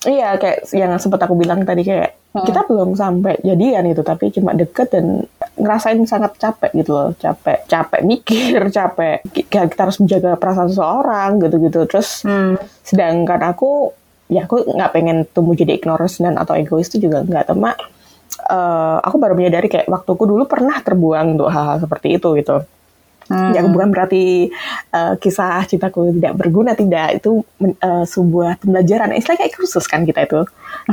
Iya, 0.00 0.40
kayak 0.40 0.72
yang 0.72 0.96
sempat 0.96 1.20
aku 1.20 1.36
bilang 1.36 1.60
tadi 1.62 1.84
kayak 1.84 2.16
Hmm. 2.30 2.46
kita 2.46 2.62
belum 2.62 2.94
sampai 2.94 3.42
jadian 3.42 3.90
itu, 3.90 4.06
tapi 4.06 4.30
cuma 4.30 4.54
deket 4.54 4.94
dan 4.94 5.26
ngerasain 5.58 5.98
sangat 6.06 6.38
capek 6.38 6.70
gitu 6.78 6.94
loh, 6.94 7.10
capek, 7.18 7.66
capek 7.66 8.06
mikir, 8.06 8.54
capek 8.76 9.26
kayak 9.50 9.74
kita 9.74 9.82
harus 9.82 9.98
menjaga 9.98 10.38
perasaan 10.38 10.70
seseorang 10.70 11.42
gitu-gitu. 11.42 11.90
Terus 11.90 12.22
Hmm. 12.22 12.54
sedangkan 12.86 13.42
aku 13.50 13.90
ya 14.30 14.46
aku 14.46 14.62
nggak 14.62 14.92
pengen 14.94 15.26
tumbuh 15.26 15.58
jadi 15.58 15.74
ignorance 15.74 16.22
dan 16.22 16.38
atau 16.38 16.54
egois 16.54 16.86
itu 16.86 17.10
juga 17.10 17.26
nggak 17.26 17.50
tema. 17.50 17.74
eh, 18.40 18.98
aku 19.04 19.20
baru 19.20 19.34
menyadari 19.36 19.68
kayak 19.68 19.86
waktuku 19.86 20.24
dulu 20.24 20.48
pernah 20.48 20.78
terbuang 20.80 21.36
untuk 21.36 21.50
hal-hal 21.52 21.76
seperti 21.78 22.14
itu 22.16 22.34
gitu. 22.40 22.62
Hmm. 23.30 23.54
Ya 23.54 23.62
bukan 23.62 23.94
berarti 23.94 24.50
uh, 24.90 25.14
kisah 25.14 25.62
cintaku 25.70 26.10
tidak 26.18 26.34
berguna 26.34 26.74
tidak. 26.74 27.22
Itu 27.22 27.46
uh, 27.62 28.02
sebuah 28.02 28.58
pembelajaran. 28.58 29.14
Istilahnya 29.14 29.46
kayak 29.46 29.54
kursus 29.54 29.86
kan 29.86 30.02
kita 30.02 30.26
itu. 30.26 30.42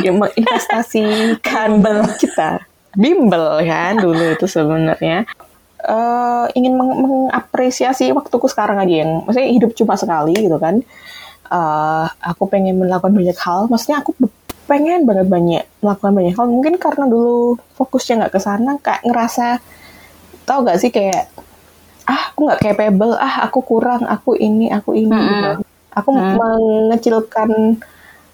Ya, 0.05 0.13
menginvestasikan 0.13 1.81
kita. 2.21 2.61
Bimbel 2.93 3.65
kan 3.65 3.97
dulu 3.97 4.37
itu 4.37 4.45
sebenarnya. 4.45 5.25
Eh, 5.77 6.45
ingin 6.57 6.73
meng- 6.73 6.99
mengapresiasi 7.05 8.09
waktuku 8.09 8.49
sekarang 8.49 8.81
aja 8.81 9.05
yang 9.05 9.21
maksudnya 9.21 9.49
hidup 9.53 9.71
cuma 9.77 9.93
sekali 9.97 10.33
gitu 10.37 10.57
kan. 10.57 10.81
Eh, 11.49 12.07
aku 12.21 12.49
pengen 12.49 12.77
melakukan 12.81 13.13
banyak 13.13 13.37
hal. 13.37 13.65
Maksudnya 13.69 14.01
aku 14.05 14.13
pengen 14.65 15.05
banget 15.09 15.25
banyak 15.29 15.63
melakukan 15.81 16.13
banyak 16.13 16.33
hal. 16.37 16.45
Mungkin 16.49 16.75
karena 16.81 17.05
dulu 17.09 17.57
fokusnya 17.77 18.25
nggak 18.25 18.33
ke 18.33 18.39
sana 18.41 18.71
kayak 18.81 19.01
ngerasa 19.05 19.61
tau 20.47 20.63
gak 20.63 20.79
sih 20.79 20.89
kayak 20.95 21.27
ah 22.07 22.31
aku 22.31 22.47
nggak 22.47 22.61
capable 22.61 23.13
ah 23.13 23.43
aku 23.43 23.59
kurang 23.61 24.03
aku 24.03 24.33
ini 24.33 24.71
aku 24.71 24.95
ini 24.95 25.11
Mm-mm. 25.11 25.27
gitu. 25.27 25.49
aku 25.91 26.09
Mm. 26.09 26.33
mengecilkan 26.33 27.49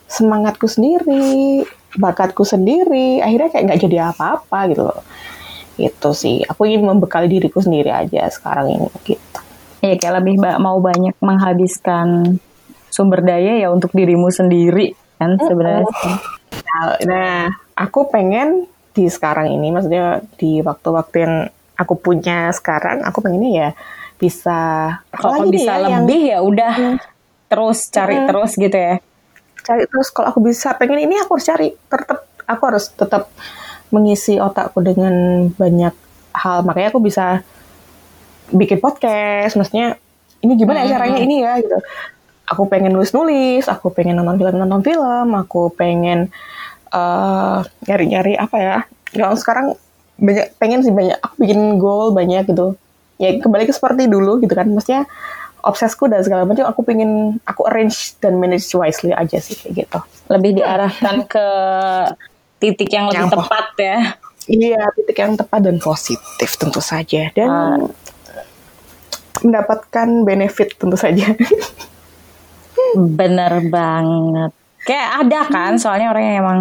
semangatku 0.05 0.67
sendiri 0.67 1.65
bakatku 1.95 2.43
sendiri 2.43 3.17
akhirnya 3.19 3.49
kayak 3.49 3.63
nggak 3.65 3.81
jadi 3.81 3.97
apa-apa 4.09 4.59
gitu 4.69 4.83
loh 4.83 5.01
itu 5.73 6.09
sih 6.13 6.41
aku 6.41 6.69
ingin 6.69 6.85
membekali 6.85 7.25
diriku 7.27 7.57
sendiri 7.57 7.89
aja 7.89 8.29
sekarang 8.29 8.69
ini 8.71 8.87
gitu 9.03 9.39
Iya 9.81 9.99
kayak 9.99 10.15
lebih 10.21 10.35
ba- 10.39 10.55
mau 10.57 10.79
banyak 10.79 11.11
menghabiskan 11.19 12.39
sumber 12.87 13.19
daya 13.19 13.57
ya 13.57 13.67
untuk 13.67 13.91
dirimu 13.91 14.31
sendiri 14.31 14.95
kan 15.19 15.35
sebenarnya. 15.35 15.91
Nah, 17.03 17.51
aku 17.75 18.07
pengen 18.07 18.63
di 18.91 19.11
sekarang 19.11 19.51
ini, 19.51 19.75
maksudnya 19.75 20.23
di 20.37 20.59
waktu-waktu 20.59 21.15
yang 21.19 21.35
aku 21.75 21.93
punya 21.97 22.53
sekarang, 22.53 23.01
aku 23.03 23.21
pengennya 23.21 23.51
ya 23.51 23.69
bisa 24.17 24.59
Kalau 25.11 25.49
bisa 25.51 25.73
ya, 25.77 25.89
yang 25.89 26.05
lebih 26.07 26.21
ya 26.31 26.39
udah 26.39 26.73
terus 27.51 27.91
cari 27.91 28.17
Mm. 28.23 28.27
terus 28.29 28.51
gitu 28.55 28.77
ya. 28.77 28.95
cari 29.63 29.83
terus. 29.87 30.11
Kalau 30.11 30.27
aku 30.27 30.39
bisa 30.43 30.75
pengen 30.75 31.07
ini, 31.07 31.15
aku 31.23 31.39
harus 31.39 31.47
cari. 31.47 31.71
Tetap, 31.71 32.19
aku 32.43 32.61
harus 32.67 32.91
tetap 32.91 33.31
mengisi 33.95 34.35
otakku 34.35 34.83
dengan 34.83 35.47
banyak 35.55 35.95
hal. 36.35 36.67
Makanya 36.67 36.91
aku 36.91 36.99
bisa 36.99 37.39
bikin 38.51 38.83
podcast. 38.83 39.55
Maksudnya 39.55 39.95
ini 40.43 40.59
gimana 40.59 40.83
ya 40.83 40.99
caranya 40.99 41.19
ini 41.23 41.35
ya 41.47 41.55
gitu. 41.63 41.79
Aku 42.51 42.67
pengen 42.67 42.91
nulis-nulis, 42.91 43.71
aku 43.71 43.87
pengen 43.95 44.19
nonton 44.19 44.35
film 44.35 44.59
nonton 44.59 44.83
film, 44.83 45.27
aku 45.31 45.71
pengen 45.71 46.27
eh, 46.91 47.57
nyari-nyari 47.87 48.35
apa 48.35 48.57
ya. 48.59 48.77
Kalau 49.15 49.39
sekarang 49.39 49.79
banyak 50.17 50.53
pengen 50.57 50.85
sih 50.85 50.93
banyak 50.93 51.17
aku 51.19 51.35
bikin 51.41 51.81
goal 51.81 52.13
banyak 52.13 52.45
gitu. 52.47 52.77
Ya 53.17 53.33
kembali 53.37 53.65
ke 53.65 53.73
seperti 53.73 54.05
dulu 54.09 54.41
gitu 54.41 54.53
kan. 54.53 54.69
Maksudnya 54.69 55.05
obsesku 55.63 56.11
dan 56.11 56.19
segala 56.21 56.43
macam 56.43 56.67
aku 56.67 56.83
pengen 56.83 57.39
aku 57.47 57.63
arrange 57.65 58.19
dan 58.19 58.35
manage 58.35 58.67
wisely 58.75 59.15
aja 59.15 59.39
sih 59.39 59.55
kayak 59.55 59.87
gitu. 59.87 59.99
Lebih 60.27 60.59
diarahkan 60.59 61.23
ke 61.25 61.45
titik 62.59 62.91
yang 62.91 63.07
lebih 63.07 63.27
Yang 63.27 63.31
tepat 63.39 63.67
ya. 63.79 63.97
Iya, 64.43 64.81
titik 64.91 65.17
yang 65.17 65.33
tepat 65.39 65.59
dan 65.63 65.79
positif 65.79 66.49
tentu 66.59 66.83
saja 66.83 67.31
dan 67.31 67.47
Ah. 67.47 67.79
mendapatkan 69.39 70.07
benefit 70.23 70.75
tentu 70.75 70.95
saja. 70.99 71.31
Bener 73.19 73.63
banget. 73.71 74.51
Kayak 74.83 75.09
ada 75.25 75.39
kan, 75.47 75.71
soalnya 75.79 76.11
orang 76.11 76.23
yang 76.27 76.37
emang 76.43 76.59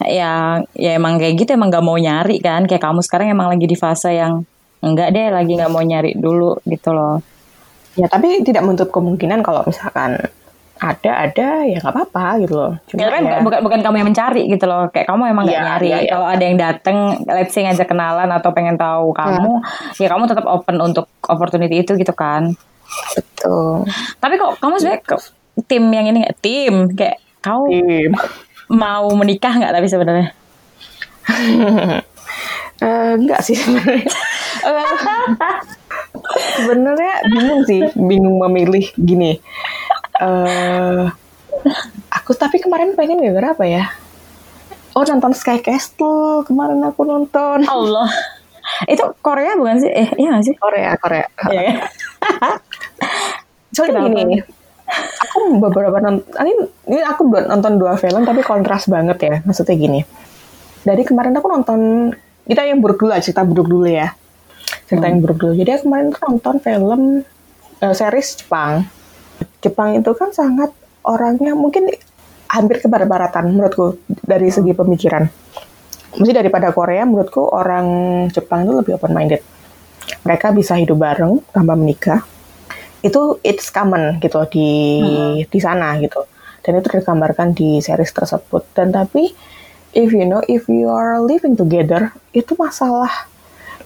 ya 0.00 0.32
ya 0.72 0.90
emang 0.92 1.16
kayak 1.16 1.34
gitu 1.36 1.50
emang 1.52 1.70
gak 1.70 1.82
mau 1.82 1.94
nyari 1.94 2.38
kan. 2.38 2.64
Kayak 2.64 2.82
kamu 2.82 3.00
sekarang 3.00 3.30
emang 3.30 3.48
lagi 3.48 3.64
di 3.64 3.74
fase 3.74 4.10
yang 4.12 4.42
enggak 4.78 5.10
deh 5.10 5.32
lagi 5.32 5.54
nggak 5.54 5.70
mau 5.70 5.80
nyari 5.80 6.12
dulu 6.14 6.60
gitu 6.64 6.92
loh. 6.92 7.20
ya, 7.94 8.04
tapi 8.04 8.42
tidak 8.42 8.66
menutup 8.66 8.90
kemungkinan 8.90 9.38
kalau 9.40 9.62
misalkan 9.62 10.18
ada 10.76 11.12
ada 11.22 11.62
ya 11.62 11.78
nggak 11.78 11.94
apa-apa 11.94 12.42
gitu 12.42 12.58
loh. 12.58 12.72
Ya, 12.90 13.06
tapi 13.06 13.22
ya, 13.22 13.38
bukan 13.38 13.62
bukan 13.62 13.80
kamu 13.80 13.96
yang 14.02 14.08
mencari 14.10 14.42
gitu 14.44 14.66
loh. 14.66 14.90
Kayak 14.90 15.06
kamu 15.08 15.30
emang 15.30 15.46
nggak 15.46 15.56
Iya, 15.56 15.64
nyari. 15.70 15.86
iya, 15.86 15.98
iya. 16.02 16.10
Kalau 16.10 16.26
ada 16.26 16.42
yang 16.42 16.58
dateng, 16.58 16.96
let's 17.24 17.54
say 17.54 17.62
ngajak 17.62 17.86
kenalan 17.86 18.26
atau 18.28 18.50
pengen 18.50 18.74
tahu 18.74 19.14
kamu, 19.14 19.62
ya 19.96 20.08
kamu 20.10 20.26
tetap 20.26 20.44
open 20.44 20.76
untuk 20.82 21.06
opportunity 21.22 21.80
itu 21.80 21.94
gitu 21.94 22.10
kan. 22.12 22.50
betul. 23.14 23.86
Tapi 24.18 24.34
kok 24.36 24.52
kamu 24.58 24.74
sebenarnya 24.76 25.02
ke- 25.06 25.24
tim 25.64 25.84
yang 25.88 26.06
ini 26.10 26.18
nggak 26.20 26.38
tim 26.42 26.74
kayak 26.92 27.16
kau 27.38 27.70
Tim. 27.70 28.10
Mau 28.72 29.08
menikah 29.16 29.52
nggak 29.56 29.72
tapi 29.74 29.88
sebenarnya? 29.88 30.28
Eh, 32.82 33.12
enggak 33.14 33.40
sih 33.46 33.54
sebenarnya. 33.54 34.02
Sebenarnya 36.58 37.14
bingung 37.30 37.62
sih, 37.64 37.80
bingung 37.94 38.36
memilih 38.42 38.90
gini. 38.98 39.38
eh 40.18 41.04
aku 42.10 42.34
tapi 42.34 42.58
kemarin 42.58 42.98
pengen 42.98 43.22
gara-gara 43.22 43.54
apa 43.54 43.64
ya? 43.66 43.84
Oh 44.94 45.06
nonton 45.06 45.34
Sky 45.34 45.62
Castle 45.62 46.42
kemarin 46.46 46.82
aku 46.82 47.06
nonton 47.06 47.62
Allah. 47.66 48.10
Itu 48.90 49.14
Korea 49.22 49.54
bukan 49.54 49.78
sih? 49.82 49.90
Eh, 49.90 50.10
iya 50.18 50.34
nggak 50.34 50.44
sih? 50.44 50.54
Korea 50.58 50.98
Korea. 50.98 51.26
Iya 51.50 51.62
kan? 51.62 51.76
Soalnya 53.74 54.06
gini, 54.06 54.42
aku 55.24 55.58
beberapa 55.58 55.96
nonton, 55.98 56.28
ini, 56.44 56.52
ini 56.92 57.00
aku 57.00 57.26
nonton 57.32 57.72
dua 57.80 57.96
film 57.96 58.22
tapi 58.22 58.44
kontras 58.44 58.86
banget 58.86 59.18
ya. 59.20 59.34
Maksudnya 59.42 59.74
gini, 59.74 60.00
dari 60.84 61.02
kemarin 61.02 61.34
aku 61.34 61.48
nonton, 61.48 61.80
kita 62.44 62.62
yang 62.68 62.84
buruk 62.84 63.00
dulu 63.00 63.10
aja, 63.16 63.24
cerita 63.24 63.42
buruk 63.42 63.66
dulu 63.66 63.88
ya. 63.88 64.12
Cerita 64.84 65.08
yang 65.08 65.24
buruk 65.24 65.38
dulu. 65.40 65.52
Jadi 65.56 65.70
aku 65.74 65.82
kemarin 65.88 66.08
nonton 66.12 66.54
film, 66.60 67.00
eh, 67.80 67.94
series 67.94 68.28
Jepang. 68.44 68.84
Jepang 69.64 69.96
itu 69.96 70.10
kan 70.12 70.30
sangat 70.30 70.70
orangnya 71.04 71.56
mungkin 71.56 71.88
hampir 72.52 72.84
ke 72.84 72.86
barat-baratan 72.86 73.50
menurutku 73.50 73.98
dari 74.22 74.52
segi 74.52 74.76
pemikiran. 74.76 75.24
Mesti 76.14 76.32
daripada 76.32 76.70
Korea, 76.70 77.02
menurutku 77.02 77.42
orang 77.42 77.86
Jepang 78.30 78.68
itu 78.68 78.72
lebih 78.76 78.92
open-minded. 79.00 79.42
Mereka 80.22 80.52
bisa 80.54 80.76
hidup 80.78 81.00
bareng 81.00 81.40
tanpa 81.50 81.74
menikah 81.74 82.20
itu 83.04 83.36
it's 83.44 83.68
common 83.68 84.16
gitu 84.24 84.40
di 84.48 84.70
di 85.44 85.58
sana 85.60 86.00
gitu. 86.00 86.24
Dan 86.64 86.80
itu 86.80 86.88
digambarkan 86.88 87.52
di 87.52 87.84
series 87.84 88.16
tersebut. 88.16 88.64
Dan 88.72 88.96
tapi 88.96 89.28
if 89.92 90.08
you 90.10 90.24
know 90.24 90.40
if 90.48 90.64
you 90.72 90.88
are 90.88 91.20
living 91.20 91.52
together 91.52 92.16
itu 92.32 92.56
masalah 92.56 93.28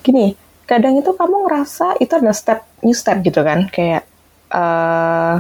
gini 0.00 0.38
kadang 0.64 0.94
itu 0.96 1.10
kamu 1.10 1.50
ngerasa 1.50 1.98
itu 1.98 2.12
adalah 2.14 2.36
step 2.36 2.62
new 2.86 2.94
step 2.94 3.18
gitu 3.26 3.42
kan? 3.42 3.66
Kayak 3.66 4.06
eh 4.54 5.36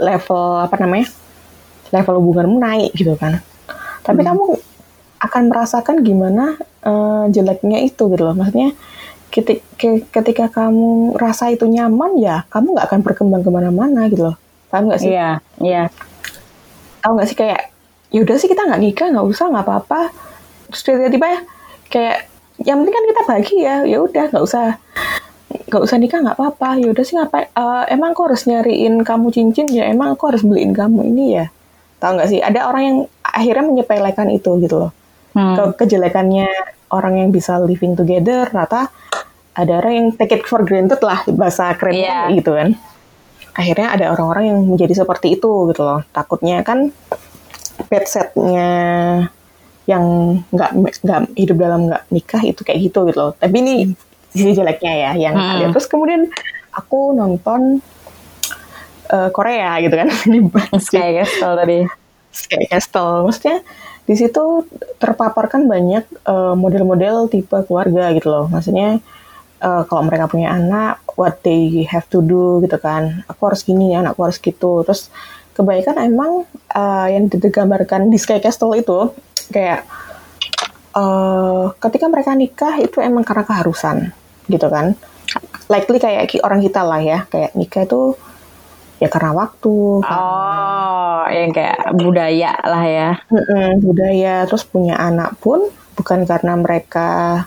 level 0.00 0.64
apa 0.64 0.76
namanya? 0.80 1.12
Level 1.92 2.18
hubunganmu 2.18 2.56
naik 2.56 2.96
gitu 2.96 3.12
kan? 3.20 3.44
Tapi 4.00 4.24
kamu 4.24 4.56
akan 5.20 5.42
merasakan 5.52 6.00
gimana 6.00 6.56
eh, 6.80 7.24
jeleknya 7.28 7.84
itu 7.84 8.08
gitu 8.08 8.22
loh. 8.24 8.32
Maksudnya 8.32 8.72
ketika 10.12 10.46
kamu 10.48 11.16
rasa 11.18 11.52
itu 11.52 11.68
nyaman 11.68 12.16
ya 12.16 12.48
kamu 12.48 12.72
nggak 12.72 12.86
akan 12.88 13.00
berkembang 13.04 13.42
ke 13.44 13.50
mana-mana 13.52 14.08
gitu 14.08 14.32
loh. 14.32 14.36
Paham 14.72 14.88
nggak 14.88 15.00
sih? 15.02 15.12
Iya, 15.12 15.42
iya. 15.60 15.82
tahu 17.04 17.20
nggak 17.20 17.28
sih 17.30 17.38
kayak 17.38 17.70
ya 18.10 18.18
udah 18.26 18.34
sih 18.34 18.48
kita 18.50 18.66
nggak 18.66 18.82
nikah 18.82 19.06
nggak 19.12 19.26
usah 19.26 19.46
nggak 19.52 19.64
apa-apa. 19.66 20.00
Terus 20.72 20.82
tiba-tiba 20.82 21.26
ya 21.28 21.40
kayak 21.92 22.18
yang 22.64 22.76
penting 22.82 22.94
kan 22.96 23.04
kita 23.04 23.22
bahagia 23.28 23.74
ya 23.84 23.98
udah 24.00 24.24
nggak 24.32 24.44
usah 24.44 24.66
nggak 25.70 25.82
usah 25.82 25.96
nikah 26.00 26.18
nggak 26.24 26.36
apa-apa. 26.36 26.68
Ya 26.82 26.88
udah 26.90 27.04
sih 27.04 27.14
ngapain 27.14 27.46
Eh, 27.52 27.84
emang 27.92 28.16
aku 28.16 28.26
harus 28.26 28.42
nyariin 28.48 29.04
kamu 29.06 29.30
cincin? 29.32 29.68
Ya 29.70 29.86
emang 29.86 30.16
aku 30.16 30.28
harus 30.32 30.42
beliin 30.42 30.74
kamu 30.74 31.06
ini 31.12 31.40
ya. 31.40 31.46
Tahu 32.02 32.20
nggak 32.20 32.28
sih? 32.28 32.40
Ada 32.42 32.68
orang 32.68 32.82
yang 32.82 32.98
akhirnya 33.22 33.64
menyepelekan 33.64 34.28
itu 34.32 34.50
gitu 34.60 34.76
loh 34.80 34.92
Hmm. 35.36 35.52
ke 35.52 35.84
kejelekannya 35.84 36.48
orang 36.88 37.20
yang 37.20 37.28
bisa 37.28 37.60
living 37.60 37.92
together 37.92 38.48
rata 38.48 38.88
ada 39.52 39.72
orang 39.78 39.92
yang 39.92 40.06
take 40.16 40.32
it 40.32 40.48
for 40.48 40.64
granted 40.64 40.96
lah 41.00 41.20
bahasa 41.28 41.76
kerennya 41.76 42.32
Iya. 42.32 42.40
gitu 42.40 42.56
kan 42.56 42.72
akhirnya 43.52 43.88
ada 43.92 44.04
orang-orang 44.12 44.44
yang 44.48 44.60
menjadi 44.64 44.96
seperti 44.96 45.36
itu 45.36 45.50
gitu 45.68 45.82
loh 45.82 46.00
takutnya 46.10 46.60
kan 46.60 46.88
bad 47.86 48.04
setnya 48.04 48.70
yang 49.84 50.04
nggak 50.48 50.70
nggak 51.04 51.20
hidup 51.36 51.56
dalam 51.56 51.80
nggak 51.86 52.02
nikah 52.08 52.42
itu 52.42 52.60
kayak 52.64 52.80
gitu 52.82 53.04
gitu 53.04 53.18
loh 53.18 53.32
tapi 53.32 53.60
ini 53.60 53.74
sisi 54.32 54.52
jeleknya 54.52 54.92
ya 54.92 55.10
yang 55.20 55.34
Hmm. 55.36 55.52
ada 55.52 55.64
terus 55.70 55.84
kemudian 55.84 56.32
aku 56.72 57.12
nonton 57.12 57.84
eh, 59.06 59.30
Korea 59.30 59.80
gitu 59.80 59.94
kan 59.94 60.08
ini 60.28 60.38
Sky 60.76 61.16
Castle 61.16 61.54
tadi. 61.56 61.78
Sky 62.28 62.68
Castle. 62.68 63.24
Maksudnya 63.24 63.64
di 64.06 64.14
situ 64.14 64.62
terpaparkan 65.02 65.66
banyak 65.66 66.04
eh, 66.06 66.54
model-model 66.54 67.26
tipe 67.26 67.58
keluarga 67.66 68.14
gitu 68.14 68.30
loh. 68.30 68.46
Maksudnya 68.46 69.02
eh, 69.60 69.82
kalau 69.90 70.02
mereka 70.06 70.30
punya 70.30 70.54
anak, 70.54 71.02
what 71.18 71.42
they 71.42 71.82
have 71.90 72.06
to 72.06 72.22
do 72.22 72.62
gitu 72.62 72.78
kan. 72.78 73.26
Aku 73.26 73.50
harus 73.50 73.66
gini, 73.66 73.92
anakku 73.98 74.22
harus 74.22 74.38
gitu. 74.38 74.86
Terus 74.86 75.10
kebaikan 75.58 75.98
emang 75.98 76.46
eh, 76.70 77.06
yang 77.18 77.26
digambarkan 77.26 78.06
di 78.06 78.16
Sky 78.16 78.38
Castle 78.38 78.78
itu 78.78 79.10
kayak 79.50 79.82
eh, 80.94 81.64
ketika 81.82 82.06
mereka 82.06 82.30
nikah 82.38 82.78
itu 82.78 83.02
emang 83.02 83.26
karena 83.26 83.42
keharusan 83.42 84.14
gitu 84.46 84.70
kan. 84.70 84.94
Likely 85.66 85.98
kayak 85.98 86.30
orang 86.46 86.62
kita 86.62 86.86
lah 86.86 87.02
ya, 87.02 87.26
kayak 87.26 87.58
nikah 87.58 87.82
itu 87.82 88.14
ya 88.96 89.08
karena 89.08 89.32
waktu, 89.32 90.00
Oh, 90.00 91.20
yang 91.28 91.52
kayak 91.52 91.92
budaya 91.92 92.52
lah 92.62 92.84
ya. 92.84 93.10
Mm-mm, 93.28 93.80
budaya 93.80 94.44
terus 94.44 94.64
punya 94.64 94.96
anak 94.96 95.36
pun 95.38 95.68
bukan 95.94 96.24
karena 96.24 96.52
mereka 96.54 97.44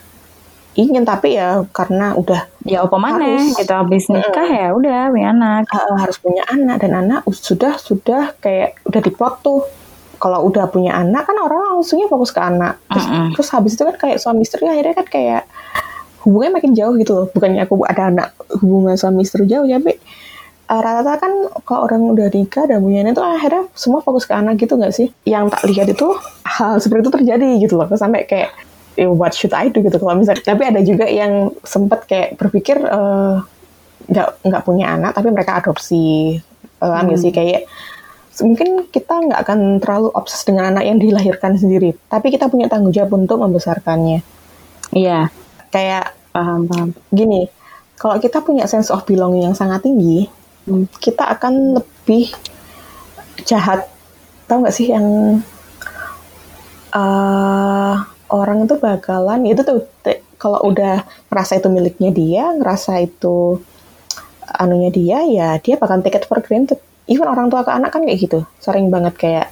ingin 0.73 1.03
tapi 1.03 1.35
ya 1.35 1.65
karena 1.69 2.13
udah 2.15 2.45
Ya 2.63 2.85
apa 2.85 2.95
mana 2.95 3.17
Harus. 3.19 3.57
gitu 3.57 3.73
habis 3.73 4.05
nikah 4.07 4.45
ya 4.45 4.69
udah 4.71 5.09
punya 5.09 5.33
anak. 5.33 5.63
uh, 5.73 5.97
harus 5.97 6.21
punya 6.21 6.45
anak 6.45 6.85
dan 6.85 6.93
anak 6.95 7.25
sudah 7.29 7.75
sudah 7.75 8.37
kayak 8.37 8.77
udah 8.85 9.01
diplot 9.01 9.41
tuh 9.41 9.65
kalau 10.21 10.45
udah 10.45 10.69
punya 10.69 10.93
anak 10.93 11.25
kan 11.25 11.35
orang 11.35 11.73
langsungnya 11.73 12.05
fokus 12.05 12.29
ke 12.29 12.39
anak 12.39 12.77
terus, 12.85 13.05
Mm-mm. 13.07 13.27
terus 13.33 13.49
habis 13.49 13.73
itu 13.73 13.83
kan 13.83 13.95
kayak 13.97 14.17
suami 14.21 14.45
istri 14.45 14.67
akhirnya 14.67 14.93
kan 14.93 15.07
kayak 15.07 15.43
hubungannya 16.21 16.53
makin 16.59 16.71
jauh 16.75 16.93
gitu 16.95 17.11
loh 17.15 17.25
bukannya 17.31 17.63
aku 17.65 17.73
ada 17.83 18.03
anak 18.07 18.27
hubungan 18.59 18.95
suami 18.95 19.23
istri 19.23 19.47
jauh 19.47 19.65
ya 19.65 19.79
tapi 19.79 19.95
uh, 19.95 19.99
rata-rata 20.70 21.17
kan 21.17 21.34
kalau 21.65 21.89
orang 21.89 22.13
udah 22.13 22.30
nikah 22.30 22.70
dan 22.70 22.86
punya 22.86 23.01
anak 23.01 23.17
itu 23.17 23.24
akhirnya 23.26 23.63
semua 23.74 24.05
fokus 24.05 24.30
ke 24.30 24.34
anak 24.38 24.61
gitu 24.61 24.78
nggak 24.78 24.93
sih? 24.93 25.09
Yang 25.26 25.57
tak 25.57 25.63
lihat 25.65 25.88
itu 25.89 26.07
hal 26.45 26.78
seperti 26.78 27.01
itu 27.09 27.11
terjadi 27.17 27.49
gitu 27.65 27.74
loh. 27.74 27.89
Sampai 27.97 28.30
kayak 28.30 28.53
eh, 28.93 29.09
what 29.09 29.34
should 29.34 29.53
I 29.57 29.74
do? 29.74 29.82
gitu. 29.82 29.97
Kalau 29.97 30.13
misalnya 30.13 30.45
tapi 30.45 30.63
ada 30.70 30.82
juga 30.86 31.09
yang 31.09 31.49
sempat 31.65 32.05
kayak 32.05 32.38
berpikir 32.38 32.78
nggak 34.05 34.28
uh, 34.30 34.45
nggak 34.45 34.63
punya 34.63 34.93
anak 34.93 35.17
tapi 35.17 35.34
mereka 35.34 35.57
adopsi. 35.57 36.38
Uh, 36.80 37.01
hmm. 37.01 37.17
sih? 37.17 37.34
Kayak 37.34 37.65
mungkin 38.39 38.88
kita 38.88 39.13
nggak 39.26 39.39
akan 39.41 39.59
terlalu 39.84 40.13
obses 40.15 40.45
dengan 40.47 40.72
anak 40.72 40.86
yang 40.88 41.01
dilahirkan 41.01 41.59
sendiri, 41.59 41.91
tapi 42.07 42.32
kita 42.32 42.47
punya 42.47 42.72
tanggung 42.72 42.95
jawab 42.95 43.20
untuk 43.20 43.41
membesarkannya. 43.41 44.24
Iya. 44.95 45.34
Kayak 45.74 46.15
paham 46.30 46.70
paham. 46.70 46.89
gini 47.09 47.49
kalau 47.99 48.15
kita 48.15 48.39
punya 48.39 48.63
sense 48.63 48.88
of 48.95 49.03
belonging 49.03 49.51
yang 49.51 49.57
sangat 49.59 49.84
tinggi. 49.84 50.32
Kita 51.01 51.26
akan 51.38 51.82
lebih 51.82 52.32
jahat. 53.43 53.88
Tahu 54.49 54.65
nggak 54.65 54.76
sih 54.76 54.89
yang 54.89 55.39
uh, 56.93 57.93
orang 58.30 58.65
itu 58.65 58.76
bakalan 58.78 59.45
itu 59.45 59.61
tuh 59.61 59.86
kalau 60.39 60.63
udah 60.63 61.03
ngerasa 61.30 61.59
itu 61.59 61.67
miliknya 61.67 62.09
dia 62.15 62.43
ngerasa 62.55 63.03
itu 63.03 63.59
anunya 64.49 64.89
dia 64.89 65.17
ya 65.28 65.49
dia 65.61 65.76
bakal 65.78 66.01
take 66.01 66.17
it 66.17 66.26
for 66.26 66.41
granted. 66.41 66.80
Even 67.09 67.26
orang 67.26 67.49
tua 67.49 67.65
ke 67.65 67.72
anak 67.74 67.89
kan 67.93 68.05
kayak 68.05 68.20
gitu. 68.22 68.45
Sering 68.61 68.93
banget 68.93 69.17
kayak 69.17 69.47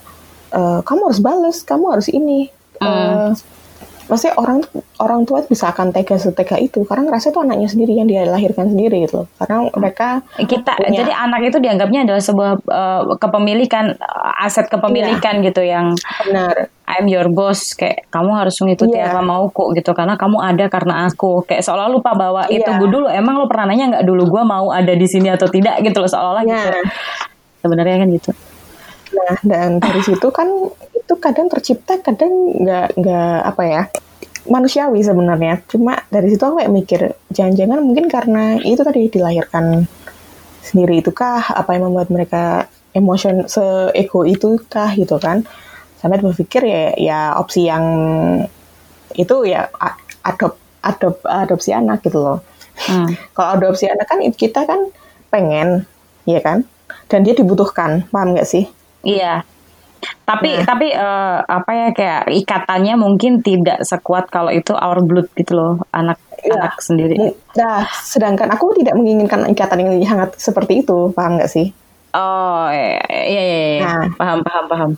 uh, 0.53 0.85
kamu 0.85 1.09
harus 1.09 1.21
bales 1.21 1.57
kamu 1.65 1.85
harus 1.93 2.07
ini. 2.09 2.53
Uh, 2.77 3.33
maksudnya 4.07 4.35
orang 4.39 4.59
orang 4.97 5.21
tua 5.27 5.45
bisa 5.45 5.69
akan 5.69 5.93
tega 5.93 6.17
setega 6.17 6.57
itu. 6.57 6.83
Karena 6.87 7.07
ngerasa 7.11 7.29
itu 7.29 7.39
anaknya 7.43 7.67
sendiri 7.69 7.93
yang 7.95 8.07
dia 8.09 8.23
lahirkan 8.25 8.71
sendiri 8.71 9.05
gitu 9.05 9.27
karena 9.37 9.69
mereka 9.75 10.25
kita 10.39 10.79
punya, 10.79 11.03
jadi 11.03 11.11
anak 11.13 11.41
itu 11.53 11.57
dianggapnya 11.61 11.99
adalah 12.07 12.23
sebuah 12.23 12.51
uh, 12.65 13.01
kepemilikan 13.19 13.99
aset 14.41 14.67
kepemilikan 14.71 15.43
iya, 15.43 15.45
gitu 15.51 15.61
yang 15.61 15.93
benar. 16.25 16.71
I'm 16.87 17.11
your 17.11 17.27
boss 17.27 17.75
kayak 17.75 18.07
kamu 18.07 18.31
harus 18.31 18.55
mengikuti 18.63 18.95
yeah. 18.95 19.11
apa 19.11 19.19
mauku 19.19 19.75
gitu. 19.75 19.91
Karena 19.91 20.15
kamu 20.15 20.39
ada 20.39 20.65
karena 20.71 21.11
aku. 21.11 21.43
Kayak 21.43 21.67
seolah 21.67 21.91
lupa 21.91 22.15
bahwa 22.15 22.47
yeah. 22.47 22.63
itu 22.63 22.69
gue 22.79 22.89
dulu 22.89 23.11
emang 23.11 23.43
lo 23.43 23.45
pernah 23.51 23.75
nanya 23.75 23.99
nggak 23.99 24.05
dulu 24.07 24.23
gue 24.31 24.43
mau 24.47 24.71
ada 24.71 24.95
di 24.95 25.03
sini 25.03 25.27
atau 25.27 25.51
tidak 25.51 25.83
gitu 25.83 25.99
loh 25.99 26.07
seolah-olah 26.07 26.43
yeah. 26.47 26.55
gitu 26.55 26.69
sebenarnya 27.67 27.95
kan 27.99 28.07
gitu. 28.15 28.31
Nah 29.11 29.35
dan 29.43 29.69
dari 29.83 30.01
situ 30.03 30.27
kan 30.31 30.47
itu 31.07 31.15
kadang 31.23 31.47
tercipta 31.47 32.03
kadang 32.03 32.51
nggak 32.59 32.99
nggak 32.99 33.39
apa 33.47 33.63
ya 33.63 33.83
manusiawi 34.51 34.99
sebenarnya. 35.03 35.63
Cuma 35.67 36.03
dari 36.11 36.27
situ 36.31 36.43
aku 36.43 36.59
kayak 36.59 36.73
mikir 36.75 37.01
jangan-jangan 37.31 37.79
mungkin 37.79 38.11
karena 38.11 38.59
itu 38.59 38.83
tadi 38.83 39.07
dilahirkan 39.11 39.87
sendiri 40.63 40.99
itu 40.99 41.15
kah 41.15 41.39
apa 41.55 41.79
yang 41.79 41.87
membuat 41.91 42.11
mereka 42.11 42.67
emosion 42.91 43.47
seego 43.47 44.27
itu 44.27 44.59
kah 44.67 44.91
gitu 44.95 45.15
kan? 45.19 45.47
Sampai 45.99 46.19
berpikir 46.19 46.67
ya 46.67 46.83
ya 46.99 47.19
opsi 47.39 47.67
yang 47.71 47.85
itu 49.15 49.35
ya 49.47 49.71
adop 50.23 50.59
adop 50.83 51.23
adopsi 51.23 51.71
anak 51.71 52.03
gitu 52.03 52.19
loh. 52.19 52.39
Hmm. 52.83 53.15
kalau 53.35 53.59
adopsi 53.59 53.87
anak 53.87 54.07
kan 54.11 54.19
kita 54.35 54.67
kan 54.67 54.91
pengen 55.31 55.87
ya 56.27 56.43
kan? 56.43 56.67
Dan 57.07 57.23
dia 57.23 57.35
dibutuhkan 57.35 58.07
paham 58.11 58.35
nggak 58.35 58.47
sih? 58.47 58.67
Iya 59.07 59.47
tapi 60.27 60.59
nah. 60.59 60.65
tapi 60.67 60.87
uh, 60.91 61.39
apa 61.47 61.71
ya 61.71 61.87
kayak 61.95 62.23
ikatannya 62.43 62.93
mungkin 62.99 63.39
tidak 63.41 63.81
sekuat 63.83 64.27
kalau 64.27 64.51
itu 64.51 64.75
our 64.75 64.99
blood 65.01 65.31
gitu 65.33 65.55
loh 65.55 65.73
anak 65.95 66.19
ya. 66.43 66.57
anak 66.59 66.79
sendiri. 66.83 67.15
Nah, 67.57 67.87
sedangkan 68.03 68.51
aku 68.53 68.77
tidak 68.77 68.95
menginginkan 68.99 69.47
ikatan 69.49 69.87
yang 69.87 69.97
hangat 70.05 70.37
seperti 70.37 70.85
itu, 70.85 71.11
paham 71.15 71.39
nggak 71.39 71.51
sih? 71.51 71.71
Oh 72.13 72.67
iya 72.71 73.03
iya 73.07 73.41
iya, 73.43 73.57
iya. 73.77 73.81
Nah, 73.83 74.05
paham 74.15 74.39
paham 74.43 74.65
paham. 74.69 74.91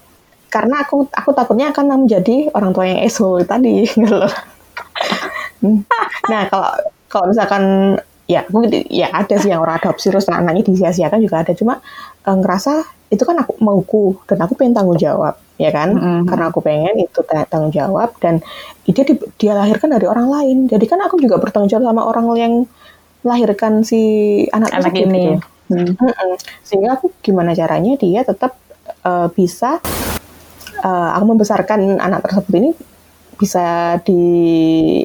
Karena 0.49 0.81
aku 0.81 1.05
aku 1.13 1.29
takutnya 1.33 1.69
akan 1.69 2.05
menjadi 2.05 2.49
orang 2.57 2.71
tua 2.73 2.85
yang 2.89 3.01
eso 3.05 3.37
tadi 3.45 3.85
gitu 3.89 4.09
loh. 4.09 4.33
nah 6.31 6.47
kalau 6.47 6.71
kalau 7.11 7.25
misalkan 7.27 7.63
ya 8.29 8.45
aku 8.45 8.69
ya 8.87 9.11
ada 9.11 9.35
sih 9.41 9.51
yang 9.51 9.59
orang 9.59 9.81
adopsi 9.81 10.07
terus 10.13 10.29
anaknya 10.29 10.63
disia-siakan 10.63 11.19
juga 11.19 11.43
ada 11.43 11.51
cuma 11.57 11.83
uh, 12.23 12.37
ngerasa 12.37 12.98
itu 13.09 13.23
kan 13.25 13.35
aku 13.41 13.57
mauku 13.57 14.21
dan 14.29 14.37
aku 14.45 14.53
pengen 14.53 14.77
tanggung 14.77 14.97
jawab 15.01 15.33
ya 15.57 15.73
kan 15.73 15.91
mm-hmm. 15.97 16.29
karena 16.29 16.45
aku 16.53 16.59
pengen 16.61 16.95
itu 17.01 17.19
tanggung 17.49 17.73
jawab 17.73 18.13
dan 18.21 18.39
dia 18.85 19.03
di, 19.03 19.17
dia 19.41 19.57
lahirkan 19.57 19.89
dari 19.91 20.05
orang 20.05 20.29
lain 20.29 20.57
jadi 20.69 20.85
kan 20.85 21.01
aku 21.01 21.17
juga 21.17 21.41
bertanggung 21.41 21.73
jawab 21.73 21.89
sama 21.89 22.05
orang 22.05 22.25
yang 22.37 22.53
melahirkan 23.25 23.83
si 23.83 24.01
anak, 24.53 24.71
anak 24.71 24.95
ini 24.95 25.35
gitu. 25.35 25.75
hmm. 25.75 25.99
Hmm. 25.99 26.35
sehingga 26.63 26.95
aku 26.95 27.11
gimana 27.19 27.51
caranya 27.51 27.99
dia 27.99 28.23
tetap 28.23 28.55
uh, 29.03 29.27
bisa 29.33 29.83
uh, 30.85 31.09
aku 31.17 31.25
membesarkan 31.35 31.99
anak 31.99 32.23
tersebut 32.23 32.53
ini 32.55 32.71
bisa 33.39 33.97
di 34.03 34.23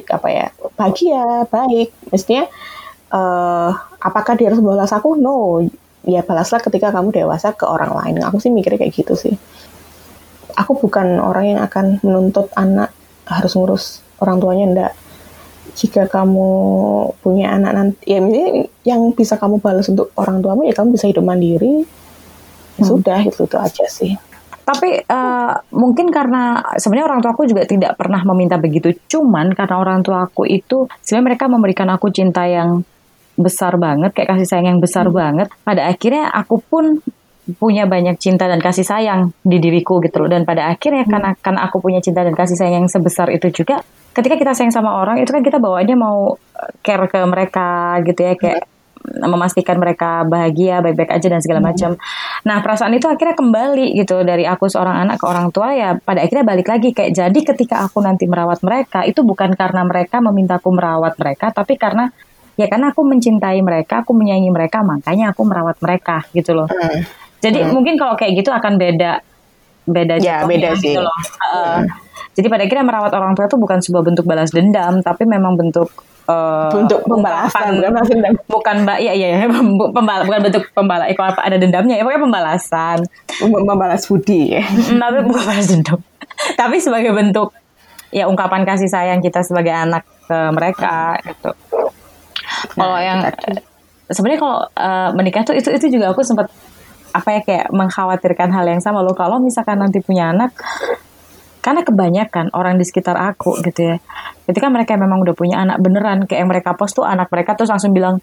apa 0.07 0.27
ya 0.27 0.47
bahagia 0.75 1.47
baik 1.47 1.91
mestinya 2.11 2.47
uh, 3.11 3.71
apakah 3.99 4.35
dia 4.35 4.51
harus 4.51 4.59
balas 4.59 4.91
aku 4.91 5.15
no 5.15 5.63
ya 6.05 6.21
balaslah 6.21 6.61
ketika 6.61 6.93
kamu 6.93 7.11
dewasa 7.11 7.53
ke 7.57 7.65
orang 7.65 7.93
lain. 7.93 8.21
Aku 8.25 8.37
sih 8.37 8.53
mikirnya 8.53 8.85
kayak 8.85 8.93
gitu 8.93 9.13
sih. 9.17 9.35
Aku 10.55 10.79
bukan 10.79 11.19
orang 11.19 11.57
yang 11.57 11.61
akan 11.65 11.99
menuntut 12.05 12.47
anak 12.55 12.95
harus 13.27 13.51
ngurus 13.57 14.05
orang 14.23 14.39
tuanya 14.39 14.65
ndak. 14.71 14.93
Jika 15.75 16.07
kamu 16.07 16.47
punya 17.19 17.51
anak 17.51 17.71
nanti, 17.75 17.99
ya 18.07 18.23
ini 18.23 18.63
yang 18.87 19.11
bisa 19.11 19.35
kamu 19.35 19.59
balas 19.59 19.91
untuk 19.91 20.15
orang 20.15 20.39
tuamu 20.39 20.63
ya 20.63 20.71
kamu 20.71 20.95
bisa 20.95 21.11
hidup 21.11 21.25
mandiri. 21.25 21.83
Ya 22.79 22.83
hmm. 22.83 22.87
Sudah 22.87 23.19
itu 23.19 23.43
itu 23.43 23.57
aja 23.59 23.85
sih. 23.91 24.15
Tapi 24.65 24.97
uh, 25.05 25.53
mungkin 25.77 26.09
karena 26.09 26.57
sebenarnya 26.81 27.05
orang 27.05 27.21
tua 27.21 27.31
aku 27.37 27.45
juga 27.45 27.69
tidak 27.69 27.99
pernah 28.01 28.23
meminta 28.25 28.57
begitu. 28.57 28.97
Cuman 29.05 29.53
karena 29.53 29.77
orang 29.77 30.01
tua 30.01 30.25
aku 30.25 30.49
itu 30.49 30.89
sebenarnya 31.05 31.25
mereka 31.35 31.45
memberikan 31.45 31.89
aku 31.93 32.09
cinta 32.09 32.49
yang 32.49 32.81
besar 33.35 33.75
banget, 33.75 34.15
kayak 34.15 34.35
kasih 34.35 34.47
sayang 34.47 34.67
yang 34.75 34.81
besar 34.81 35.07
hmm. 35.07 35.15
banget. 35.15 35.47
Pada 35.63 35.87
akhirnya 35.91 36.31
aku 36.31 36.59
pun 36.63 37.03
punya 37.61 37.85
banyak 37.85 38.17
cinta 38.17 38.49
dan 38.49 38.57
kasih 38.57 38.81
sayang 38.81 39.29
di 39.45 39.61
diriku 39.61 40.01
gitu 40.01 40.25
loh. 40.25 40.29
Dan 40.31 40.47
pada 40.49 40.71
akhirnya 40.71 41.05
hmm. 41.05 41.11
karena 41.11 41.29
karena 41.37 41.61
aku 41.69 41.77
punya 41.83 42.01
cinta 42.01 42.25
dan 42.25 42.33
kasih 42.33 42.57
sayang 42.57 42.85
yang 42.85 42.89
sebesar 42.89 43.29
itu 43.29 43.53
juga, 43.53 43.85
ketika 44.17 44.35
kita 44.39 44.51
sayang 44.57 44.73
sama 44.73 44.97
orang 44.97 45.21
itu 45.21 45.29
kan 45.29 45.45
kita 45.45 45.61
bawaannya 45.61 45.97
mau 45.99 46.33
eh, 46.33 46.71
care 46.81 47.05
ke 47.05 47.19
mereka 47.27 47.99
gitu 48.01 48.19
ya 48.25 48.33
kayak 48.33 48.65
hmm. 48.65 49.29
memastikan 49.29 49.77
mereka 49.77 50.25
bahagia, 50.25 50.81
baik-baik 50.81 51.11
aja 51.13 51.27
dan 51.29 51.41
segala 51.45 51.61
hmm. 51.61 51.67
macam. 51.69 51.91
Nah, 52.49 52.57
perasaan 52.65 52.97
itu 52.97 53.05
akhirnya 53.05 53.37
kembali 53.37 53.93
gitu 54.01 54.25
dari 54.25 54.49
aku 54.49 54.65
seorang 54.65 55.05
anak 55.05 55.21
ke 55.21 55.25
orang 55.29 55.53
tua 55.53 55.69
ya 55.77 55.93
pada 56.01 56.25
akhirnya 56.25 56.45
balik 56.47 56.65
lagi 56.65 56.89
kayak 56.97 57.13
jadi 57.13 57.39
ketika 57.53 57.85
aku 57.85 58.01
nanti 58.01 58.25
merawat 58.25 58.65
mereka 58.65 59.05
itu 59.05 59.21
bukan 59.21 59.53
karena 59.53 59.85
mereka 59.85 60.17
memintaku 60.17 60.73
merawat 60.73 61.13
mereka 61.21 61.53
tapi 61.53 61.77
karena 61.77 62.09
ya 62.55 62.65
karena 62.71 62.91
aku 62.91 63.01
mencintai 63.03 63.59
mereka, 63.59 64.03
aku 64.03 64.11
menyayangi 64.15 64.51
mereka, 64.51 64.81
makanya 64.81 65.31
aku 65.35 65.41
merawat 65.43 65.77
mereka 65.79 66.23
gitu 66.31 66.55
loh. 66.55 66.67
Hmm. 66.67 67.03
Jadi 67.43 67.61
hmm. 67.61 67.71
mungkin 67.75 67.95
kalau 67.99 68.15
kayak 68.15 68.39
gitu 68.39 68.49
akan 68.51 68.79
beda 68.79 69.21
beda 69.85 70.17
ya, 70.17 70.43
beda 70.49 70.73
gitu 70.79 70.81
sih. 70.81 70.95
loh. 70.97 71.13
Uh, 71.45 71.83
hmm. 71.83 71.85
Jadi 72.35 72.47
pada 72.51 72.63
akhirnya 72.67 72.83
merawat 72.83 73.13
orang 73.15 73.31
tua 73.31 73.47
itu 73.47 73.55
bukan 73.55 73.79
sebuah 73.79 74.03
bentuk 74.03 74.25
balas 74.27 74.51
dendam, 74.51 74.99
tapi 74.99 75.23
memang 75.23 75.55
bentuk 75.55 75.87
uh, 76.27 76.67
bentuk 76.73 76.99
pembalasan 77.07 77.79
bukan 77.79 77.91
balas 77.95 78.09
dendam. 78.11 78.33
Bukan 78.49 78.75
mbak, 78.83 78.97
iya, 78.99 79.13
iya 79.15 79.47
pembal 79.95 80.19
bukan 80.27 80.41
bentuk 80.43 80.63
pembalas. 80.75 81.07
Eh, 81.07 81.15
kalau 81.15 81.31
ada 81.31 81.57
dendamnya 81.59 81.95
ya 81.95 82.03
pokoknya 82.03 82.23
pembalasan. 82.27 82.97
Membalas 83.39 84.03
budi 84.09 84.59
ya. 84.59 84.63
tapi 84.99 85.17
bukan 85.23 85.43
balas 85.47 85.67
dendam. 85.69 85.99
tapi 86.59 86.75
sebagai 86.81 87.15
bentuk 87.15 87.55
ya 88.11 88.27
ungkapan 88.27 88.67
kasih 88.67 88.89
sayang 88.91 89.19
kita 89.23 89.43
sebagai 89.43 89.71
anak 89.71 90.03
ke 90.25 90.37
mereka 90.51 91.19
gitu. 91.23 91.51
Kalau 92.75 92.95
nah, 92.95 93.01
yang 93.01 93.19
sebenarnya 94.11 94.39
kalau 94.39 94.59
uh, 94.75 95.09
menikah 95.15 95.47
tuh 95.47 95.55
itu 95.57 95.71
itu 95.71 95.97
juga 95.97 96.11
aku 96.11 96.21
sempat 96.21 96.51
apa 97.15 97.29
ya 97.31 97.41
kayak 97.41 97.67
mengkhawatirkan 97.71 98.51
hal 98.51 98.65
yang 98.67 98.83
sama 98.83 98.99
loh. 98.99 99.15
Kalau 99.15 99.39
misalkan 99.39 99.79
nanti 99.79 100.03
punya 100.03 100.35
anak, 100.35 100.51
karena 101.63 101.81
kebanyakan 101.81 102.51
orang 102.51 102.75
di 102.75 102.83
sekitar 102.83 103.15
aku 103.15 103.57
gitu 103.63 103.95
ya. 103.95 103.97
Ketika 104.45 104.67
mereka 104.67 104.99
memang 104.99 105.23
udah 105.23 105.33
punya 105.33 105.63
anak 105.63 105.79
beneran, 105.79 106.27
kayak 106.27 106.45
yang 106.45 106.51
mereka 106.51 106.75
post 106.75 106.99
tuh 106.99 107.07
anak 107.07 107.31
mereka 107.31 107.55
tuh 107.55 107.65
langsung 107.65 107.95
bilang, 107.95 108.19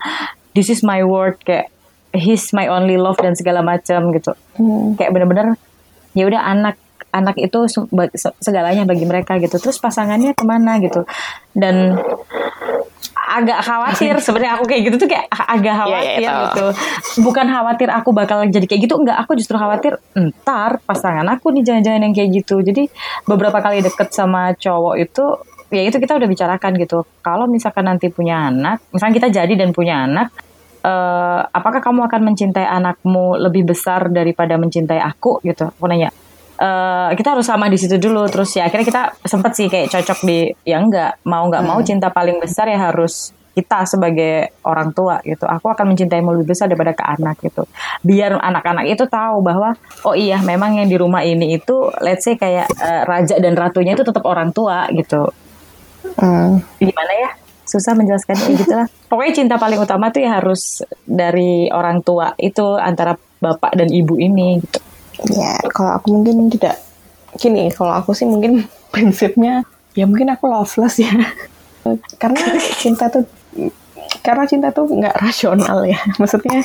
this 0.52 0.68
is 0.68 0.84
my 0.84 1.00
word, 1.02 1.40
kayak 1.42 1.72
he's 2.12 2.52
my 2.52 2.68
only 2.68 3.00
love 3.00 3.16
dan 3.18 3.32
segala 3.32 3.64
macam 3.64 4.12
gitu. 4.12 4.36
Hmm. 4.60 4.94
Kayak 5.00 5.10
bener-bener 5.16 5.46
ya 6.12 6.28
udah 6.28 6.44
anak 6.44 6.76
anak 7.12 7.36
itu 7.40 7.58
segalanya 8.40 8.84
bagi 8.84 9.08
mereka 9.08 9.40
gitu. 9.40 9.56
Terus 9.56 9.80
pasangannya 9.80 10.36
ke 10.36 10.44
mana 10.44 10.76
gitu. 10.78 11.08
Dan 11.56 11.96
agak 13.32 13.60
khawatir 13.64 14.14
sebenarnya 14.24 14.52
aku 14.60 14.64
kayak 14.68 14.82
gitu 14.90 14.96
tuh 15.00 15.08
kayak 15.08 15.26
agak 15.32 15.74
khawatir 15.80 16.20
yeah, 16.20 16.28
yeah, 16.28 16.42
gitu. 16.52 16.66
Bukan 17.24 17.46
khawatir 17.48 17.88
aku 17.88 18.10
bakal 18.12 18.44
jadi 18.44 18.66
kayak 18.68 18.84
gitu, 18.84 18.94
enggak. 19.00 19.16
Aku 19.24 19.32
justru 19.34 19.56
khawatir 19.56 19.96
ntar 20.12 20.84
pasangan 20.84 21.24
aku 21.32 21.50
nih 21.56 21.64
jangan-jangan 21.64 22.00
yang 22.04 22.14
kayak 22.14 22.30
gitu. 22.44 22.60
Jadi 22.60 22.92
beberapa 23.24 23.58
kali 23.64 23.80
deket 23.80 24.12
sama 24.12 24.52
cowok 24.52 24.94
itu 25.00 25.24
ya 25.72 25.82
itu 25.88 25.96
kita 25.96 26.20
udah 26.20 26.28
bicarakan 26.28 26.72
gitu. 26.76 27.08
Kalau 27.24 27.48
misalkan 27.48 27.88
nanti 27.88 28.12
punya 28.12 28.52
anak, 28.52 28.84
misalnya 28.92 29.14
kita 29.16 29.28
jadi 29.32 29.54
dan 29.56 29.72
punya 29.72 30.04
anak, 30.04 30.28
uh, 30.84 31.40
apakah 31.48 31.80
kamu 31.80 32.06
akan 32.06 32.20
mencintai 32.28 32.66
anakmu 32.68 33.40
lebih 33.40 33.72
besar 33.72 34.12
daripada 34.12 34.60
mencintai 34.60 35.00
aku 35.00 35.40
gitu? 35.42 35.72
Aku 35.72 35.88
nanya. 35.88 36.12
Uh, 36.62 37.10
kita 37.18 37.34
harus 37.34 37.42
sama 37.42 37.66
di 37.66 37.74
situ 37.74 37.98
dulu. 37.98 38.22
Terus 38.30 38.54
ya 38.54 38.70
akhirnya 38.70 38.86
kita 38.86 39.02
sempet 39.26 39.52
sih 39.58 39.66
kayak 39.66 39.90
cocok 39.90 40.18
di 40.22 40.46
ya 40.62 40.78
enggak 40.78 41.18
mau 41.26 41.50
nggak 41.50 41.62
hmm. 41.66 41.70
mau 41.74 41.80
cinta 41.82 42.14
paling 42.14 42.38
besar 42.38 42.70
ya 42.70 42.78
harus 42.78 43.34
kita 43.52 43.82
sebagai 43.84 44.54
orang 44.62 44.94
tua 44.94 45.18
gitu. 45.26 45.44
Aku 45.44 45.74
akan 45.74 45.90
mencintaimu 45.90 46.38
lebih 46.38 46.54
besar 46.54 46.70
daripada 46.70 46.94
ke 46.94 47.02
anak 47.02 47.42
gitu. 47.42 47.66
Biar 48.06 48.38
anak-anak 48.38 48.86
itu 48.86 49.04
tahu 49.10 49.42
bahwa 49.42 49.74
oh 50.06 50.14
iya 50.14 50.38
memang 50.38 50.78
yang 50.78 50.86
di 50.86 50.94
rumah 50.94 51.26
ini 51.26 51.58
itu 51.58 51.90
let's 51.98 52.22
say 52.22 52.38
kayak 52.38 52.70
uh, 52.78 53.02
raja 53.10 53.42
dan 53.42 53.58
ratunya 53.58 53.98
itu 53.98 54.06
tetap 54.06 54.22
orang 54.22 54.54
tua 54.54 54.86
gitu. 54.94 55.34
Hmm. 56.16 56.62
gimana 56.78 57.12
ya? 57.18 57.30
Susah 57.66 57.94
menjelaskannya 57.98 58.58
gitu 58.58 58.74
lah 58.74 58.88
pokoknya 59.12 59.44
cinta 59.44 59.56
paling 59.60 59.76
utama 59.76 60.08
tuh 60.08 60.24
ya 60.24 60.40
harus 60.40 60.80
dari 61.04 61.68
orang 61.68 62.00
tua 62.00 62.32
itu 62.40 62.80
antara 62.80 63.12
bapak 63.44 63.76
dan 63.76 63.92
ibu 63.92 64.16
ini 64.16 64.56
gitu 64.64 64.80
ya 65.30 65.58
kalau 65.70 65.98
aku 65.98 66.06
mungkin 66.14 66.50
tidak. 66.50 66.80
Gini 67.38 67.72
kalau 67.72 67.96
aku 67.96 68.12
sih 68.12 68.28
mungkin 68.28 68.66
prinsipnya 68.92 69.64
ya 69.92 70.04
mungkin 70.08 70.32
aku 70.32 70.48
loveless 70.48 70.98
ya. 71.00 71.12
Karena 72.22 72.40
cinta 72.78 73.10
tuh 73.10 73.26
karena 74.22 74.46
cinta 74.46 74.68
tuh 74.70 74.86
nggak 74.86 75.18
rasional 75.18 75.82
ya. 75.82 75.98
Maksudnya 76.20 76.62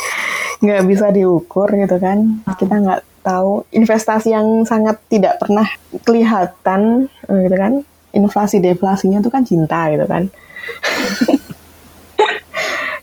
nggak 0.62 0.82
bisa 0.86 1.10
diukur 1.10 1.70
gitu 1.74 1.98
kan. 1.98 2.44
Kita 2.58 2.76
nggak 2.78 3.02
tahu 3.26 3.66
investasi 3.74 4.32
yang 4.32 4.64
sangat 4.64 5.02
tidak 5.10 5.42
pernah 5.42 5.66
kelihatan 6.06 7.10
gitu 7.26 7.56
kan. 7.58 7.74
Inflasi 8.14 8.62
deflasinya 8.62 9.22
tuh 9.22 9.34
kan 9.34 9.44
cinta 9.46 9.90
gitu 9.90 10.06
kan. 10.06 10.30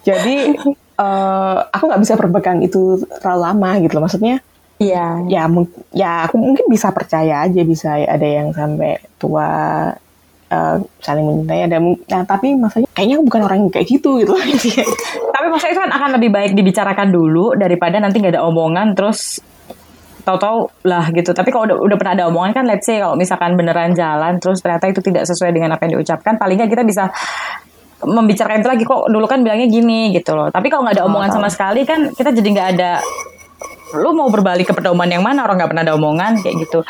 Jadi 0.05 0.53
uh, 1.01 1.59
aku 1.73 1.85
nggak 1.89 2.03
bisa 2.03 2.15
berpegang 2.15 2.61
itu 2.61 3.01
terlalu 3.21 3.41
lama 3.43 3.71
gitu 3.83 3.93
loh. 3.99 4.05
Maksudnya 4.07 4.39
Iya. 4.83 5.23
Ya, 5.31 5.45
ya 5.95 6.11
aku 6.27 6.35
mungkin 6.37 6.67
bisa 6.67 6.91
percaya 6.91 7.47
aja 7.47 7.61
bisa 7.63 7.95
ada 7.95 8.27
yang 8.27 8.51
sampai 8.51 8.99
tua 9.17 9.47
uh, 10.51 10.77
saling 10.99 11.25
mencintai 11.25 11.71
ada 11.71 11.79
nah 12.11 12.23
tapi 12.27 12.55
maksudnya 12.59 12.89
kayaknya 12.93 13.17
bukan 13.23 13.41
orang 13.47 13.59
yang 13.67 13.71
kayak 13.73 13.87
gitu 13.89 14.21
gitu 14.23 14.35
tapi 15.35 15.47
maksudnya 15.51 15.73
itu 15.79 15.83
kan 15.83 15.93
akan 15.95 16.11
lebih 16.19 16.31
baik 16.35 16.53
dibicarakan 16.59 17.09
dulu 17.15 17.55
daripada 17.55 18.03
nanti 18.03 18.19
nggak 18.19 18.35
ada 18.39 18.45
omongan 18.47 18.99
terus 18.99 19.41
tahu-tahu 20.25 20.89
lah 20.89 21.13
gitu. 21.13 21.37
Tapi 21.37 21.53
kalau 21.53 21.69
udah, 21.69 21.79
udah 21.85 21.97
pernah 22.01 22.15
ada 22.17 22.25
omongan 22.33 22.53
kan, 22.57 22.65
let's 22.65 22.89
say 22.89 22.97
kalau 22.97 23.13
misalkan 23.13 23.61
beneran 23.61 23.93
jalan, 23.93 24.41
terus 24.41 24.65
ternyata 24.65 24.89
itu 24.89 25.05
tidak 25.05 25.29
sesuai 25.29 25.53
dengan 25.53 25.77
apa 25.77 25.85
yang 25.85 26.01
diucapkan, 26.01 26.41
paling 26.41 26.57
nggak 26.57 26.73
kita 26.73 26.85
bisa 26.89 27.13
membicarakan 28.05 28.65
itu 28.65 28.71
lagi 28.73 28.85
kok 28.89 29.09
dulu 29.09 29.25
kan 29.29 29.45
bilangnya 29.45 29.69
gini 29.69 30.17
gitu 30.17 30.33
loh. 30.33 30.49
Tapi 30.49 30.73
kalau 30.73 30.89
nggak 30.89 30.97
ada 30.97 31.05
omongan 31.05 31.31
sama 31.33 31.49
sekali 31.53 31.85
kan 31.85 32.09
kita 32.13 32.33
jadi 32.33 32.49
nggak 32.57 32.69
ada 32.77 32.91
lu 33.97 34.11
mau 34.13 34.29
berbalik 34.29 34.71
ke 34.71 34.75
pedoman 34.75 35.07
yang 35.07 35.23
mana? 35.23 35.47
Orang 35.47 35.57
nggak 35.57 35.71
pernah 35.71 35.85
ada 35.87 35.95
omongan 35.95 36.43
kayak 36.43 36.57
gitu. 36.67 36.81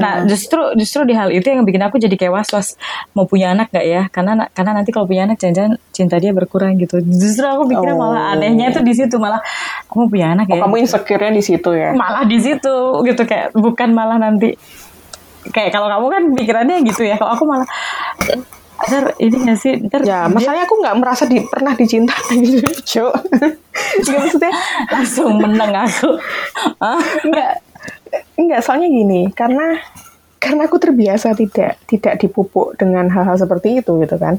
Nah 0.00 0.22
hmm. 0.22 0.28
justru 0.28 0.60
justru 0.74 1.04
di 1.04 1.14
hal 1.14 1.30
itu 1.30 1.44
yang 1.46 1.62
bikin 1.62 1.82
aku 1.84 2.00
jadi 2.00 2.16
kayak 2.16 2.32
was 2.32 2.50
was 2.50 2.68
mau 3.12 3.28
punya 3.28 3.52
anak 3.52 3.70
gak 3.70 3.86
ya? 3.86 4.02
Karena 4.08 4.48
karena 4.50 4.72
nanti 4.80 4.90
kalau 4.90 5.06
punya 5.06 5.28
anak 5.28 5.38
jangan-jangan 5.38 5.76
cinta 5.92 6.16
dia 6.18 6.32
berkurang 6.32 6.76
gitu. 6.80 6.98
Justru 7.04 7.44
aku 7.44 7.68
pikirnya 7.70 7.94
oh. 7.94 8.00
malah 8.00 8.34
anehnya 8.34 8.72
itu 8.72 8.80
di 8.80 8.92
situ. 8.96 9.16
Malah 9.20 9.40
aku 9.86 9.94
mau 10.04 10.08
punya 10.08 10.32
anak 10.32 10.50
oh, 10.50 10.56
ya. 10.56 10.60
kamu 10.64 10.74
insecure-nya 10.84 11.32
di 11.32 11.42
situ 11.44 11.70
ya? 11.72 11.90
Malah 11.92 12.24
di 12.26 12.38
situ 12.40 12.76
gitu. 13.04 13.22
Kayak 13.28 13.52
bukan 13.54 13.88
malah 13.92 14.18
nanti. 14.18 14.56
Kayak 15.44 15.76
kalau 15.76 15.92
kamu 15.92 16.06
kan 16.08 16.22
pikirannya 16.40 16.76
gitu 16.88 17.04
ya. 17.04 17.20
Kalau 17.20 17.36
aku 17.36 17.44
malah 17.44 17.68
ntar 18.74 19.04
ini 19.22 19.36
gak 19.46 19.58
sih? 19.58 19.72
Ntar 19.86 20.00
ya 20.02 20.26
masalahnya 20.26 20.64
aku 20.66 20.76
nggak 20.82 20.96
merasa 20.98 21.24
di, 21.30 21.38
pernah 21.46 21.72
dicintai 21.78 22.36
gitu 22.58 23.06
Gak 24.04 24.18
maksudnya 24.18 24.52
langsung 24.94 25.38
menang 25.38 25.72
aku. 25.72 26.10
Nggak 27.28 27.50
nggak 28.34 28.60
soalnya 28.62 28.88
gini 28.90 29.30
karena 29.34 29.78
karena 30.38 30.68
aku 30.68 30.76
terbiasa 30.76 31.32
tidak 31.32 31.80
tidak 31.88 32.14
dipupuk 32.20 32.76
dengan 32.76 33.08
hal-hal 33.08 33.38
seperti 33.38 33.80
itu 33.80 33.96
gitu 34.02 34.16
kan. 34.20 34.38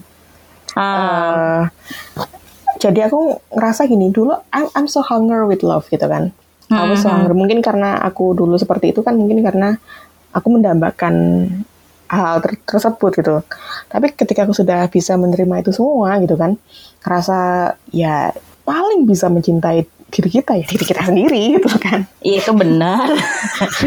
Ah. 0.76 1.72
uh, 2.20 2.28
jadi 2.76 3.08
aku 3.08 3.40
ngerasa 3.56 3.88
gini 3.88 4.12
dulu 4.12 4.36
I'm, 4.52 4.68
I'm 4.76 4.88
so 4.92 5.00
hunger 5.00 5.48
with 5.48 5.64
love 5.64 5.88
gitu 5.88 6.06
kan. 6.06 6.36
Hmm. 6.70 6.78
aku 6.82 6.94
so 7.00 7.10
hunger. 7.10 7.32
Mungkin 7.34 7.64
karena 7.64 7.98
aku 8.04 8.36
dulu 8.36 8.60
seperti 8.60 8.92
itu 8.92 9.02
kan 9.02 9.16
mungkin 9.16 9.42
karena 9.42 9.80
aku 10.36 10.48
mendambakan 10.52 11.16
hal 12.16 12.40
ter 12.40 12.56
tersebut 12.64 13.12
gitu. 13.20 13.36
Tapi 13.92 14.16
ketika 14.16 14.48
aku 14.48 14.56
sudah 14.56 14.88
bisa 14.88 15.20
menerima 15.20 15.62
itu 15.62 15.72
semua 15.76 16.16
gitu 16.24 16.40
kan, 16.40 16.56
ngerasa 17.04 17.38
ya 17.92 18.32
paling 18.66 19.06
bisa 19.06 19.30
mencintai 19.30 19.86
diri 20.10 20.30
kita 20.32 20.56
ya 20.56 20.66
diri 20.66 20.86
kita 20.88 21.02
sendiri 21.04 21.42
gitu 21.60 21.78
kan. 21.78 22.08
Iya 22.24 22.38
itu 22.42 22.52
benar. 22.56 23.12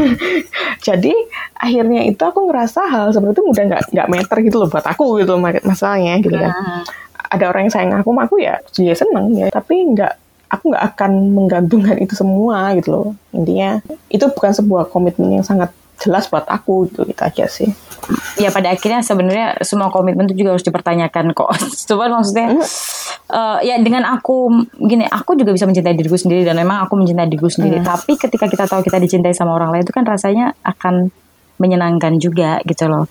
Jadi 0.87 1.15
akhirnya 1.57 2.05
itu 2.05 2.23
aku 2.23 2.47
ngerasa 2.53 2.87
hal 2.87 3.11
seperti 3.11 3.41
itu 3.41 3.43
udah 3.49 3.65
nggak 3.65 3.83
nggak 3.91 4.09
meter 4.13 4.37
gitu 4.45 4.57
loh 4.61 4.69
buat 4.69 4.85
aku 4.85 5.25
gitu 5.25 5.35
masalahnya 5.41 6.21
gitu 6.21 6.37
kan. 6.37 6.53
Nah. 6.53 6.83
Ada 7.29 7.45
orang 7.53 7.69
yang 7.69 7.75
sayang 7.75 7.93
aku, 7.93 8.17
aku 8.17 8.41
ya 8.41 8.57
dia 8.73 8.89
ya 8.89 8.95
seneng 8.97 9.37
ya, 9.37 9.53
tapi 9.53 9.77
nggak 9.85 10.17
aku 10.49 10.73
nggak 10.73 10.85
akan 10.97 11.13
menggantungkan 11.37 11.97
itu 12.01 12.17
semua 12.17 12.73
gitu 12.81 12.89
loh. 12.89 13.09
Intinya 13.37 13.85
itu 14.09 14.25
bukan 14.33 14.53
sebuah 14.57 14.89
komitmen 14.89 15.37
yang 15.37 15.45
sangat 15.45 15.69
jelas 15.99 16.31
buat 16.31 16.47
aku 16.47 16.89
gitu, 16.89 17.03
gitu 17.05 17.23
aja 17.23 17.45
sih. 17.51 17.69
Ya 18.41 18.49
pada 18.55 18.73
akhirnya 18.73 19.03
sebenarnya 19.03 19.59
semua 19.67 19.91
komitmen 19.91 20.31
itu 20.31 20.47
juga 20.47 20.57
harus 20.57 20.65
dipertanyakan 20.65 21.35
kok. 21.35 21.51
Cuman 21.91 22.23
maksudnya 22.23 22.57
uh, 23.35 23.59
ya 23.61 23.77
dengan 23.83 24.07
aku 24.07 24.65
gini, 24.79 25.05
aku 25.05 25.35
juga 25.35 25.53
bisa 25.53 25.67
mencintai 25.67 25.99
diriku 25.99 26.17
sendiri 26.17 26.47
dan 26.47 26.57
memang 26.57 26.87
aku 26.87 26.95
mencintai 26.97 27.29
diriku 27.29 27.51
sendiri. 27.51 27.83
Hmm. 27.83 27.87
Tapi 27.87 28.17
ketika 28.17 28.47
kita 28.47 28.65
tahu 28.71 28.81
kita 28.87 29.03
dicintai 29.03 29.35
sama 29.35 29.53
orang 29.53 29.75
lain 29.75 29.83
itu 29.85 29.93
kan 29.93 30.07
rasanya 30.07 30.55
akan 30.63 31.11
menyenangkan 31.59 32.17
juga 32.23 32.63
gitu 32.65 32.87
loh. 32.87 33.11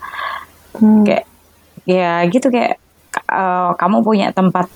Hmm. 0.79 1.03
Kayak 1.03 1.27
ya 1.83 2.23
gitu 2.31 2.47
kayak 2.47 2.79
uh, 3.31 3.75
kamu 3.75 4.01
punya 4.01 4.31
tempat 4.31 4.71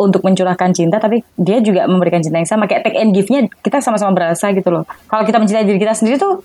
untuk 0.00 0.24
mencurahkan 0.24 0.72
cinta 0.72 0.96
tapi 0.96 1.20
dia 1.36 1.60
juga 1.60 1.84
memberikan 1.84 2.24
cinta 2.24 2.40
yang 2.40 2.48
sama 2.48 2.64
kayak 2.64 2.88
take 2.88 2.96
and 2.96 3.12
give-nya 3.12 3.44
kita 3.60 3.84
sama-sama 3.84 4.16
berasa 4.16 4.48
gitu 4.56 4.72
loh. 4.72 4.88
Kalau 5.04 5.28
kita 5.28 5.36
mencintai 5.36 5.68
diri 5.68 5.76
kita 5.76 5.92
sendiri 5.92 6.16
tuh 6.16 6.40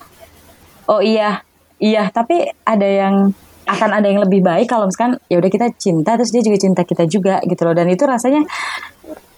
oh 0.89 1.01
iya. 1.01 1.41
Iya 1.75 2.07
tapi 2.07 2.47
ada 2.63 2.87
yang 2.87 3.35
akan 3.65 3.89
ada 3.97 4.07
yang 4.07 4.21
lebih 4.21 4.45
baik 4.45 4.69
kalau 4.69 4.85
misalkan 4.85 5.17
ya 5.25 5.41
udah 5.41 5.51
kita 5.51 5.67
cinta 5.75 6.13
terus 6.15 6.29
dia 6.29 6.45
juga 6.45 6.57
cinta 6.61 6.81
kita 6.85 7.03
juga 7.09 7.41
gitu 7.43 7.61
loh. 7.65 7.75
Dan 7.75 7.91
itu 7.91 8.05
rasanya 8.05 8.45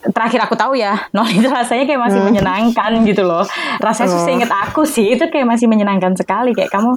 terakhir 0.08 0.40
aku 0.46 0.56
tahu 0.56 0.78
ya 0.78 0.96
non 1.16 1.28
itu 1.28 1.48
rasanya 1.50 1.84
kayak 1.90 2.02
masih 2.02 2.20
hmm. 2.22 2.28
menyenangkan 2.30 2.92
gitu 3.08 3.24
loh. 3.26 3.44
Rasanya 3.82 4.18
oh. 4.22 4.30
inget 4.30 4.52
aku 4.52 4.86
sih 4.86 5.16
itu 5.16 5.24
kayak 5.32 5.48
masih 5.48 5.66
menyenangkan 5.72 6.14
sekali. 6.14 6.54
Kayak 6.54 6.72
kamu 6.76 6.92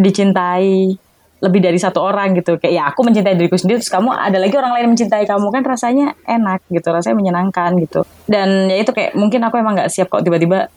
dicintai 0.00 0.96
lebih 1.42 1.60
dari 1.60 1.78
satu 1.78 2.02
orang 2.02 2.34
gitu. 2.34 2.58
Kayak 2.58 2.74
ya 2.74 2.82
aku 2.90 3.06
mencintai 3.06 3.38
diriku 3.38 3.54
sendiri 3.60 3.78
terus 3.78 3.92
kamu 3.92 4.10
ada 4.10 4.40
lagi 4.40 4.54
orang 4.58 4.72
lain 4.82 4.86
mencintai 4.96 5.28
kamu. 5.28 5.46
Kan 5.52 5.62
rasanya 5.62 6.16
enak 6.26 6.64
gitu 6.72 6.88
rasanya 6.90 7.16
menyenangkan 7.20 7.76
gitu. 7.78 8.02
Dan 8.26 8.66
ya 8.66 8.82
itu 8.82 8.90
kayak 8.90 9.14
mungkin 9.14 9.44
aku 9.46 9.60
emang 9.60 9.78
nggak 9.78 9.92
siap 9.92 10.08
kok 10.10 10.24
tiba-tiba 10.24 10.72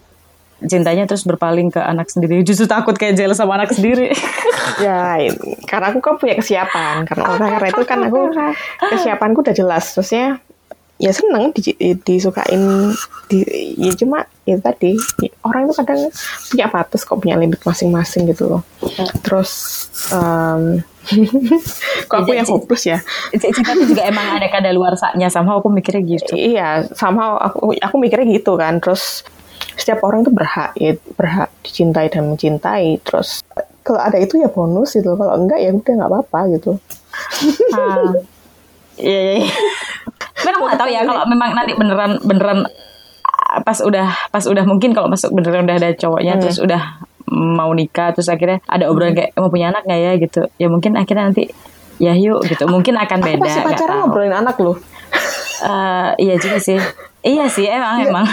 cintanya 0.64 1.04
terus 1.04 1.28
berpaling 1.28 1.68
ke 1.68 1.82
anak 1.84 2.08
sendiri. 2.08 2.40
Justru 2.48 2.64
takut 2.66 2.96
kayak 2.96 3.20
jealous 3.20 3.40
sama 3.40 3.60
anak 3.60 3.76
sendiri. 3.76 4.12
Ya 4.76 5.16
karena 5.72 5.88
aku 5.94 6.04
kan 6.04 6.20
punya 6.20 6.36
kesiapan. 6.36 7.08
Karena 7.08 7.38
karena 7.56 7.68
itu 7.72 7.84
kan 7.88 8.00
aku 8.12 8.28
kesiapanku 8.92 9.40
udah 9.40 9.56
jelas. 9.56 9.96
Terusnya 9.96 10.44
ya 10.96 11.12
seneng 11.16 11.52
di, 11.56 11.76
disukain 12.04 12.92
di, 13.28 13.44
ya 13.76 13.92
cuma 14.00 14.24
ya 14.48 14.56
tadi 14.64 14.96
orang 15.44 15.68
itu 15.68 15.76
kadang 15.76 16.08
punya 16.48 16.68
batas 16.72 17.04
kok 17.04 17.20
punya 17.20 17.36
limit 17.40 17.60
masing-masing 17.64 18.28
gitu 18.32 18.52
loh. 18.52 18.62
Terus 19.24 19.52
um, 20.12 20.84
kok 22.10 22.18
aku 22.26 22.32
yang 22.36 22.48
hopeless 22.48 22.84
ya? 22.84 23.00
Cinta 23.32 23.76
itu 23.80 23.96
juga 23.96 24.04
emang 24.08 24.40
ada 24.40 24.48
kada 24.52 24.76
luar 24.76 25.00
saknya. 25.00 25.32
Sama 25.32 25.56
aku 25.56 25.72
mikirnya 25.72 26.04
gitu. 26.04 26.36
Iya 26.36 26.84
sama 26.92 27.40
aku 27.40 27.76
aku 27.80 27.96
mikirnya 27.96 28.28
gitu 28.28 28.60
kan. 28.60 28.84
Terus 28.84 29.24
setiap 29.76 30.00
orang 30.08 30.24
itu 30.24 30.32
berhak 30.32 30.72
ya 30.80 30.96
berhak 31.16 31.50
dicintai 31.62 32.08
dan 32.12 32.32
mencintai. 32.32 33.00
Terus 33.04 33.44
kalau 33.86 34.02
ada 34.02 34.18
itu 34.18 34.42
ya 34.42 34.50
bonus 34.50 34.96
gitu. 34.98 35.14
Kalau 35.14 35.34
enggak 35.38 35.62
ya 35.62 35.70
udah 35.72 35.94
nggak 35.94 36.10
apa-apa 36.10 36.40
gitu. 36.58 36.72
Ah. 37.76 38.12
iya 38.96 39.20
iya, 39.20 39.34
iya. 39.44 39.52
aku 40.56 40.64
nggak 40.68 40.80
tahu 40.80 40.90
ya 40.92 41.02
kalau 41.04 41.24
memang 41.28 41.52
nanti 41.52 41.76
beneran 41.76 42.20
beneran 42.24 42.60
ah, 43.24 43.60
pas 43.64 43.80
udah 43.84 44.08
pas 44.32 44.44
udah 44.44 44.64
mungkin 44.64 44.96
kalau 44.96 45.12
masuk 45.12 45.32
beneran 45.36 45.68
udah 45.68 45.76
ada 45.80 45.92
cowoknya 45.96 46.40
hmm. 46.40 46.42
terus 46.44 46.60
udah 46.64 47.04
mau 47.32 47.72
nikah 47.76 48.14
terus 48.16 48.32
akhirnya 48.32 48.62
ada 48.70 48.88
obrolan 48.88 49.12
hmm. 49.12 49.20
kayak 49.20 49.32
mau 49.36 49.50
punya 49.52 49.74
anak 49.74 49.84
nggak 49.84 50.00
ya? 50.00 50.12
gitu. 50.22 50.42
Ya 50.62 50.68
mungkin 50.72 50.96
akhirnya 50.96 51.32
nanti 51.32 51.52
ya 52.00 52.14
yuk 52.16 52.46
gitu. 52.48 52.64
Mungkin 52.68 52.96
akan 52.96 53.20
beda 53.20 53.40
aku 53.40 53.46
masih 53.48 53.64
pacaran 53.66 53.96
ngobrolin 54.04 54.36
anak 54.36 54.56
loh. 54.62 54.78
Uh, 55.64 56.12
iya 56.20 56.36
juga 56.36 56.60
sih. 56.60 56.78
Iya 57.26 57.50
sih 57.50 57.66
emang 57.66 58.06
ya, 58.06 58.14
emang 58.14 58.28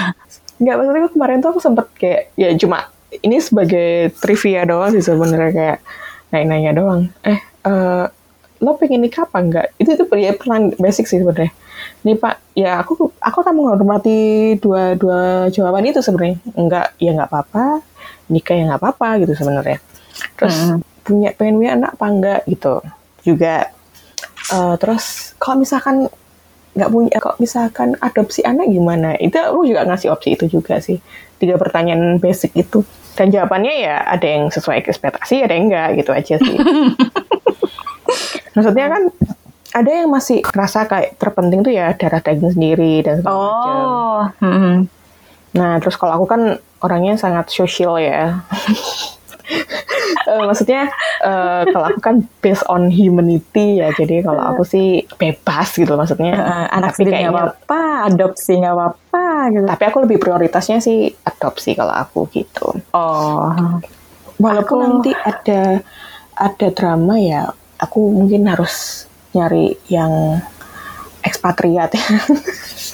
Enggak, 0.62 0.74
maksudnya 0.78 1.10
kemarin 1.10 1.42
tuh 1.42 1.50
aku 1.50 1.60
sempet 1.60 1.86
kayak, 1.98 2.30
ya 2.38 2.54
cuma 2.54 2.86
ini 3.18 3.42
sebagai 3.42 4.14
trivia 4.22 4.62
doang 4.62 4.94
sih 4.94 5.02
sebenarnya 5.02 5.50
kayak 5.50 5.78
nanya-nanya 6.30 6.72
doang. 6.72 7.02
Eh, 7.26 7.42
uh, 7.66 8.06
lo 8.62 8.78
pengen 8.78 9.02
nikah 9.02 9.26
apa 9.26 9.42
enggak? 9.42 9.66
Itu 9.76 9.98
itu 9.98 10.06
ya 10.16 10.32
pertanyaan 10.38 10.78
basic 10.78 11.10
sih 11.10 11.18
sebenarnya. 11.18 11.50
Ini 12.06 12.14
pak 12.14 12.54
ya 12.54 12.78
aku 12.78 13.10
aku 13.18 13.38
akan 13.42 13.54
menghormati 13.58 14.54
dua 14.62 14.94
dua 14.94 15.50
jawaban 15.50 15.82
itu 15.90 15.98
sebenarnya. 15.98 16.38
Enggak 16.54 16.94
ya 17.02 17.10
nggak 17.10 17.28
apa-apa. 17.28 17.82
Nikah 18.30 18.54
ya 18.54 18.62
nggak 18.70 18.80
apa-apa 18.80 19.08
gitu 19.26 19.34
sebenarnya. 19.34 19.82
Terus 20.38 20.56
hmm. 20.56 20.78
punya 21.02 21.28
pengen 21.34 21.58
punya 21.58 21.72
anak 21.74 21.90
apa 21.98 22.06
enggak 22.06 22.40
gitu 22.46 22.74
juga. 23.26 23.74
Uh, 24.54 24.78
terus 24.78 25.34
kalau 25.42 25.58
misalkan 25.58 26.06
nggak 26.72 26.90
punya 26.90 27.16
kok 27.20 27.36
misalkan 27.36 27.94
adopsi 28.00 28.40
anak 28.44 28.68
gimana? 28.68 29.16
Itu 29.20 29.36
aku 29.38 29.68
juga 29.68 29.84
ngasih 29.88 30.08
opsi 30.08 30.34
itu 30.36 30.48
juga 30.48 30.80
sih. 30.80 30.98
Tiga 31.36 31.60
pertanyaan 31.60 32.16
basic 32.22 32.56
itu. 32.56 32.84
Dan 33.12 33.28
jawabannya 33.28 33.74
ya 33.84 34.00
ada 34.08 34.24
yang 34.24 34.48
sesuai 34.48 34.80
ekspektasi 34.80 35.44
ada 35.44 35.52
yang 35.52 35.68
enggak 35.68 36.00
gitu 36.00 36.10
aja 36.16 36.34
sih. 36.40 36.56
Maksudnya 38.56 38.86
kan 38.88 39.02
ada 39.72 39.90
yang 39.90 40.08
masih 40.12 40.44
rasa 40.52 40.84
kayak 40.84 41.16
terpenting 41.16 41.64
tuh 41.64 41.72
ya 41.72 41.96
darah 41.96 42.20
daging 42.20 42.52
sendiri 42.52 43.00
dan 43.00 43.24
segala 43.24 43.36
oh. 43.36 43.48
macam 43.48 43.76
hmm. 44.44 44.76
nah 45.56 45.72
terus 45.80 45.96
kalau 45.96 46.20
aku 46.20 46.26
kan 46.28 46.42
orangnya 46.84 47.16
sangat 47.16 47.48
sosial 47.48 47.96
ya 47.96 48.44
uh, 50.28 50.42
maksudnya 50.48 50.88
uh, 51.24 51.62
kalau 51.68 51.86
aku 51.92 52.00
kan 52.00 52.16
based 52.40 52.66
on 52.68 52.88
humanity 52.88 53.80
ya. 53.80 53.92
Jadi 53.94 54.24
kalau 54.24 54.42
aku 54.42 54.62
sih 54.66 55.04
bebas 55.16 55.74
gitu 55.76 55.92
maksudnya. 55.94 56.34
Uh, 56.36 56.66
anak 56.72 56.96
sendiri 56.96 57.26
nggak 57.26 57.34
apa-apa 57.34 57.82
adopsi 58.10 58.58
nggak 58.58 58.74
apa-apa 58.74 59.24
gitu. 59.52 59.66
Tapi 59.68 59.84
aku 59.88 59.98
lebih 60.04 60.18
prioritasnya 60.18 60.78
sih 60.82 61.12
adopsi 61.24 61.76
kalau 61.76 61.94
aku 61.94 62.28
gitu. 62.32 62.72
Oh. 62.96 63.52
Walaupun 64.40 64.76
aku... 64.78 64.84
nanti 64.88 65.12
ada 65.14 65.80
ada 66.36 66.68
drama 66.72 67.20
ya 67.20 67.52
aku 67.82 68.00
mungkin 68.14 68.46
harus 68.46 69.06
nyari 69.34 69.74
yang 69.90 70.38
ekspatriat 71.22 71.90
ya 71.94 72.04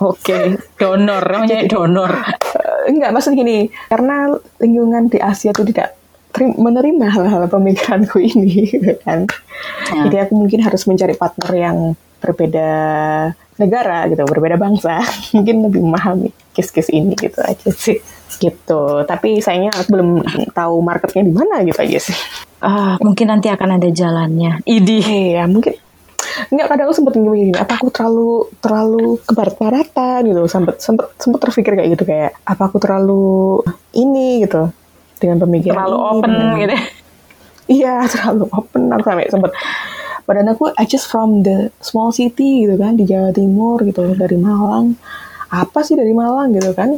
Oke, 0.00 0.32
okay. 0.32 0.44
donor, 0.80 1.20
namanya 1.20 1.68
donor. 1.68 2.08
Uh, 2.56 2.88
enggak, 2.88 3.12
maksud 3.12 3.36
gini, 3.36 3.68
karena 3.92 4.32
lingkungan 4.56 5.12
di 5.12 5.20
Asia 5.20 5.52
itu 5.52 5.60
tidak 5.68 5.92
menerima 6.40 7.06
hal-hal 7.12 7.44
pemikiranku 7.52 8.16
ini, 8.32 8.64
gitu 8.64 8.96
kan. 9.04 9.28
Ya. 9.92 10.08
Jadi 10.08 10.16
aku 10.24 10.32
mungkin 10.40 10.64
harus 10.64 10.88
mencari 10.88 11.12
partner 11.20 11.50
yang 11.52 11.78
berbeda 12.16 12.70
negara 13.60 14.08
gitu, 14.08 14.24
berbeda 14.24 14.56
bangsa, 14.56 15.04
mungkin 15.36 15.68
lebih 15.68 15.84
memahami 15.84 16.32
case-case 16.56 16.96
ini 16.96 17.12
gitu 17.20 17.36
aja 17.44 17.68
sih. 17.68 18.00
Gitu. 18.40 18.82
Tapi 19.04 19.44
sayangnya 19.44 19.76
aku 19.76 20.00
belum 20.00 20.10
tahu 20.56 20.80
marketnya 20.80 21.28
di 21.28 21.34
mana 21.36 21.60
gitu 21.60 21.76
aja 21.76 21.98
sih. 22.00 22.16
Ah, 22.64 22.96
mungkin 23.04 23.28
nanti 23.28 23.52
akan 23.52 23.76
ada 23.76 23.88
jalannya. 23.92 24.64
Idi. 24.64 25.04
Iya, 25.36 25.44
mungkin 25.44 25.76
Enggak 26.50 26.66
kadang 26.70 26.84
aku 26.90 26.94
sempet 26.96 27.12
gini 27.18 27.52
apa 27.56 27.72
aku 27.78 27.88
terlalu 27.92 28.30
terlalu 28.60 29.06
ke 29.22 29.32
barat-baratan 29.32 30.20
gitu. 30.26 30.42
Sempet 30.46 30.76
sempet 30.82 31.06
sempet 31.16 31.38
terpikir 31.42 31.72
kayak 31.76 31.90
gitu 31.98 32.04
kayak 32.06 32.32
apa 32.44 32.62
aku 32.66 32.78
terlalu 32.82 33.60
ini 33.96 34.44
gitu 34.44 34.70
dengan 35.20 35.36
pemikiran 35.44 35.76
terlalu 35.76 35.98
ini, 35.98 36.08
open 36.08 36.30
dengan, 36.30 36.56
gitu. 36.56 36.72
Ya? 36.72 36.82
iya 37.70 37.94
terlalu 38.12 38.44
open. 38.50 38.82
Aku 38.94 39.02
sampai 39.04 39.26
sempet 39.28 39.50
padahal 40.24 40.52
aku 40.54 40.64
I 40.78 40.84
just 40.86 41.10
from 41.10 41.42
the 41.42 41.74
small 41.82 42.14
city 42.14 42.64
gitu 42.68 42.78
kan 42.78 42.94
di 42.94 43.04
Jawa 43.04 43.34
Timur 43.34 43.82
gitu 43.82 44.14
dari 44.14 44.38
Malang. 44.38 44.94
Apa 45.50 45.82
sih 45.82 45.98
dari 45.98 46.14
Malang? 46.14 46.54
gitu 46.54 46.70
kan 46.72 46.96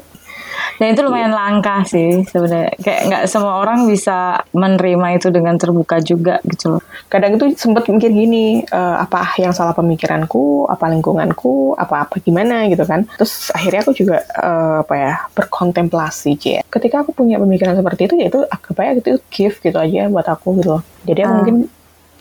dan 0.82 0.98
itu 0.98 1.06
lumayan 1.06 1.30
langka 1.30 1.86
sih 1.86 2.26
sebenarnya. 2.26 2.74
Kayak 2.82 3.00
nggak 3.06 3.24
semua 3.30 3.62
orang 3.62 3.86
bisa 3.86 4.42
menerima 4.50 5.06
itu 5.14 5.30
dengan 5.30 5.54
terbuka 5.54 6.02
juga 6.02 6.42
gitu 6.42 6.74
loh. 6.74 6.82
Kadang 7.06 7.38
itu 7.38 7.54
sempat 7.54 7.86
mikir 7.86 8.10
gini, 8.10 8.66
uh, 8.66 8.98
apa 8.98 9.38
yang 9.38 9.54
salah 9.54 9.78
pemikiranku, 9.78 10.66
apa 10.66 10.90
lingkunganku, 10.90 11.78
apa-apa 11.78 12.18
gimana 12.18 12.66
gitu 12.66 12.82
kan. 12.82 13.06
Terus 13.14 13.54
akhirnya 13.54 13.86
aku 13.86 13.94
juga 13.94 14.26
uh, 14.42 14.82
apa 14.82 14.94
ya 14.98 15.12
berkontemplasi 15.38 16.34
ya. 16.42 16.66
Ketika 16.66 17.06
aku 17.06 17.14
punya 17.14 17.38
pemikiran 17.38 17.78
seperti 17.78 18.10
itu, 18.10 18.14
ya 18.18 18.26
itu 18.26 18.42
apa 18.42 18.80
ya 18.82 18.90
itu 18.98 19.22
gift 19.30 19.62
gitu 19.62 19.78
aja 19.78 20.10
buat 20.10 20.26
aku 20.26 20.58
gitu 20.58 20.82
loh. 20.82 20.82
Jadi 21.06 21.20
aku 21.22 21.30
hmm. 21.30 21.38
mungkin 21.38 21.56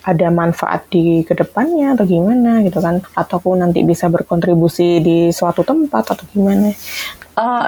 ada 0.01 0.27
manfaat 0.33 0.89
di 0.89 1.21
ke 1.21 1.37
depannya 1.37 1.93
atau 1.93 2.05
gimana 2.09 2.65
gitu 2.65 2.81
kan 2.81 3.01
ataupun 3.13 3.61
nanti 3.61 3.85
bisa 3.85 4.09
berkontribusi 4.09 4.97
di 5.01 5.29
suatu 5.29 5.61
tempat 5.61 6.17
atau 6.17 6.25
gimana 6.33 6.73
Uh, 7.31 7.63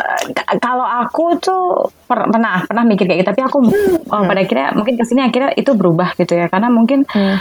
kalau 0.59 0.83
aku 0.83 1.39
tuh 1.39 1.87
per 2.03 2.27
pernah 2.27 2.67
pernah 2.67 2.83
mikir 2.83 3.07
kayak 3.07 3.23
gitu 3.23 3.29
tapi 3.31 3.41
aku 3.47 3.57
hmm. 3.63 4.11
uh, 4.11 4.27
pada 4.27 4.43
akhirnya 4.43 4.75
mungkin 4.75 4.99
ke 4.99 5.07
sini 5.07 5.23
akhirnya 5.23 5.55
itu 5.55 5.71
berubah 5.71 6.19
gitu 6.19 6.35
ya 6.35 6.51
karena 6.51 6.67
mungkin 6.67 7.07
hmm. 7.07 7.37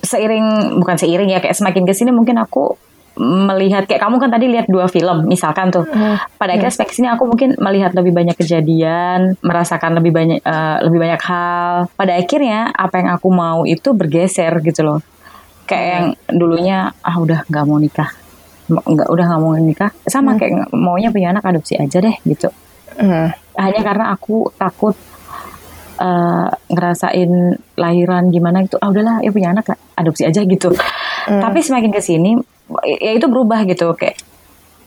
seiring 0.00 0.80
bukan 0.80 0.96
seiring 0.96 1.28
ya 1.28 1.44
kayak 1.44 1.52
semakin 1.52 1.84
ke 1.84 1.92
sini 1.92 2.08
mungkin 2.08 2.40
aku 2.40 2.72
melihat 3.18 3.84
kayak 3.90 3.98
kamu 3.98 4.16
kan 4.22 4.30
tadi 4.30 4.46
lihat 4.46 4.66
dua 4.70 4.86
film 4.86 5.26
misalkan 5.26 5.74
tuh 5.74 5.82
hmm. 5.84 6.38
pada 6.38 6.54
akhirnya 6.54 6.70
hmm. 6.70 6.94
sini 6.94 7.08
aku 7.10 7.26
mungkin 7.26 7.58
melihat 7.58 7.90
lebih 7.92 8.14
banyak 8.14 8.38
kejadian 8.38 9.34
merasakan 9.42 9.98
lebih 9.98 10.14
banyak 10.14 10.40
uh, 10.46 10.78
lebih 10.86 10.98
banyak 11.02 11.20
hal 11.26 11.90
pada 11.98 12.14
akhirnya 12.14 12.70
apa 12.70 12.94
yang 13.02 13.08
aku 13.18 13.28
mau 13.34 13.66
itu 13.66 13.90
bergeser 13.90 14.62
gitu 14.62 14.86
loh 14.86 14.98
kayak 15.66 15.82
hmm. 15.82 15.94
yang 15.94 16.06
dulunya 16.30 16.78
ah 17.02 17.16
udah 17.18 17.42
nggak 17.50 17.64
mau 17.66 17.78
nikah 17.82 18.10
nggak 18.70 19.08
udah 19.10 19.24
nggak 19.26 19.42
mau 19.42 19.52
nikah 19.58 19.90
sama 20.06 20.34
hmm. 20.34 20.38
kayak 20.38 20.52
maunya 20.70 21.10
punya 21.10 21.34
anak 21.34 21.42
adopsi 21.42 21.74
aja 21.74 21.98
deh 21.98 22.16
gitu 22.22 22.48
hmm. 22.96 23.28
hanya 23.58 23.80
karena 23.82 24.14
aku 24.14 24.54
takut 24.54 24.94
uh, 25.98 26.48
ngerasain 26.70 27.58
lahiran 27.74 28.30
gimana 28.30 28.62
gitu 28.62 28.78
ah 28.78 28.88
udahlah 28.92 29.24
ya 29.26 29.30
punya 29.34 29.50
anak 29.50 29.74
adopsi 29.98 30.28
aja 30.28 30.44
gitu 30.46 30.70
hmm. 30.70 31.42
tapi 31.42 31.58
semakin 31.64 31.90
ke 31.90 32.00
sini 32.04 32.57
ya 32.84 33.12
itu 33.16 33.26
berubah 33.26 33.64
gitu 33.64 33.92
kayak 33.96 34.20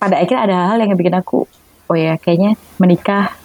pada 0.02 0.18
akhirnya 0.18 0.42
ada 0.46 0.58
hal 0.74 0.78
yang 0.82 0.98
bikin 0.98 1.16
aku 1.18 1.46
oh 1.90 1.98
ya 1.98 2.18
kayaknya 2.18 2.58
menikah 2.82 3.36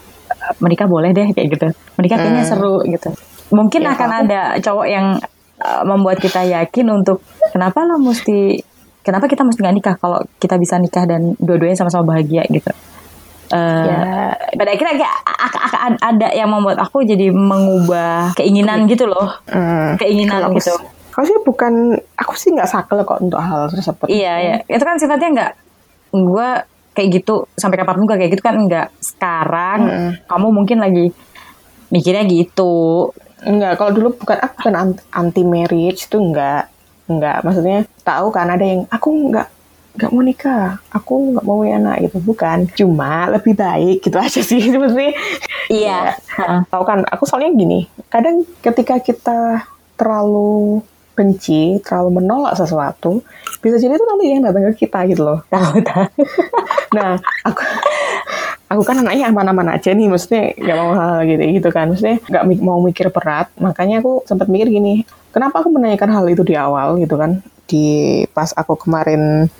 menikah 0.61 0.87
boleh 0.89 1.11
deh 1.13 1.33
kayak 1.33 1.49
gitu 1.53 1.69
menikah 2.01 2.19
kayaknya 2.21 2.45
hmm. 2.45 2.53
seru 2.53 2.77
gitu 2.87 3.11
mungkin 3.53 3.83
ya, 3.85 3.95
akan 3.95 4.11
aku... 4.11 4.21
ada 4.27 4.41
cowok 4.63 4.87
yang 4.87 5.07
uh, 5.61 5.83
membuat 5.85 6.19
kita 6.21 6.45
yakin 6.47 6.87
untuk 6.93 7.23
kenapa 7.53 7.85
lo 7.85 8.01
mesti 8.01 8.61
kenapa 9.03 9.31
kita 9.31 9.43
mesti 9.47 9.61
nggak 9.63 9.77
nikah 9.77 9.95
kalau 10.01 10.19
kita 10.41 10.57
bisa 10.59 10.81
nikah 10.81 11.05
dan 11.07 11.35
dua-duanya 11.39 11.79
sama-sama 11.79 12.17
bahagia 12.17 12.45
gitu 12.49 12.73
Uh, 13.47 13.87
ya. 13.87 14.35
pada 14.59 14.75
akhirnya 14.75 15.07
akan 15.23 16.03
ada 16.03 16.35
yang 16.35 16.51
membuat 16.51 16.83
aku 16.83 17.07
jadi 17.07 17.31
mengubah 17.31 18.35
keinginan 18.35 18.91
gitu 18.91 19.07
loh 19.07 19.39
hmm. 19.47 20.03
keinginan 20.03 20.51
gitu 20.51 20.75
kalau 21.17 21.25
sih 21.25 21.39
bukan 21.41 21.97
aku 22.13 22.37
sih 22.37 22.53
nggak 22.53 22.69
sakel 22.69 23.01
kok 23.09 23.25
untuk 23.25 23.41
hal 23.41 23.73
tersebut. 23.73 24.05
Iya 24.13 24.35
iya. 24.37 24.57
Itu 24.69 24.85
kan 24.85 25.01
sifatnya 25.01 25.29
nggak 25.33 25.53
gue 26.13 26.49
kayak 26.93 27.09
gitu 27.17 27.49
sampai 27.57 27.81
kapan 27.81 28.05
juga 28.05 28.21
kayak 28.21 28.37
gitu 28.37 28.45
kan 28.45 28.57
nggak. 28.61 28.89
Sekarang 29.01 29.81
hmm. 29.89 30.13
kamu 30.29 30.47
mungkin 30.53 30.79
lagi 30.85 31.17
mikirnya 31.89 32.29
gitu. 32.29 33.09
Enggak, 33.49 33.81
kalau 33.81 33.97
dulu 33.97 34.09
bukan 34.13 34.45
aku 34.45 34.57
kan 34.69 34.75
anti 35.13 35.43
marriage 35.45 36.05
itu 36.05 36.21
enggak 36.21 36.69
Enggak, 37.07 37.47
maksudnya 37.47 37.87
tahu 38.03 38.35
kan 38.35 38.51
ada 38.51 38.67
yang 38.67 38.83
aku 38.91 39.31
nggak 39.31 39.49
nggak 39.97 40.11
mau 40.13 40.23
nikah, 40.27 40.77
aku 40.93 41.33
nggak 41.33 41.45
mau 41.47 41.63
punya 41.63 41.81
anak 41.81 41.97
gitu, 42.11 42.19
bukan. 42.21 42.59
Cuma 42.75 43.31
lebih 43.31 43.55
baik 43.57 44.05
gitu 44.05 44.19
aja 44.27 44.43
sih, 44.43 44.61
sebenarnya. 44.61 45.15
Iya. 45.71 46.19
Ya, 46.19 46.67
tahu 46.69 46.83
kan, 46.85 47.07
aku 47.07 47.25
soalnya 47.25 47.55
gini, 47.55 47.87
kadang 48.11 48.43
ketika 48.61 48.99
kita 49.01 49.65
terlalu 49.97 50.85
benci, 51.17 51.81
terlalu 51.81 52.21
menolak 52.21 52.53
sesuatu, 52.55 53.25
bisa 53.65 53.81
jadi 53.81 53.97
itu 53.97 54.05
nanti 54.05 54.25
yang 54.29 54.45
datang 54.45 54.69
ke 54.71 54.87
kita 54.87 55.09
gitu 55.09 55.25
loh. 55.25 55.41
Tahu 55.53 55.81
tahu. 55.81 56.07
nah, 56.93 57.17
aku 57.43 57.61
aku 58.69 58.83
kan 58.85 59.01
anaknya 59.01 59.33
aman-aman 59.33 59.73
aja 59.73 59.97
nih, 59.97 60.13
maksudnya 60.13 60.53
nggak 60.61 60.77
mau 60.77 60.93
hal, 60.93 61.09
-hal 61.17 61.21
gitu 61.25 61.43
gitu 61.57 61.69
kan, 61.73 61.89
maksudnya 61.89 62.17
nggak 62.29 62.45
mau 62.61 62.79
mikir 62.85 63.09
berat, 63.09 63.49
makanya 63.57 64.05
aku 64.05 64.21
sempat 64.29 64.53
mikir 64.53 64.69
gini, 64.69 65.09
kenapa 65.33 65.65
aku 65.65 65.73
menanyakan 65.73 66.11
hal 66.13 66.25
itu 66.29 66.45
di 66.45 66.55
awal 66.55 67.01
gitu 67.01 67.17
kan 67.17 67.41
di 67.67 68.23
pas 68.31 68.55
aku 68.55 68.79
kemarin 68.79 69.51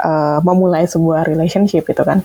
uh, 0.00 0.38
memulai 0.40 0.88
sebuah 0.88 1.28
relationship 1.28 1.84
itu 1.84 2.02
kan 2.02 2.24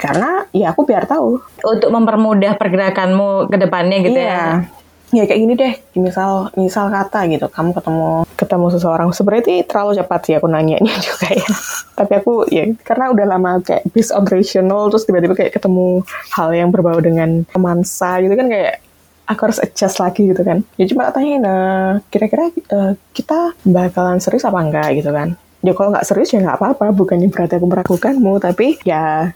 karena 0.00 0.50
ya 0.50 0.74
aku 0.74 0.82
biar 0.82 1.06
tahu 1.06 1.38
untuk 1.62 1.90
mempermudah 1.94 2.58
pergerakanmu 2.58 3.46
ke 3.46 3.56
depannya 3.62 3.98
gitu 4.02 4.18
iya. 4.18 4.34
ya 4.34 4.81
ya 5.12 5.28
kayak 5.28 5.40
gini 5.44 5.54
deh. 5.54 5.74
Misal 6.00 6.48
misal 6.56 6.88
kata 6.88 7.28
gitu 7.28 7.46
kamu 7.52 7.76
ketemu 7.76 8.24
ketemu 8.34 8.66
seseorang. 8.72 9.08
Sebenarnya 9.12 9.62
terlalu 9.68 9.92
cepat 10.00 10.20
sih 10.24 10.34
aku 10.34 10.48
nanyanya 10.48 10.94
juga 11.06 11.28
ya. 11.30 11.48
Tapi 11.92 12.12
aku 12.18 12.48
ya 12.48 12.64
karena 12.82 13.12
udah 13.12 13.26
lama 13.28 13.60
kayak 13.60 13.84
based 13.92 14.10
on 14.16 14.24
rational 14.26 14.88
terus 14.88 15.04
tiba-tiba 15.04 15.36
kayak 15.36 15.52
ketemu 15.52 16.02
hal 16.32 16.48
yang 16.56 16.72
berbau 16.72 16.98
dengan 16.98 17.44
romansa 17.52 18.18
gitu 18.24 18.34
kan 18.34 18.48
kayak 18.48 18.80
aku 19.28 19.40
harus 19.48 19.60
adjust 19.62 20.00
lagi 20.00 20.32
gitu 20.32 20.42
kan. 20.42 20.64
Ya 20.80 20.84
cuma 20.88 21.12
tanya 21.12 21.36
nah 21.38 21.68
kira-kira 22.08 22.50
uh, 22.72 22.92
kita 23.12 23.54
bakalan 23.68 24.18
serius 24.18 24.48
apa 24.48 24.58
enggak? 24.58 24.90
gitu 24.98 25.12
kan. 25.12 25.36
Ya 25.62 25.72
kalau 25.76 25.94
nggak 25.94 26.06
serius 26.08 26.32
ya 26.34 26.40
nggak 26.42 26.58
apa-apa. 26.58 26.90
Bukannya 26.96 27.28
berarti 27.28 27.60
aku 27.60 27.66
meragukanmu 27.68 28.32
tapi 28.42 28.80
ya 28.82 29.30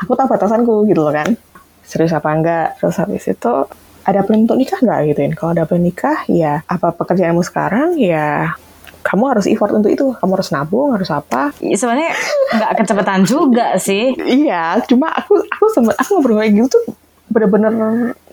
aku 0.00 0.16
tahu 0.16 0.26
batasanku 0.32 0.88
gitu 0.88 1.04
loh 1.04 1.14
kan. 1.14 1.36
Serius 1.84 2.16
apa 2.16 2.28
enggak? 2.34 2.80
Terus 2.82 2.96
habis 2.98 3.24
itu 3.28 3.52
ada 4.08 4.24
plan 4.24 4.48
untuk 4.48 4.56
nikah 4.56 4.80
nggak 4.80 5.12
gituin 5.12 5.32
kalau 5.36 5.52
ada 5.52 5.68
plan 5.68 5.84
nikah 5.84 6.24
ya 6.32 6.64
apa 6.64 6.96
pekerjaanmu 6.96 7.44
sekarang 7.44 8.00
ya 8.00 8.56
kamu 8.98 9.24
harus 9.32 9.48
effort 9.48 9.72
untuk 9.72 9.88
itu. 9.88 10.04
Kamu 10.20 10.36
harus 10.36 10.52
nabung 10.52 10.92
harus 10.92 11.08
apa. 11.08 11.48
Ya, 11.64 11.80
sebenarnya 11.80 12.12
nggak 12.52 12.72
kecepatan 12.76 13.24
juga 13.24 13.80
sih. 13.80 14.12
Iya 14.20 14.84
cuma 14.84 15.08
aku 15.16 15.40
aku 15.48 15.64
sempet 15.72 15.96
aku 15.96 16.20
ngobrol 16.20 16.44
kayak 16.44 16.52
gitu 16.60 16.68
tuh 16.68 16.84
bener-bener 17.32 17.72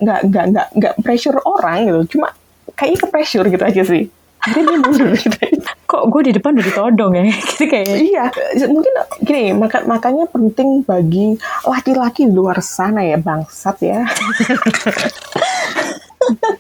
nggak 0.04 0.20
nggak 0.28 0.46
nggak 0.52 0.68
nggak 0.76 0.94
pressure 1.00 1.40
orang 1.48 1.88
gitu. 1.88 2.18
Cuma 2.18 2.36
kayaknya 2.76 3.00
ke 3.00 3.08
pressure 3.08 3.48
gitu 3.48 3.64
aja 3.64 3.84
sih 3.88 4.12
akhirnya 4.46 4.64
dia 4.70 4.80
mundur 4.80 5.10
gitu 5.18 5.38
kok 5.90 6.04
gue 6.10 6.22
di 6.26 6.32
depan 6.34 6.54
udah 6.54 6.66
ditodong 6.66 7.12
ya 7.14 7.24
gitu 7.50 7.64
kayak 7.66 7.88
Iya, 7.90 8.26
mungkin 8.70 8.94
gini, 9.22 9.54
maka, 9.54 9.86
makanya 9.86 10.26
penting 10.30 10.82
bagi 10.82 11.38
laki-laki 11.62 12.26
di 12.26 12.34
luar 12.34 12.58
sana 12.62 13.02
ya, 13.02 13.18
bangsat 13.18 13.78
ya. 13.82 14.02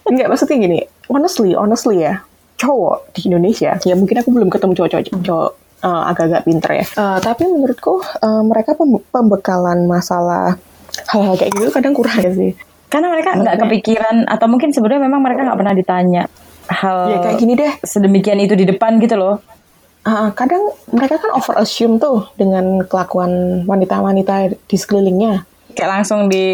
Enggak, 0.09 0.27
maksudnya 0.29 0.57
gini, 0.61 0.79
honestly, 1.09 1.57
honestly 1.57 2.05
ya, 2.05 2.21
cowok 2.55 3.11
di 3.17 3.29
Indonesia, 3.29 3.73
ya 3.81 3.93
mungkin 3.97 4.21
aku 4.21 4.29
belum 4.29 4.49
ketemu 4.53 4.71
cowok-cowok 4.77 5.23
cowok, 5.25 5.51
eh, 5.81 6.03
agak-agak 6.13 6.41
pinter 6.45 6.71
ya. 6.71 6.85
Eh, 6.85 7.17
tapi 7.19 7.43
menurutku 7.49 7.93
eh, 8.01 8.43
mereka 8.45 8.77
pem- 8.77 9.03
pembekalan 9.09 9.89
masalah 9.89 10.53
hal-hal 11.09 11.35
kayak 11.35 11.51
gitu 11.51 11.67
kadang 11.73 11.91
kurang 11.91 12.21
ya 12.21 12.31
sih. 12.31 12.53
karena 12.85 13.11
mereka 13.11 13.35
nggak 13.35 13.59
kepikiran 13.59 14.23
atau 14.23 14.47
mungkin 14.47 14.71
sebenarnya 14.71 15.03
memang 15.03 15.19
mereka 15.19 15.43
nggak 15.43 15.59
pernah 15.59 15.75
ditanya 15.75 16.23
hal 16.69 16.97
Ya 17.11 17.17
kayak 17.21 17.37
gini 17.37 17.53
deh, 17.57 17.71
sedemikian 17.85 18.39
itu 18.41 18.57
di 18.57 18.65
depan 18.65 18.97
gitu 19.01 19.17
loh 19.17 19.41
Ah, 20.05 20.29
kadang 20.37 20.61
mereka 20.93 21.17
kan 21.17 21.33
over 21.33 21.57
assume 21.57 21.97
tuh 21.97 22.29
dengan 22.37 22.85
kelakuan 22.85 23.65
wanita-wanita 23.65 24.53
di 24.53 24.77
sekelilingnya. 24.77 25.49
kayak 25.75 25.91
langsung 25.91 26.29
di 26.31 26.53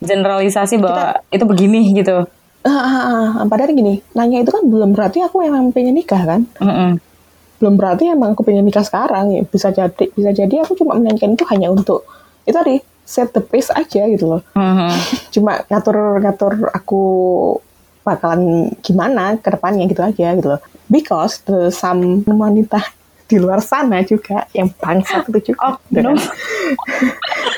generalisasi 0.00 0.80
bahwa 0.80 1.18
itu 1.28 1.44
begini 1.44 1.92
gitu 1.92 2.24
ah, 2.62 3.42
ah. 3.42 3.46
padahal 3.46 3.74
gini, 3.74 4.00
nanya 4.14 4.40
itu 4.42 4.50
kan 4.54 4.64
belum 4.64 4.94
berarti 4.94 5.22
aku 5.22 5.42
emang 5.42 5.74
pengen 5.74 5.98
nikah 5.98 6.22
kan? 6.22 6.40
Mm-mm. 6.62 7.02
Belum 7.58 7.74
berarti 7.74 8.10
emang 8.10 8.38
aku 8.38 8.46
pengen 8.46 8.66
nikah 8.66 8.86
sekarang. 8.86 9.34
Ya. 9.34 9.42
Bisa 9.46 9.74
jadi, 9.74 10.06
bisa 10.14 10.30
jadi 10.34 10.62
aku 10.62 10.78
cuma 10.78 10.94
menanyakan 10.98 11.34
itu 11.38 11.44
hanya 11.52 11.68
untuk 11.74 12.06
itu 12.46 12.54
tadi 12.54 12.76
set 13.06 13.30
the 13.34 13.42
pace 13.42 13.70
aja 13.70 14.02
gitu 14.10 14.26
loh. 14.26 14.42
Mhm. 14.58 14.90
Cuma 15.34 15.62
ngatur-ngatur 15.70 16.70
aku 16.74 17.02
bakalan 18.06 18.70
gimana 18.86 19.34
ke 19.36 19.50
depannya 19.50 19.90
gitu 19.90 20.06
aja 20.06 20.38
gitu 20.38 20.54
loh. 20.54 20.62
Because 20.86 21.42
the 21.42 21.74
some 21.74 22.22
wanita 22.22 22.78
di 23.26 23.42
luar 23.42 23.58
sana 23.58 24.06
juga 24.06 24.46
yang 24.54 24.70
bangsat 24.70 25.26
itu 25.26 25.50
juga. 25.50 25.74
Oh, 25.74 25.76
gitu 25.90 26.06
no. 26.06 26.14
kan. 26.14 26.18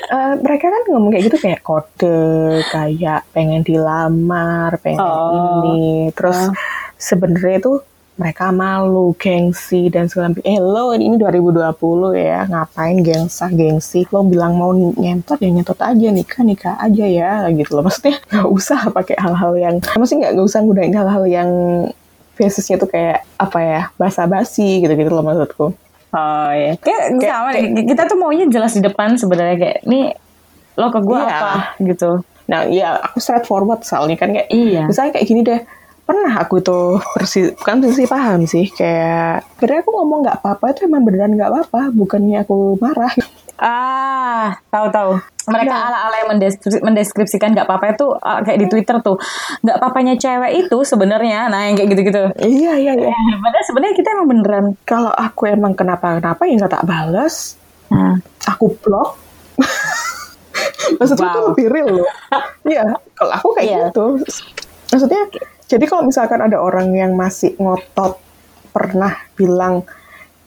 Eh, 0.08 0.34
mereka 0.40 0.72
kan 0.72 0.82
ngomong 0.88 1.12
kayak 1.12 1.24
gitu 1.28 1.36
kayak 1.36 1.60
kode, 1.60 2.24
kayak 2.72 3.28
pengen 3.36 3.60
dilamar, 3.60 4.80
pengen 4.80 5.04
Oh. 5.04 5.60
ini. 5.68 6.08
Terus 6.16 6.48
sebenarnya 6.96 7.60
itu 7.60 7.72
mereka 8.18 8.50
malu, 8.50 9.14
gengsi 9.14 9.86
dan 9.88 10.10
segala 10.10 10.28
macam. 10.28 10.42
Eh 10.42 10.58
lo 10.58 10.90
ini 10.90 11.14
2020 11.14 11.54
ya, 12.14 12.44
ngapain 12.44 12.98
gengsa, 12.98 13.46
gengsi? 13.48 14.04
Lo 14.10 14.20
bilang 14.22 14.58
mau 14.58 14.74
nyentot 14.74 15.38
ya 15.38 15.46
nyentot 15.46 15.78
aja, 15.78 16.08
nikah 16.10 16.42
nikah 16.42 16.74
aja 16.76 17.06
ya, 17.06 17.30
gitu 17.48 17.72
loh. 17.72 17.86
Maksudnya 17.86 18.18
nggak 18.34 18.48
usah 18.48 18.90
pakai 18.90 19.16
hal-hal 19.16 19.52
yang, 19.54 19.74
maksudnya 19.94 20.18
nggak 20.20 20.32
nggak 20.34 20.46
usah 20.46 20.60
gunain 20.60 20.92
hal-hal 20.92 21.24
yang 21.24 21.50
basisnya 22.34 22.76
tuh 22.76 22.86
kayak 22.86 23.22
apa 23.34 23.58
ya, 23.58 23.80
basa-basi 23.94 24.82
gitu-gitu 24.82 25.08
loh 25.08 25.22
maksudku. 25.22 25.66
Oh 26.08 26.50
iya. 26.50 26.74
Kayak, 26.76 27.20
Kayak- 27.20 27.32
sama 27.32 27.48
deh. 27.52 27.62
Kita 27.86 28.02
tuh 28.04 28.16
maunya 28.16 28.46
jelas 28.48 28.72
di 28.72 28.82
depan 28.82 29.14
sebenarnya 29.14 29.56
kayak 29.56 29.78
nih 29.84 30.10
lo 30.74 30.90
ke 30.90 31.00
gue 31.00 31.18
Iya. 31.18 31.30
apa 31.30 31.54
gitu. 31.78 32.10
Nah, 32.48 32.64
iya 32.64 32.96
aku 32.96 33.20
straightforward 33.20 33.84
soalnya 33.84 34.16
kan 34.16 34.32
kayak 34.32 34.48
Iya. 34.48 34.88
misalnya 34.88 35.12
kayak 35.14 35.26
gini 35.26 35.40
deh. 35.44 35.60
Pernah 36.08 36.40
aku 36.40 36.54
itu 36.58 36.78
persi, 37.12 37.52
bukan 37.52 37.84
sih 37.92 38.08
paham 38.08 38.40
sih 38.42 38.72
kayak 38.72 39.44
sebenarnya 39.52 39.80
aku 39.82 39.92
ngomong 39.92 40.18
nggak 40.24 40.38
apa-apa 40.40 40.72
itu 40.72 40.88
emang 40.88 41.04
beneran 41.04 41.36
nggak 41.36 41.50
apa-apa, 41.52 41.92
bukannya 41.92 42.40
aku 42.40 42.80
marah. 42.80 43.12
Ah, 43.58 44.56
tahu-tahu. 44.68 45.18
Mereka 45.44 45.68
Nah. 45.68 45.84
ala-ala 45.84 46.16
yang 46.16 46.30
mendeskripsi- 46.30 46.78
mendeskripsikan 46.78 47.52
nggak 47.52 47.66
apa-apa 47.66 47.92
itu 47.92 48.06
ah, 48.14 48.40
kayak 48.40 48.58
di 48.58 48.66
Twitter 48.68 48.96
tuh. 49.00 49.18
nggak 49.60 49.76
apa-apanya 49.76 50.14
cewek 50.14 50.52
itu 50.62 50.78
sebenarnya. 50.82 51.48
Nah, 51.48 51.66
yang 51.66 51.74
kayak 51.74 51.90
gitu-gitu. 51.90 52.22
iya 52.38 52.72
iya 52.74 52.92
iya. 52.94 53.12
Padahal 53.36 53.64
sebenarnya 53.66 53.94
kita 53.94 54.08
emang 54.14 54.28
beneran. 54.30 54.66
Kalau 54.84 55.10
aku 55.10 55.44
emang 55.46 55.74
kenapa-kenapa 55.74 56.40
ya 56.42 56.54
nggak 56.56 56.72
tak 56.72 56.86
balas, 56.86 57.58
Nah, 57.88 58.16
aku 58.46 58.72
blok. 58.78 59.16
Maksudnya 60.98 61.26
itu 61.26 61.38
Wow. 61.38 61.48
lebih 61.52 61.66
real 61.68 61.88
loh. 61.98 62.08
Iya, 62.62 62.84
kalau 63.12 63.32
aku 63.34 63.48
kayak 63.52 63.66
Iya. 63.66 63.78
gitu. 63.88 64.06
Maksudnya, 64.88 65.22
jadi 65.68 65.84
kalau 65.84 66.08
misalkan 66.08 66.40
ada 66.40 66.56
orang 66.56 66.96
yang 66.96 67.12
masih 67.12 67.52
ngotot 67.60 68.16
pernah 68.72 69.12
bilang 69.36 69.84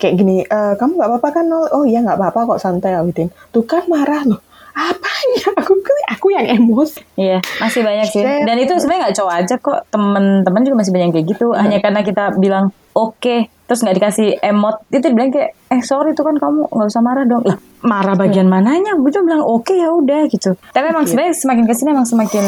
kayak 0.01 0.17
gini, 0.17 0.41
e, 0.41 0.59
kamu 0.81 0.97
nggak 0.97 1.09
apa-apa 1.13 1.29
kan? 1.29 1.45
Oh 1.77 1.85
iya 1.85 2.01
nggak 2.01 2.17
apa-apa 2.17 2.57
kok 2.57 2.61
santai 2.65 2.97
Awidin. 2.97 3.29
Tuh 3.53 3.61
kan 3.61 3.85
marah 3.85 4.25
loh. 4.25 4.41
Apa 4.73 5.11
ya? 5.37 5.53
Aku 5.61 5.77
aku 6.11 6.35
yang 6.35 6.45
emosi. 6.59 6.99
Iya, 7.15 7.39
masih 7.63 7.81
banyak 7.81 8.07
sih. 8.11 8.23
Dan 8.23 8.55
itu 8.59 8.75
sebenarnya 8.75 9.09
nggak 9.09 9.17
cowok 9.17 9.33
aja 9.33 9.55
kok. 9.55 9.79
Temen-temen 9.87 10.61
juga 10.67 10.75
masih 10.83 10.91
banyak 10.91 11.05
yang 11.07 11.15
kayak 11.15 11.27
gitu. 11.31 11.47
Hanya 11.55 11.77
karena 11.79 12.03
kita 12.03 12.35
bilang 12.35 12.75
oke, 12.91 13.47
terus 13.71 13.79
nggak 13.87 13.95
dikasih 14.03 14.35
emot, 14.43 14.83
itu 14.91 15.07
dibilang 15.07 15.31
kayak, 15.31 15.55
eh 15.71 15.79
sorry 15.79 16.11
itu 16.11 16.27
kan 16.27 16.35
kamu 16.35 16.67
nggak 16.67 16.87
usah 16.91 16.99
marah 16.99 17.23
dong. 17.23 17.39
Lah, 17.47 17.55
marah 17.87 18.19
bagian 18.19 18.51
mananya? 18.51 18.99
Gue 18.99 19.15
cuma 19.15 19.31
bilang 19.31 19.47
oke 19.47 19.71
ya 19.71 19.87
udah 19.95 20.27
gitu. 20.27 20.59
Tapi 20.75 20.85
emang 20.91 21.07
sebenarnya 21.07 21.39
semakin 21.39 21.63
ke 21.63 21.73
sini 21.79 21.89
emang 21.95 22.03
semakin 22.03 22.45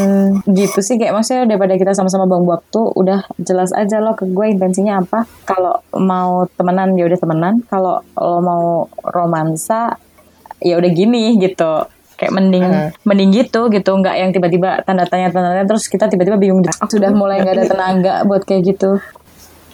gitu 0.52 0.80
sih. 0.84 1.00
Kayak 1.00 1.16
maksudnya 1.16 1.48
daripada 1.48 1.80
kita 1.80 1.96
sama-sama 1.96 2.28
buang 2.28 2.44
waktu, 2.44 2.82
udah 3.00 3.24
jelas 3.40 3.72
aja 3.72 4.04
lo 4.04 4.20
ke 4.20 4.28
gue 4.28 4.46
intensinya 4.52 5.00
apa. 5.00 5.24
Kalau 5.48 5.80
mau 5.96 6.44
temenan 6.60 7.00
ya 7.00 7.08
udah 7.08 7.20
temenan. 7.24 7.64
Kalau 7.72 8.04
lo 8.20 8.40
mau 8.44 8.92
romansa 9.08 9.96
ya 10.60 10.76
udah 10.76 10.92
gini 10.92 11.40
gitu 11.40 11.88
kayak 12.24 12.32
mending 12.32 12.64
mending 13.04 13.30
gitu 13.36 13.68
gitu. 13.68 13.92
Nggak 13.92 14.16
yang 14.16 14.30
tiba-tiba 14.32 14.80
tanda 14.88 15.04
tanya 15.04 15.28
tanda 15.28 15.52
tanya 15.52 15.68
terus 15.68 15.92
kita 15.92 16.08
tiba-tiba 16.08 16.40
bingung 16.40 16.64
sudah 16.88 17.12
mulai 17.12 17.44
nggak 17.44 17.56
ada 17.60 17.66
tenaga 17.68 18.14
buat 18.24 18.48
kayak 18.48 18.64
gitu 18.72 19.04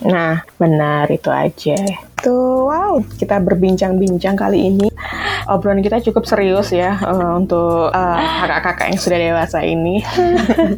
Nah, 0.06 0.44
benar 0.56 1.12
itu 1.12 1.28
aja. 1.28 1.76
Tuh, 2.20 2.68
wow, 2.68 3.00
kita 3.16 3.40
berbincang-bincang 3.40 4.36
kali 4.36 4.68
ini. 4.68 4.88
Obrolan 5.48 5.80
kita 5.80 6.04
cukup 6.04 6.28
serius 6.28 6.70
ya 6.70 7.00
eh, 7.00 7.32
untuk 7.32 7.90
eh, 7.90 8.18
kakak-kakak 8.44 8.92
yang 8.92 9.00
sudah 9.00 9.18
dewasa 9.18 9.60
ini. 9.64 10.04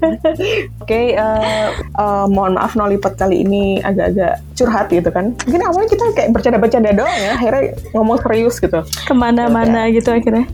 Oke, 0.82 1.17
eh, 1.17 1.67
eh, 1.74 2.26
mohon 2.30 2.55
maaf 2.55 2.78
Nolipot 2.78 3.17
kali 3.17 3.41
ini 3.41 3.82
agak-agak 3.82 4.38
curhat 4.53 4.88
gitu 4.93 5.09
kan. 5.09 5.34
Mungkin 5.49 5.61
awalnya 5.65 5.89
kita 5.89 6.03
kayak 6.13 6.30
bercanda-bercanda 6.30 6.93
doang 6.93 7.17
ya, 7.19 7.32
akhirnya 7.36 7.63
ngomong 7.97 8.17
serius 8.22 8.61
gitu. 8.61 8.80
ke 8.86 9.13
mana-mana 9.17 9.89
gitu 9.89 10.13
akhirnya 10.13 10.45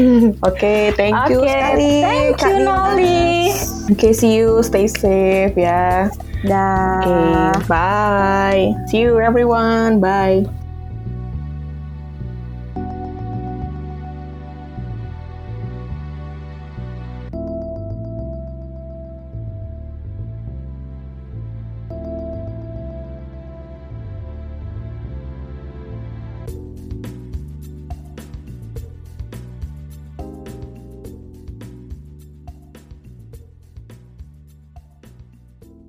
Oke, 0.48 0.90
thank 0.96 1.14
you 1.28 1.44
Oke, 1.44 1.52
sekali. 1.52 1.94
thank 2.00 2.40
you. 2.42 2.56
Noli. 2.64 3.52
Oke, 3.92 4.08
see 4.16 4.40
you, 4.40 4.64
stay 4.64 4.88
safe 4.88 5.54
ya. 5.54 6.08
Dah 6.44 7.00
Oke, 7.04 7.68
bye. 7.68 8.72
See 8.88 9.00
you 9.04 9.20
everyone. 9.20 10.00
Bye. 10.00 10.59